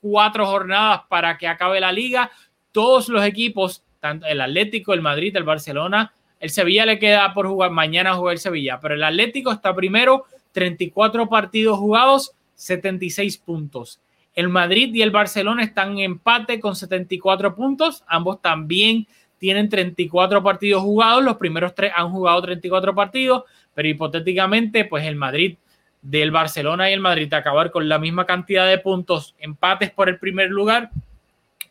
cuatro 0.00 0.46
jornadas 0.46 1.02
para 1.08 1.36
que 1.38 1.48
acabe 1.48 1.80
la 1.80 1.92
liga. 1.92 2.30
Todos 2.72 3.08
los 3.08 3.24
equipos, 3.24 3.84
tanto 4.00 4.26
el 4.26 4.40
Atlético, 4.40 4.94
el 4.94 5.02
Madrid, 5.02 5.36
el 5.36 5.44
Barcelona, 5.44 6.12
el 6.38 6.50
Sevilla 6.50 6.86
le 6.86 6.98
queda 6.98 7.32
por 7.32 7.46
jugar, 7.48 7.70
mañana 7.70 8.14
jugar 8.14 8.34
el 8.34 8.38
Sevilla, 8.40 8.78
pero 8.80 8.94
el 8.94 9.02
Atlético 9.02 9.52
está 9.52 9.74
primero 9.74 10.24
34 10.52 11.28
partidos 11.28 11.78
jugados, 11.78 12.32
76 12.54 13.38
puntos. 13.38 14.00
El 14.34 14.50
Madrid 14.50 14.94
y 14.94 15.02
el 15.02 15.10
Barcelona 15.10 15.62
están 15.62 15.92
en 15.92 16.00
empate 16.00 16.60
con 16.60 16.76
74 16.76 17.54
puntos. 17.54 18.04
Ambos 18.06 18.42
también 18.42 19.06
tienen 19.38 19.68
34 19.68 20.42
partidos 20.42 20.82
jugados. 20.82 21.24
Los 21.24 21.36
primeros 21.36 21.74
tres 21.74 21.92
han 21.96 22.10
jugado 22.10 22.42
34 22.42 22.94
partidos, 22.94 23.44
pero 23.74 23.88
hipotéticamente, 23.88 24.84
pues 24.84 25.04
el 25.06 25.16
Madrid 25.16 25.56
del 26.02 26.30
Barcelona 26.30 26.90
y 26.90 26.92
el 26.92 27.00
Madrid 27.00 27.32
acabar 27.34 27.70
con 27.70 27.88
la 27.88 27.98
misma 27.98 28.26
cantidad 28.26 28.66
de 28.66 28.78
puntos, 28.78 29.34
empates 29.38 29.90
por 29.90 30.08
el 30.08 30.18
primer 30.18 30.50
lugar, 30.50 30.90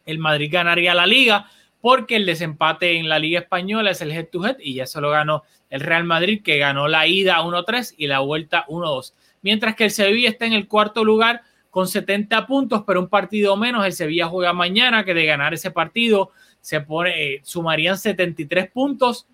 el 0.05 0.19
Madrid 0.19 0.49
ganaría 0.51 0.93
la 0.93 1.05
liga 1.05 1.49
porque 1.81 2.15
el 2.15 2.25
desempate 2.25 2.97
en 2.97 3.07
la 3.09 3.19
Liga 3.19 3.39
Española 3.39 3.91
es 3.91 4.01
el 4.01 4.11
head 4.11 4.29
to 4.31 4.45
head 4.45 4.57
y 4.59 4.75
ya 4.75 4.88
se 4.88 4.99
lo 4.99 5.11
ganó 5.11 5.43
el 5.69 5.81
Real 5.81 6.03
Madrid 6.03 6.41
que 6.43 6.57
ganó 6.57 6.88
la 6.88 7.05
ida 7.05 7.41
1-3 7.41 7.93
y 7.97 8.07
la 8.07 8.19
vuelta 8.19 8.65
1-2. 8.67 9.13
Mientras 9.41 9.75
que 9.75 9.85
el 9.85 9.91
Sevilla 9.91 10.29
está 10.29 10.45
en 10.45 10.53
el 10.53 10.67
cuarto 10.67 11.03
lugar 11.03 11.43
con 11.69 11.88
70 11.88 12.47
puntos, 12.47 12.83
pero 12.88 13.01
un 13.01 13.09
partido 13.09 13.55
menos. 13.57 13.85
El 13.85 13.93
Sevilla 13.93 14.27
juega 14.27 14.53
mañana 14.53 15.03
que 15.03 15.13
de 15.13 15.25
ganar 15.25 15.53
ese 15.53 15.71
partido 15.71 16.31
se 16.61 16.81
pone, 16.81 17.35
eh, 17.35 17.41
sumarían 17.43 17.97
73 17.97 18.71
puntos 18.71 19.27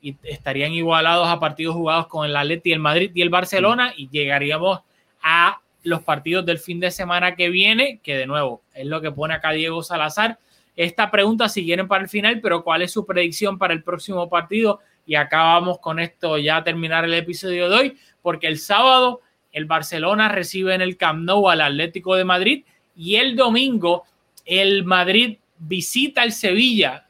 y 0.00 0.16
estarían 0.22 0.72
igualados 0.72 1.28
a 1.28 1.40
partidos 1.40 1.74
jugados 1.74 2.06
con 2.06 2.26
el 2.26 2.36
Atleti, 2.36 2.72
el 2.72 2.78
Madrid 2.78 3.10
y 3.14 3.22
el 3.22 3.30
Barcelona 3.30 3.92
y 3.96 4.08
llegaríamos 4.08 4.80
a 5.22 5.60
los 5.82 6.02
partidos 6.02 6.44
del 6.46 6.58
fin 6.58 6.80
de 6.80 6.90
semana 6.90 7.34
que 7.34 7.48
viene, 7.48 8.00
que 8.02 8.16
de 8.16 8.26
nuevo 8.26 8.62
es 8.74 8.86
lo 8.86 9.00
que 9.00 9.10
pone 9.10 9.34
acá 9.34 9.50
Diego 9.50 9.82
Salazar. 9.82 10.38
Esta 10.76 11.10
pregunta 11.10 11.48
si 11.48 11.64
quieren 11.64 11.88
para 11.88 12.04
el 12.04 12.08
final, 12.08 12.40
pero 12.40 12.62
¿cuál 12.62 12.82
es 12.82 12.92
su 12.92 13.04
predicción 13.04 13.58
para 13.58 13.74
el 13.74 13.82
próximo 13.82 14.28
partido? 14.28 14.80
Y 15.06 15.16
acá 15.16 15.42
vamos 15.42 15.78
con 15.78 15.98
esto 15.98 16.38
ya 16.38 16.58
a 16.58 16.64
terminar 16.64 17.04
el 17.04 17.14
episodio 17.14 17.68
de 17.68 17.76
hoy, 17.76 17.98
porque 18.22 18.46
el 18.46 18.58
sábado 18.58 19.20
el 19.52 19.64
Barcelona 19.64 20.28
recibe 20.28 20.74
en 20.74 20.82
el 20.82 20.96
Camp 20.96 21.24
Nou 21.24 21.48
al 21.48 21.62
Atlético 21.62 22.14
de 22.14 22.24
Madrid 22.24 22.64
y 22.94 23.16
el 23.16 23.34
domingo 23.34 24.04
el 24.44 24.84
Madrid 24.84 25.38
visita 25.58 26.22
el 26.22 26.32
Sevilla 26.32 27.07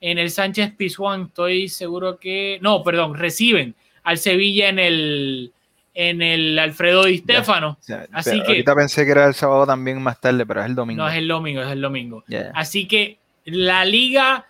en 0.00 0.18
el 0.18 0.30
Sánchez 0.30 0.74
Pizjuán. 0.76 1.26
Estoy 1.28 1.68
seguro 1.68 2.18
que 2.18 2.58
no, 2.62 2.82
perdón, 2.82 3.14
reciben 3.14 3.74
al 4.02 4.18
Sevilla 4.18 4.68
en 4.68 4.78
el 4.78 5.52
en 5.94 6.22
el 6.22 6.58
Alfredo 6.58 7.04
Di 7.04 7.18
Stefano. 7.18 7.78
Así 8.12 8.42
que 8.42 8.46
ahorita 8.46 8.74
pensé 8.74 9.04
que 9.04 9.10
era 9.10 9.26
el 9.26 9.34
sábado 9.34 9.66
también 9.66 10.00
más 10.00 10.20
tarde, 10.20 10.46
pero 10.46 10.60
es 10.60 10.66
el 10.66 10.74
domingo. 10.74 11.02
No, 11.02 11.08
es 11.08 11.16
el 11.16 11.28
domingo, 11.28 11.62
es 11.62 11.70
el 11.70 11.80
domingo. 11.80 12.24
Así 12.54 12.86
que 12.86 13.18
la 13.44 13.84
liga, 13.84 14.46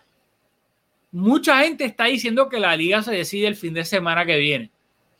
mucha 1.12 1.62
gente 1.62 1.84
está 1.84 2.04
diciendo 2.04 2.48
que 2.48 2.60
la 2.60 2.76
liga 2.76 3.02
se 3.02 3.12
decide 3.12 3.46
el 3.46 3.56
fin 3.56 3.74
de 3.74 3.84
semana 3.84 4.24
que 4.26 4.36
viene. 4.36 4.70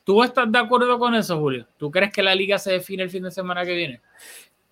¿Tú 0.05 0.23
estás 0.23 0.51
de 0.51 0.59
acuerdo 0.59 0.99
con 0.99 1.15
eso, 1.15 1.39
Julio? 1.39 1.67
¿Tú 1.79 1.91
crees 1.91 2.13
que 2.13 2.23
la 2.23 2.35
liga 2.35 2.59
se 2.59 2.73
define 2.73 3.03
el 3.03 3.11
fin 3.11 3.23
de 3.23 3.31
semana 3.31 3.65
que 3.65 3.75
viene? 3.75 4.01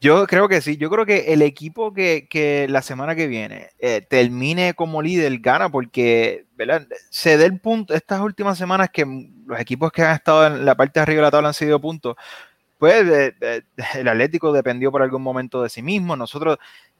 Yo 0.00 0.26
creo 0.28 0.48
que 0.48 0.60
sí, 0.60 0.76
yo 0.76 0.90
creo 0.90 1.04
que 1.04 1.32
el 1.32 1.42
equipo 1.42 1.92
que, 1.92 2.66
la 2.68 2.82
semana 2.82 3.16
que 3.16 3.26
viene 3.26 3.70
eh, 3.80 4.00
termine 4.00 4.74
como 4.74 5.02
líder 5.02 5.38
gana 5.40 5.70
porque 5.70 6.46
se 7.10 7.36
dé 7.36 7.46
el 7.46 7.58
punto, 7.58 7.94
estas 7.94 8.20
últimas 8.20 8.56
semanas 8.56 8.90
que 8.92 9.04
los 9.46 9.58
equipos 9.58 9.90
que 9.90 10.02
han 10.02 10.14
estado 10.14 10.46
en 10.46 10.64
la 10.64 10.76
parte 10.76 11.00
de 11.00 11.02
arriba 11.02 11.16
de 11.16 11.22
la 11.22 11.30
tabla 11.32 11.48
han 11.48 11.54
sido 11.54 11.80
puntos, 11.80 12.14
pues 12.78 13.34
el 13.94 14.08
Atlético 14.08 14.52
dependió 14.52 14.92
por 14.92 15.02
algún 15.02 15.22
momento 15.22 15.64
de 15.64 15.68
sí 15.68 15.82
mismo, 15.82 16.14
nosotros, 16.16 16.58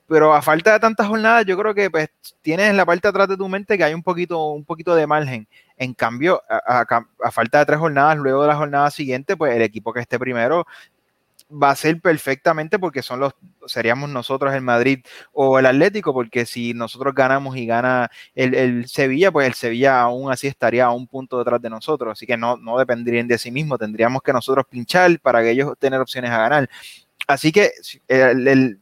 pero 0.08 0.34
a 0.34 0.42
falta 0.42 0.72
de 0.72 0.80
tantas 0.80 1.06
jornadas 1.06 1.46
yo 1.46 1.56
creo 1.56 1.74
que 1.74 1.90
pues 1.90 2.08
tienes 2.42 2.68
en 2.68 2.76
la 2.76 2.86
parte 2.86 3.02
de 3.06 3.10
atrás 3.10 3.28
de 3.28 3.36
tu 3.36 3.48
mente 3.48 3.78
que 3.78 3.84
hay 3.84 3.94
un 3.94 4.02
poquito, 4.02 4.48
un 4.48 4.64
poquito 4.64 4.96
de 4.96 5.06
margen. 5.06 5.46
En 5.76 5.94
cambio, 5.94 6.42
a, 6.48 6.84
a, 7.22 7.30
falta 7.30 7.60
de 7.60 7.66
tres 7.66 7.78
jornadas, 7.78 8.16
luego 8.16 8.42
de 8.42 8.48
la 8.48 8.56
jornada 8.56 8.90
siguiente, 8.90 9.36
pues 9.36 9.54
el 9.54 9.62
equipo 9.62 9.92
que 9.92 10.00
esté 10.00 10.18
primero 10.18 10.66
va 11.50 11.70
a 11.70 11.76
ser 11.76 12.00
perfectamente 12.00 12.78
porque 12.78 13.02
son 13.02 13.20
los, 13.20 13.34
seríamos 13.66 14.10
nosotros 14.10 14.54
el 14.54 14.62
Madrid 14.62 15.00
o 15.32 15.58
el 15.58 15.66
Atlético, 15.66 16.12
porque 16.12 16.46
si 16.46 16.74
nosotros 16.74 17.14
ganamos 17.14 17.56
y 17.56 17.66
gana 17.66 18.10
el, 18.34 18.86
Sevilla, 18.88 19.32
pues 19.32 19.46
el 19.46 19.54
Sevilla 19.54 20.00
aún 20.00 20.30
así 20.30 20.46
estaría 20.46 20.86
a 20.86 20.92
un 20.92 21.06
punto 21.06 21.38
detrás 21.38 21.60
de 21.62 21.70
nosotros, 21.70 22.12
así 22.12 22.26
que 22.26 22.36
no, 22.36 22.56
no 22.56 22.78
dependerían 22.78 23.28
de 23.28 23.38
sí 23.38 23.50
mismo, 23.50 23.78
tendríamos 23.78 24.22
que 24.22 24.32
nosotros 24.32 24.66
pinchar 24.68 25.18
para 25.20 25.42
que 25.42 25.50
ellos 25.50 25.74
tener 25.78 26.00
opciones 26.00 26.30
a 26.30 26.38
ganar. 26.38 26.70
Así 27.26 27.52
que 27.52 27.72
el 28.08 28.80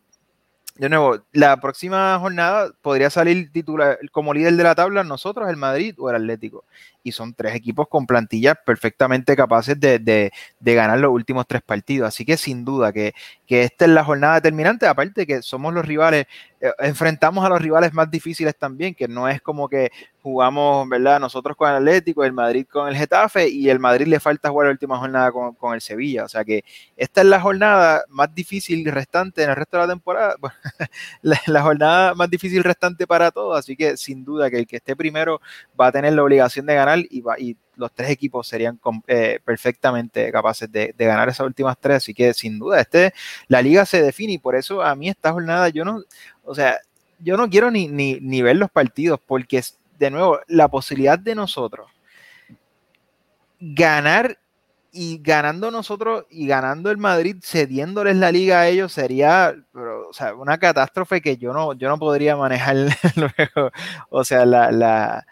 de 0.78 0.90
nuevo, 0.90 1.18
la 1.32 1.58
próxima 1.58 2.18
jornada 2.18 2.70
podría 2.82 3.08
salir 3.08 3.50
titular 3.50 3.98
como 4.12 4.34
líder 4.34 4.56
de 4.56 4.62
la 4.62 4.74
tabla 4.74 5.04
nosotros, 5.04 5.48
el 5.48 5.56
Madrid 5.56 5.94
o 5.98 6.10
el 6.10 6.16
Atlético. 6.16 6.64
Y 7.06 7.12
son 7.12 7.34
tres 7.34 7.54
equipos 7.54 7.86
con 7.88 8.04
plantillas 8.04 8.56
perfectamente 8.66 9.36
capaces 9.36 9.78
de, 9.78 10.32
ganar 10.60 10.98
los 10.98 11.12
últimos 11.12 11.46
tres 11.46 11.62
partidos. 11.62 12.08
Así 12.08 12.24
que 12.24 12.36
sin 12.36 12.64
duda 12.64 12.92
que, 12.92 13.14
esta 13.48 13.84
es 13.84 13.90
la 13.92 14.02
jornada 14.02 14.34
determinante, 14.34 14.86
aparte 14.88 15.24
que 15.24 15.40
somos 15.40 15.72
los 15.72 15.86
rivales, 15.86 16.26
eh, 16.60 16.72
enfrentamos 16.80 17.44
a 17.44 17.48
los 17.48 17.62
rivales 17.62 17.92
más 17.94 18.10
difíciles 18.10 18.56
también, 18.56 18.94
que 18.94 19.06
no 19.06 19.28
es 19.28 19.40
como 19.40 19.68
que 19.68 19.90
jugamos, 20.26 20.88
¿verdad? 20.88 21.20
Nosotros 21.20 21.56
con 21.56 21.70
el 21.70 21.76
Atlético, 21.76 22.24
el 22.24 22.32
Madrid 22.32 22.66
con 22.68 22.88
el 22.88 22.96
Getafe 22.96 23.48
y 23.48 23.70
el 23.70 23.78
Madrid 23.78 24.08
le 24.08 24.18
falta 24.18 24.50
jugar 24.50 24.66
la 24.66 24.72
última 24.72 24.98
jornada 24.98 25.30
con, 25.30 25.72
el 25.72 25.80
Sevilla. 25.80 26.24
O 26.24 26.28
sea 26.28 26.44
que 26.44 26.64
esta 26.96 27.20
es 27.20 27.28
la 27.28 27.40
jornada 27.40 28.02
más 28.08 28.34
difícil 28.34 28.84
restante 28.90 29.44
en 29.44 29.50
el 29.50 29.56
resto 29.56 29.76
de 29.76 29.84
la 29.84 29.92
temporada, 29.92 30.34
la, 31.22 31.62
jornada 31.62 32.14
más 32.16 32.28
difícil 32.28 32.64
restante 32.64 33.06
para 33.06 33.30
todos, 33.30 33.56
así 33.56 33.76
que 33.76 33.96
sin 33.96 34.24
duda 34.24 34.50
que 34.50 34.58
el 34.58 34.66
que 34.66 34.78
esté 34.78 34.96
primero 34.96 35.40
va 35.80 35.86
a 35.88 35.92
tener 35.92 36.12
la 36.12 36.24
obligación 36.24 36.66
de 36.66 36.74
ganar 36.74 36.95
y, 37.10 37.20
va, 37.20 37.38
y 37.38 37.56
los 37.76 37.92
tres 37.92 38.10
equipos 38.10 38.46
serían 38.46 38.80
eh, 39.06 39.40
perfectamente 39.44 40.30
capaces 40.32 40.70
de, 40.70 40.94
ganar 40.96 41.28
esas 41.28 41.46
últimas 41.46 41.76
tres, 41.78 41.98
así 41.98 42.14
que 42.14 42.32
sin 42.32 42.58
duda, 42.58 42.80
este, 42.80 43.12
la 43.48 43.60
liga 43.62 43.84
se 43.84 44.02
define 44.02 44.34
y 44.34 44.38
por 44.38 44.56
eso 44.56 44.82
a 44.82 44.94
mí 44.94 45.08
esta 45.08 45.32
jornada 45.32 45.68
yo 45.68 45.84
no, 45.84 46.02
o 46.44 46.54
sea, 46.54 46.78
yo 47.18 47.36
no 47.36 47.48
quiero 47.50 47.70
ni, 47.70 47.88
ni, 47.88 48.20
ni 48.20 48.42
ver 48.42 48.56
los 48.56 48.70
partidos 48.70 49.20
porque 49.26 49.62
de 49.98 50.10
nuevo, 50.10 50.40
la 50.48 50.68
posibilidad 50.68 51.18
de 51.18 51.34
nosotros 51.34 51.90
ganar 53.60 54.38
y 54.92 55.18
ganando 55.22 55.70
nosotros 55.70 56.24
y 56.30 56.46
ganando 56.46 56.90
el 56.90 56.96
Madrid, 56.96 57.36
cediéndoles 57.42 58.16
la 58.16 58.32
liga 58.32 58.60
a 58.60 58.68
ellos, 58.68 58.92
sería 58.92 59.54
o 59.74 60.12
sea, 60.12 60.34
una 60.34 60.58
catástrofe 60.58 61.20
que 61.20 61.36
yo 61.36 61.52
no, 61.52 61.74
yo 61.74 61.88
no 61.88 61.98
podría 61.98 62.36
manejar 62.36 62.76
luego. 63.16 63.70
O 64.08 64.24
sea, 64.24 64.46
la, 64.46 65.26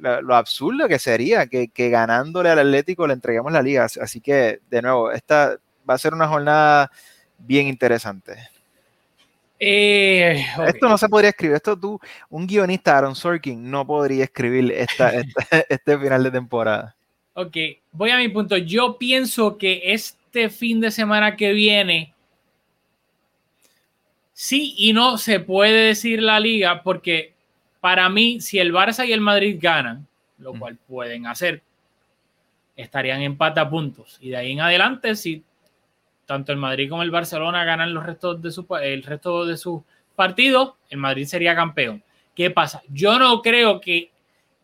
lo 0.00 0.34
absurdo 0.34 0.88
que 0.88 0.98
sería 0.98 1.46
que, 1.46 1.68
que, 1.68 1.90
ganándole 1.90 2.50
al 2.50 2.60
Atlético 2.60 3.06
le 3.06 3.14
entreguemos 3.14 3.52
la 3.52 3.62
liga. 3.62 3.86
Así 4.00 4.20
que, 4.20 4.60
de 4.70 4.82
nuevo, 4.82 5.10
esta 5.10 5.58
va 5.88 5.94
a 5.94 5.98
ser 5.98 6.14
una 6.14 6.28
jornada 6.28 6.90
bien 7.38 7.66
interesante. 7.66 8.36
Eh, 9.60 10.44
esto 10.66 10.88
no 10.88 10.96
se 10.96 11.08
podría 11.08 11.30
escribir. 11.30 11.56
Esto 11.56 11.78
tú, 11.78 12.00
un 12.30 12.46
guionista, 12.46 12.96
Aaron 12.96 13.16
Sorkin, 13.16 13.70
no 13.70 13.86
podría 13.86 14.24
escribir 14.24 14.72
esta, 14.76 15.12
este 15.68 15.98
final 15.98 16.22
de 16.22 16.30
temporada. 16.30 16.94
Ok, 17.34 17.56
voy 17.92 18.10
a 18.10 18.16
mi 18.16 18.28
punto. 18.28 18.56
Yo 18.56 18.98
pienso 18.98 19.58
que 19.58 19.92
este 19.92 20.50
fin 20.50 20.80
de 20.80 20.90
semana 20.90 21.36
que 21.36 21.52
viene, 21.52 22.14
sí 24.32 24.74
y 24.76 24.92
no 24.92 25.18
se 25.18 25.40
puede 25.40 25.88
decir 25.88 26.22
la 26.22 26.40
liga, 26.40 26.82
porque 26.82 27.34
para 27.80 28.08
mí, 28.08 28.40
si 28.40 28.58
el 28.58 28.72
Barça 28.72 29.06
y 29.06 29.12
el 29.12 29.20
Madrid 29.20 29.58
ganan, 29.60 30.06
lo 30.38 30.52
cual 30.54 30.76
pueden 30.76 31.26
hacer, 31.26 31.62
estarían 32.76 33.22
en 33.22 33.36
pata 33.36 33.68
puntos. 33.68 34.18
Y 34.20 34.30
de 34.30 34.36
ahí 34.36 34.52
en 34.52 34.60
adelante, 34.60 35.16
si 35.16 35.42
tanto 36.26 36.52
el 36.52 36.58
Madrid 36.58 36.88
como 36.88 37.02
el 37.02 37.10
Barcelona 37.10 37.64
ganan 37.64 37.94
los 37.94 38.04
restos 38.04 38.40
de 38.42 38.50
su, 38.50 38.66
el 38.82 39.02
resto 39.02 39.46
de 39.46 39.56
sus 39.56 39.82
partidos, 40.14 40.74
el 40.90 40.98
Madrid 40.98 41.24
sería 41.24 41.54
campeón. 41.54 42.02
¿Qué 42.34 42.50
pasa? 42.50 42.82
Yo 42.88 43.18
no 43.18 43.42
creo 43.42 43.80
que 43.80 44.10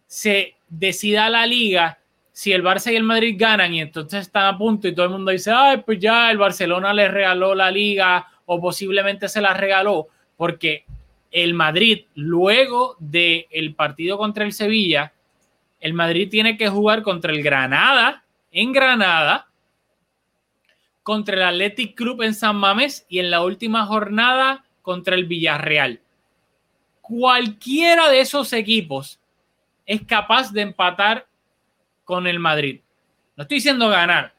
se 0.07 0.55
decida 0.69 1.29
la 1.31 1.47
liga 1.47 1.99
si 2.33 2.53
el 2.53 2.65
Barça 2.65 2.93
y 2.93 2.97
el 2.97 3.05
Madrid 3.05 3.37
ganan 3.39 3.73
y 3.73 3.81
entonces 3.81 4.23
están 4.23 4.47
a 4.47 4.59
punto 4.59 4.89
y 4.89 4.95
todo 4.95 5.07
el 5.07 5.13
mundo 5.13 5.31
dice, 5.31 5.53
ay, 5.53 5.79
pues 5.79 5.99
ya 6.01 6.31
el 6.31 6.39
Barcelona 6.39 6.93
le 6.93 7.09
regaló 7.09 7.55
la 7.55 7.71
liga 7.71 8.27
o 8.47 8.61
posiblemente 8.61 9.29
se 9.29 9.41
la 9.41 9.55
regaló, 9.55 10.09
porque 10.37 10.85
el 11.35 11.53
Madrid, 11.53 12.05
luego 12.15 12.97
del 13.01 13.47
el 13.51 13.75
partido 13.75 14.17
contra 14.17 14.45
el 14.45 14.53
Sevilla, 14.53 15.13
el 15.81 15.93
Madrid 15.93 16.29
tiene 16.31 16.57
que 16.57 16.69
jugar 16.69 17.03
contra 17.03 17.33
el 17.33 17.43
Granada 17.43 18.25
en 18.53 18.73
Granada 18.73 19.49
contra 21.03 21.35
el 21.35 21.43
Athletic 21.43 21.97
Club 21.97 22.23
en 22.23 22.35
San 22.35 22.55
Mamés 22.55 23.05
y 23.09 23.19
en 23.19 23.33
la 23.33 23.43
última 23.43 23.85
jornada 23.85 24.65
contra 24.81 25.17
el 25.17 25.25
Villarreal. 25.25 26.01
Cualquiera 27.01 28.09
de 28.11 28.21
esos 28.21 28.53
equipos 28.53 29.19
es 29.87 30.03
capaz 30.07 30.53
de 30.53 30.63
empatar 30.63 31.27
con 32.05 32.29
el 32.29 32.39
Madrid. 32.39 32.81
No 33.37 33.43
estoy 33.43 33.57
diciendo 33.57 33.89
ganar. 33.89 34.35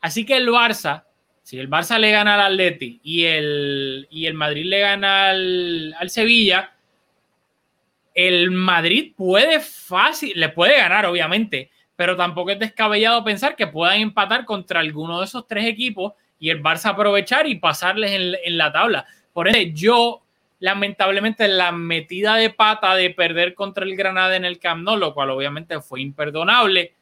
Así 0.00 0.24
que 0.24 0.36
el 0.36 0.48
Barça, 0.50 1.02
si 1.46 1.60
el 1.60 1.70
Barça 1.70 1.96
le 1.96 2.10
gana 2.10 2.34
al 2.34 2.40
Atleti 2.40 2.98
y 3.04 3.22
el, 3.22 4.08
y 4.10 4.26
el 4.26 4.34
Madrid 4.34 4.64
le 4.64 4.80
gana 4.80 5.28
al, 5.28 5.94
al 5.96 6.10
Sevilla, 6.10 6.72
el 8.14 8.50
Madrid 8.50 9.12
puede 9.16 9.60
fácil, 9.60 10.32
le 10.34 10.48
puede 10.48 10.76
ganar, 10.76 11.06
obviamente, 11.06 11.70
pero 11.94 12.16
tampoco 12.16 12.50
es 12.50 12.58
descabellado 12.58 13.22
pensar 13.22 13.54
que 13.54 13.68
puedan 13.68 14.00
empatar 14.00 14.44
contra 14.44 14.80
alguno 14.80 15.20
de 15.20 15.26
esos 15.26 15.46
tres 15.46 15.66
equipos 15.66 16.14
y 16.40 16.50
el 16.50 16.60
Barça 16.60 16.86
aprovechar 16.86 17.46
y 17.46 17.54
pasarles 17.54 18.10
en, 18.10 18.58
la 18.58 18.72
tabla. 18.72 19.06
Por 19.32 19.46
eso 19.46 19.60
yo, 19.72 20.22
lamentablemente, 20.58 21.46
la 21.46 21.70
metida 21.70 22.34
de 22.34 22.50
pata 22.50 22.96
de 22.96 23.10
perder 23.10 23.54
contra 23.54 23.84
el 23.84 23.94
Granada 23.94 24.34
en 24.34 24.44
el 24.44 24.58
Camp 24.58 24.82
Nou, 24.82 24.96
lo 24.96 25.14
cual 25.14 25.30
obviamente 25.30 25.80
fue 25.80 26.00
imperdonable, 26.00 26.92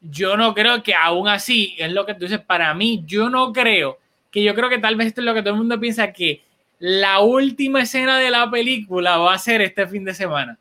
yo 0.00 0.36
no 0.36 0.54
creo 0.54 0.82
que 0.82 0.94
aún 0.94 1.28
así, 1.28 1.74
es 1.78 1.92
lo 1.92 2.06
que 2.06 2.14
tú 2.14 2.20
dices, 2.20 2.40
para 2.40 2.72
mí, 2.74 3.02
yo 3.06 3.28
no 3.28 3.52
creo, 3.52 3.98
que 4.30 4.42
yo 4.42 4.54
creo 4.54 4.68
que 4.68 4.78
tal 4.78 4.96
vez 4.96 5.08
esto 5.08 5.20
es 5.20 5.24
lo 5.24 5.34
que 5.34 5.42
todo 5.42 5.54
el 5.54 5.58
mundo 5.58 5.80
piensa, 5.80 6.12
que 6.12 6.42
la 6.78 7.20
última 7.20 7.82
escena 7.82 8.18
de 8.18 8.30
la 8.30 8.50
película 8.50 9.16
va 9.18 9.34
a 9.34 9.38
ser 9.38 9.62
este 9.62 9.86
fin 9.86 10.04
de 10.04 10.14
semana. 10.14 10.58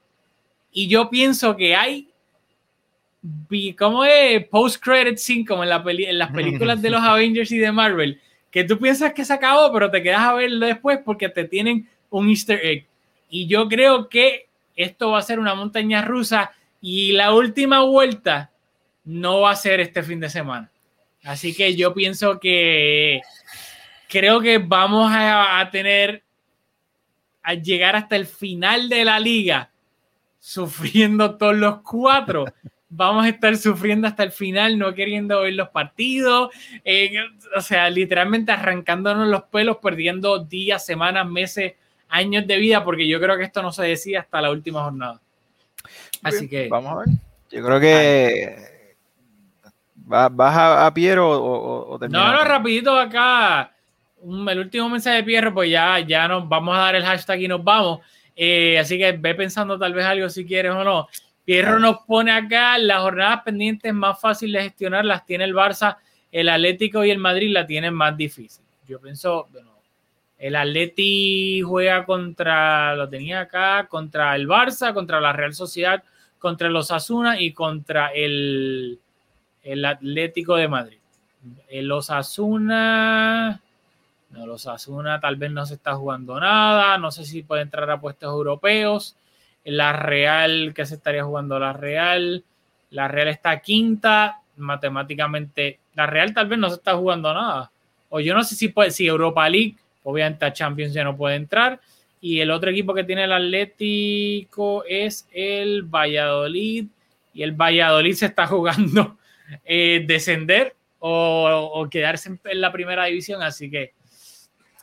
Y 0.71 0.87
yo 0.87 1.09
pienso 1.09 1.55
que 1.55 1.75
hay 1.75 2.09
¿cómo 3.77 4.05
es? 4.05 4.47
Post-credit 4.47 5.17
scene, 5.17 5.45
como 5.45 5.63
en, 5.63 5.69
la 5.69 5.83
en 5.85 6.17
las 6.17 6.31
películas 6.31 6.81
de 6.81 6.89
los 6.91 7.01
Avengers 7.01 7.51
y 7.51 7.57
de 7.57 7.71
Marvel, 7.71 8.19
que 8.51 8.63
tú 8.63 8.77
piensas 8.77 9.13
que 9.13 9.25
se 9.25 9.33
acabó, 9.33 9.71
pero 9.73 9.89
te 9.89 10.01
quedas 10.01 10.21
a 10.21 10.33
verlo 10.33 10.65
después 10.65 10.99
porque 11.03 11.29
te 11.29 11.45
tienen 11.45 11.89
un 12.09 12.29
easter 12.29 12.59
egg. 12.63 12.85
Y 13.29 13.47
yo 13.47 13.67
creo 13.67 14.07
que 14.09 14.47
esto 14.75 15.11
va 15.11 15.19
a 15.19 15.23
ser 15.23 15.39
una 15.39 15.55
montaña 15.55 16.01
rusa 16.01 16.51
y 16.81 17.13
la 17.13 17.33
última 17.33 17.81
vuelta 17.81 18.51
no 19.05 19.41
va 19.41 19.51
a 19.51 19.55
ser 19.55 19.79
este 19.79 20.03
fin 20.03 20.19
de 20.19 20.29
semana. 20.29 20.69
Así 21.23 21.55
que 21.55 21.75
yo 21.75 21.93
pienso 21.93 22.39
que 22.39 23.21
creo 24.09 24.41
que 24.41 24.57
vamos 24.59 25.11
a, 25.11 25.59
a 25.59 25.69
tener 25.71 26.23
a 27.41 27.53
llegar 27.53 27.95
hasta 27.95 28.15
el 28.15 28.25
final 28.25 28.89
de 28.89 29.05
la 29.05 29.19
liga 29.19 29.71
sufriendo 30.39 31.37
todos 31.37 31.55
los 31.55 31.81
cuatro 31.81 32.45
vamos 32.95 33.25
a 33.25 33.29
estar 33.29 33.55
sufriendo 33.57 34.07
hasta 34.07 34.23
el 34.23 34.31
final, 34.31 34.77
no 34.77 34.93
queriendo 34.93 35.41
ver 35.41 35.53
los 35.53 35.69
partidos, 35.69 36.49
eh, 36.83 37.17
o 37.55 37.61
sea, 37.61 37.89
literalmente 37.89 38.51
arrancándonos 38.51 39.27
los 39.27 39.43
pelos, 39.43 39.77
perdiendo 39.77 40.39
días, 40.39 40.85
semanas, 40.85 41.27
meses, 41.27 41.73
años 42.09 42.47
de 42.47 42.57
vida, 42.57 42.83
porque 42.83 43.07
yo 43.07 43.19
creo 43.19 43.37
que 43.37 43.43
esto 43.43 43.61
no 43.61 43.71
se 43.73 43.83
decía 43.83 44.21
hasta 44.21 44.41
la 44.41 44.51
última 44.51 44.83
jornada. 44.83 45.19
Así 46.23 46.47
que... 46.47 46.69
Vamos 46.69 46.91
a 46.91 46.95
ver. 46.99 47.07
Yo 47.51 47.65
creo 47.65 47.79
que... 47.79 48.74
¿Vas 50.07 50.55
a, 50.55 50.85
a 50.85 50.93
Piero 50.93 51.29
o, 51.29 51.95
o 51.95 52.07
No, 52.07 52.31
no, 52.31 52.43
rapidito 52.43 52.97
acá. 52.97 53.71
el 54.23 54.59
último 54.59 54.87
mensaje 54.89 55.17
de 55.17 55.23
Piero, 55.23 55.53
pues 55.53 55.69
ya, 55.69 55.99
ya 55.99 56.27
nos 56.27 56.47
vamos 56.47 56.75
a 56.75 56.81
dar 56.81 56.95
el 56.95 57.03
hashtag 57.03 57.41
y 57.41 57.47
nos 57.47 57.63
vamos. 57.63 57.99
Eh, 58.35 58.77
así 58.77 58.97
que 58.97 59.13
ve 59.13 59.33
pensando 59.33 59.79
tal 59.79 59.93
vez 59.93 60.05
algo 60.05 60.29
si 60.29 60.45
quieres 60.45 60.73
o 60.73 60.83
no. 60.83 61.07
Pierro 61.43 61.79
nos 61.79 61.99
pone 62.07 62.31
acá 62.31 62.77
las 62.77 63.01
jornadas 63.01 63.41
pendientes 63.43 63.93
más 63.93 64.19
fáciles 64.19 64.61
de 64.63 64.69
gestionar, 64.69 65.05
las 65.05 65.25
tiene 65.25 65.43
el 65.43 65.53
Barça, 65.53 65.97
el 66.31 66.49
Atlético 66.49 67.05
y 67.05 67.11
el 67.11 67.19
Madrid 67.19 67.51
la 67.51 67.65
tienen 67.65 67.93
más 67.93 68.17
difícil. 68.17 68.63
Yo 68.87 68.99
pienso, 68.99 69.47
bueno, 69.51 69.79
el 70.37 70.55
Atleti 70.55 71.61
juega 71.61 72.05
contra, 72.05 72.95
lo 72.95 73.07
tenía 73.07 73.41
acá, 73.41 73.87
contra 73.87 74.35
el 74.35 74.47
Barça, 74.47 74.93
contra 74.93 75.21
la 75.21 75.33
Real 75.33 75.53
Sociedad, 75.53 76.03
contra 76.39 76.69
los 76.69 76.91
Asuna 76.91 77.39
y 77.39 77.53
contra 77.53 78.07
el, 78.07 78.99
el 79.65 79.83
Atlético 79.83 80.55
de 80.55 80.69
Madrid. 80.69 80.99
El 81.67 81.91
Osasuna, 81.91 83.61
no, 84.29 84.45
los 84.45 84.65
Asuna 84.67 85.19
tal 85.19 85.35
vez 85.35 85.51
no 85.51 85.65
se 85.65 85.73
está 85.73 85.95
jugando 85.95 86.39
nada, 86.39 86.97
no 86.97 87.11
sé 87.11 87.25
si 87.25 87.43
puede 87.43 87.63
entrar 87.63 87.89
a 87.91 87.99
puestos 87.99 88.31
europeos 88.31 89.17
la 89.65 89.93
Real, 89.93 90.73
que 90.73 90.85
se 90.85 90.95
estaría 90.95 91.23
jugando 91.23 91.59
la 91.59 91.73
Real. 91.73 92.43
La 92.91 93.07
Real 93.07 93.27
está 93.27 93.59
quinta, 93.59 94.41
matemáticamente. 94.57 95.79
La 95.95 96.05
Real 96.05 96.33
tal 96.33 96.47
vez 96.47 96.59
no 96.59 96.69
se 96.69 96.75
está 96.75 96.95
jugando 96.95 97.33
nada. 97.33 97.71
O 98.09 98.19
yo 98.19 98.33
no 98.33 98.43
sé 98.43 98.55
si 98.55 98.69
puede, 98.69 98.91
si 98.91 99.07
Europa 99.07 99.49
League, 99.49 99.75
obviamente 100.03 100.53
Champions 100.53 100.93
ya 100.93 101.03
no 101.03 101.17
puede 101.17 101.35
entrar. 101.35 101.81
Y 102.21 102.39
el 102.39 102.51
otro 102.51 102.69
equipo 102.69 102.93
que 102.93 103.03
tiene 103.03 103.25
el 103.25 103.33
Atlético 103.33 104.83
es 104.87 105.27
el 105.33 105.83
Valladolid. 105.83 106.85
Y 107.33 107.43
el 107.43 107.51
Valladolid 107.51 108.13
se 108.13 108.27
está 108.27 108.47
jugando 108.47 109.17
eh, 109.63 110.03
descender 110.07 110.75
o, 110.99 111.87
quedarse 111.89 112.37
en 112.43 112.61
la 112.61 112.71
primera 112.71 113.05
división. 113.05 113.43
Así 113.43 113.69
que, 113.69 113.93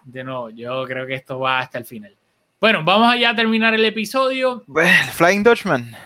de 0.05 0.25
nuevo, 0.25 0.51
yo 0.51 0.85
creo 0.85 1.07
que 1.07 1.15
esto 1.15 1.39
va 1.39 1.61
hasta 1.61 1.79
el 1.79 1.85
final. 1.85 2.15
Bueno, 2.61 2.85
vamos 2.85 3.13
allá 3.13 3.31
a 3.31 3.37
terminar 3.37 3.75
el 3.75 3.85
episodio. 3.85 4.65
Flying 5.13 5.43
Dutchman. 5.43 5.97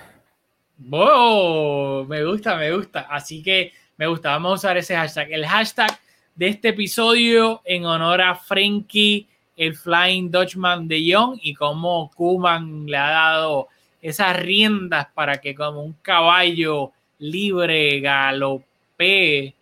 Oh, 0.90 2.06
me 2.08 2.24
gusta, 2.24 2.56
me 2.56 2.72
gusta. 2.72 3.06
Así 3.10 3.42
que 3.42 3.72
me 3.96 4.06
gusta. 4.06 4.30
Vamos 4.30 4.52
a 4.52 4.54
usar 4.54 4.76
ese 4.76 4.96
hashtag. 4.96 5.32
El 5.32 5.46
hashtag 5.46 5.98
de 6.34 6.48
este 6.48 6.68
episodio 6.68 7.60
en 7.64 7.84
honor 7.84 8.22
a 8.22 8.34
Frankie 8.34 9.28
el 9.56 9.74
Flying 9.74 10.30
Dutchman 10.30 10.86
de 10.86 11.04
Young 11.04 11.38
y 11.42 11.54
cómo 11.54 12.10
Kuman 12.14 12.86
le 12.86 12.96
ha 12.96 13.10
dado 13.10 13.68
esas 14.02 14.36
riendas 14.36 15.08
para 15.14 15.38
que 15.40 15.54
como 15.54 15.82
un 15.82 15.94
caballo 16.02 16.92
libre, 17.18 18.00
galope, 18.00 19.54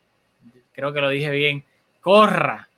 creo 0.73 0.93
que 0.93 1.01
lo 1.01 1.09
dije 1.09 1.31
bien, 1.31 1.65
corra. 2.01 2.69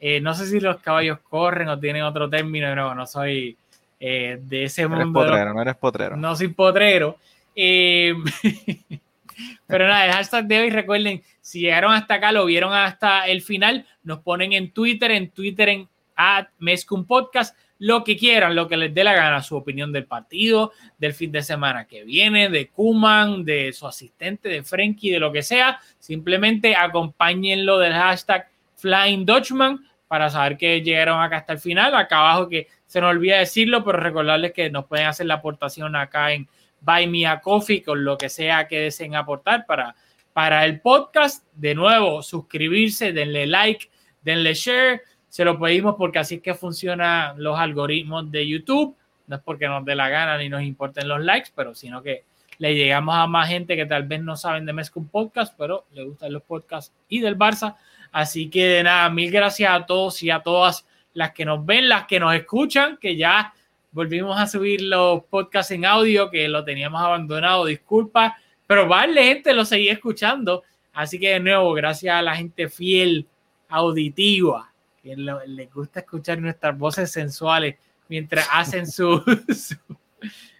Eh, 0.00 0.20
no 0.20 0.34
sé 0.34 0.46
si 0.46 0.60
los 0.60 0.80
caballos 0.80 1.18
corren 1.20 1.68
o 1.68 1.78
tienen 1.78 2.02
otro 2.02 2.28
término, 2.28 2.74
no, 2.74 2.94
no 2.94 3.06
soy 3.06 3.56
eh, 3.98 4.38
de 4.42 4.64
ese 4.64 4.82
No 4.82 4.90
mundo. 4.90 5.22
eres 5.22 5.30
potrero, 5.30 5.54
no 5.54 5.62
eres 5.62 5.76
potrero. 5.76 6.16
No 6.16 6.36
soy 6.36 6.48
potrero. 6.48 7.18
Eh, 7.56 8.14
pero 9.66 9.86
nada, 9.88 10.06
el 10.06 10.12
hashtag 10.12 10.46
de 10.46 10.58
hoy, 10.58 10.70
recuerden, 10.70 11.22
si 11.40 11.60
llegaron 11.60 11.92
hasta 11.92 12.14
acá, 12.14 12.32
lo 12.32 12.44
vieron 12.44 12.72
hasta 12.72 13.26
el 13.26 13.42
final, 13.42 13.86
nos 14.02 14.20
ponen 14.20 14.52
en 14.52 14.72
Twitter, 14.72 15.10
en 15.10 15.30
Twitter 15.30 15.68
en 15.68 15.88
at 16.16 16.48
Mezcum 16.58 17.06
Podcast, 17.06 17.56
lo 17.78 18.04
que 18.04 18.16
quieran, 18.16 18.54
lo 18.54 18.68
que 18.68 18.76
les 18.76 18.94
dé 18.94 19.04
la 19.04 19.14
gana, 19.14 19.42
su 19.42 19.56
opinión 19.56 19.92
del 19.92 20.06
partido, 20.06 20.72
del 20.98 21.12
fin 21.12 21.32
de 21.32 21.42
semana 21.42 21.86
que 21.86 22.04
viene, 22.04 22.48
de 22.48 22.68
Kuman, 22.68 23.44
de 23.44 23.72
su 23.72 23.86
asistente, 23.86 24.48
de 24.48 24.62
Frenkie, 24.62 25.10
de 25.10 25.18
lo 25.18 25.32
que 25.32 25.42
sea. 25.42 25.80
Simplemente 25.98 26.76
acompáñenlo 26.76 27.78
del 27.78 27.92
hashtag 27.92 28.48
Flying 28.76 29.26
Dutchman 29.26 29.84
para 30.06 30.30
saber 30.30 30.56
que 30.56 30.80
llegaron 30.82 31.20
acá 31.20 31.38
hasta 31.38 31.54
el 31.54 31.58
final. 31.58 31.94
Acá 31.94 32.20
abajo 32.20 32.48
que 32.48 32.68
se 32.86 33.00
nos 33.00 33.10
olvida 33.10 33.38
decirlo, 33.38 33.82
pero 33.84 33.98
recordarles 33.98 34.52
que 34.52 34.70
nos 34.70 34.86
pueden 34.86 35.06
hacer 35.06 35.26
la 35.26 35.34
aportación 35.34 35.96
acá 35.96 36.32
en 36.32 36.48
Buy 36.80 37.06
Me 37.06 37.26
a 37.26 37.40
Coffee 37.40 37.82
con 37.82 38.04
lo 38.04 38.16
que 38.16 38.28
sea 38.28 38.68
que 38.68 38.78
deseen 38.78 39.16
aportar 39.16 39.66
para, 39.66 39.96
para 40.32 40.64
el 40.64 40.80
podcast. 40.80 41.44
De 41.54 41.74
nuevo, 41.74 42.22
suscribirse, 42.22 43.12
denle 43.12 43.46
like, 43.46 43.90
denle 44.22 44.54
share. 44.54 45.02
Se 45.34 45.44
lo 45.44 45.58
pedimos 45.58 45.96
porque 45.98 46.20
así 46.20 46.36
es 46.36 46.42
que 46.42 46.54
funcionan 46.54 47.42
los 47.42 47.58
algoritmos 47.58 48.30
de 48.30 48.46
YouTube. 48.46 48.94
No 49.26 49.34
es 49.34 49.42
porque 49.42 49.66
nos 49.66 49.84
dé 49.84 49.96
la 49.96 50.08
gana 50.08 50.38
ni 50.38 50.48
nos 50.48 50.62
importen 50.62 51.08
los 51.08 51.20
likes, 51.24 51.50
pero 51.56 51.74
sino 51.74 52.04
que 52.04 52.22
le 52.58 52.72
llegamos 52.76 53.16
a 53.16 53.26
más 53.26 53.48
gente 53.48 53.74
que 53.74 53.84
tal 53.84 54.04
vez 54.04 54.22
no 54.22 54.36
saben 54.36 54.64
de 54.64 54.72
Mezcum 54.72 55.08
Podcast, 55.08 55.52
pero 55.58 55.86
le 55.90 56.04
gustan 56.04 56.32
los 56.32 56.44
podcasts 56.44 56.94
y 57.08 57.18
del 57.18 57.36
Barça. 57.36 57.74
Así 58.12 58.48
que 58.48 58.64
de 58.64 58.84
nada, 58.84 59.10
mil 59.10 59.28
gracias 59.32 59.72
a 59.72 59.84
todos 59.84 60.22
y 60.22 60.30
a 60.30 60.38
todas 60.38 60.86
las 61.14 61.32
que 61.32 61.44
nos 61.44 61.66
ven, 61.66 61.88
las 61.88 62.06
que 62.06 62.20
nos 62.20 62.32
escuchan, 62.32 62.96
que 62.96 63.16
ya 63.16 63.52
volvimos 63.90 64.38
a 64.38 64.46
subir 64.46 64.82
los 64.82 65.24
podcasts 65.24 65.72
en 65.72 65.84
audio, 65.84 66.30
que 66.30 66.46
lo 66.46 66.62
teníamos 66.62 67.02
abandonado, 67.02 67.64
disculpa, 67.64 68.38
pero 68.68 68.86
vale, 68.86 69.24
gente, 69.24 69.52
lo 69.52 69.64
seguí 69.64 69.88
escuchando. 69.88 70.62
Así 70.92 71.18
que 71.18 71.30
de 71.30 71.40
nuevo, 71.40 71.72
gracias 71.72 72.14
a 72.14 72.22
la 72.22 72.36
gente 72.36 72.68
fiel, 72.68 73.26
auditiva, 73.68 74.70
lo- 75.16 75.44
les 75.46 75.72
gusta 75.72 76.00
escuchar 76.00 76.40
nuestras 76.40 76.76
voces 76.78 77.10
sensuales 77.10 77.76
mientras 78.08 78.48
hacen 78.52 78.86
su, 78.90 79.22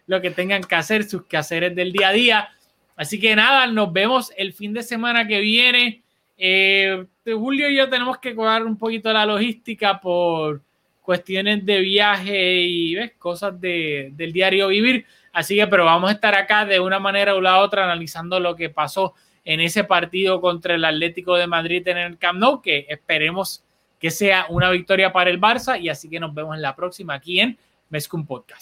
lo 0.07 0.21
que 0.21 0.31
tengan 0.31 0.63
que 0.63 0.75
hacer, 0.75 1.03
sus 1.03 1.25
quehaceres 1.25 1.75
del 1.75 1.91
día 1.91 2.09
a 2.09 2.13
día. 2.13 2.49
Así 2.95 3.19
que 3.19 3.35
nada, 3.35 3.67
nos 3.67 3.91
vemos 3.91 4.31
el 4.37 4.53
fin 4.53 4.73
de 4.73 4.83
semana 4.83 5.27
que 5.27 5.39
viene. 5.39 6.03
Eh, 6.37 7.05
Julio 7.25 7.69
y 7.69 7.75
yo 7.77 7.89
tenemos 7.89 8.17
que 8.19 8.35
cuidar 8.35 8.63
un 8.63 8.77
poquito 8.77 9.11
la 9.11 9.25
logística 9.25 9.99
por 9.99 10.61
cuestiones 11.01 11.65
de 11.65 11.79
viaje 11.81 12.61
y 12.61 13.09
cosas 13.19 13.59
de, 13.59 14.11
del 14.13 14.31
diario 14.31 14.69
vivir. 14.69 15.05
Así 15.33 15.55
que, 15.55 15.67
pero 15.67 15.85
vamos 15.85 16.09
a 16.09 16.13
estar 16.13 16.33
acá 16.33 16.65
de 16.65 16.79
una 16.79 16.99
manera 16.99 17.35
u 17.35 17.41
la 17.41 17.59
otra 17.59 17.83
analizando 17.83 18.39
lo 18.39 18.55
que 18.55 18.69
pasó 18.69 19.13
en 19.43 19.59
ese 19.59 19.83
partido 19.83 20.39
contra 20.41 20.75
el 20.75 20.85
Atlético 20.85 21.35
de 21.35 21.45
Madrid 21.47 21.87
en 21.87 21.97
el 21.97 22.17
Camp 22.17 22.39
Nou, 22.39 22.61
que 22.61 22.85
esperemos 22.89 23.64
que 24.05 24.11
sea 24.11 24.45
una 24.49 24.69
victoria 24.69 25.11
para 25.11 25.31
el 25.31 25.41
Barça. 25.41 25.81
Y 25.81 25.89
así 25.89 26.07
que 26.07 26.19
nos 26.19 26.31
vemos 26.31 26.55
en 26.55 26.61
la 26.61 26.75
próxima 26.75 27.15
aquí 27.15 27.39
en 27.39 27.57
Mezcum 27.89 28.23
Podcast. 28.23 28.53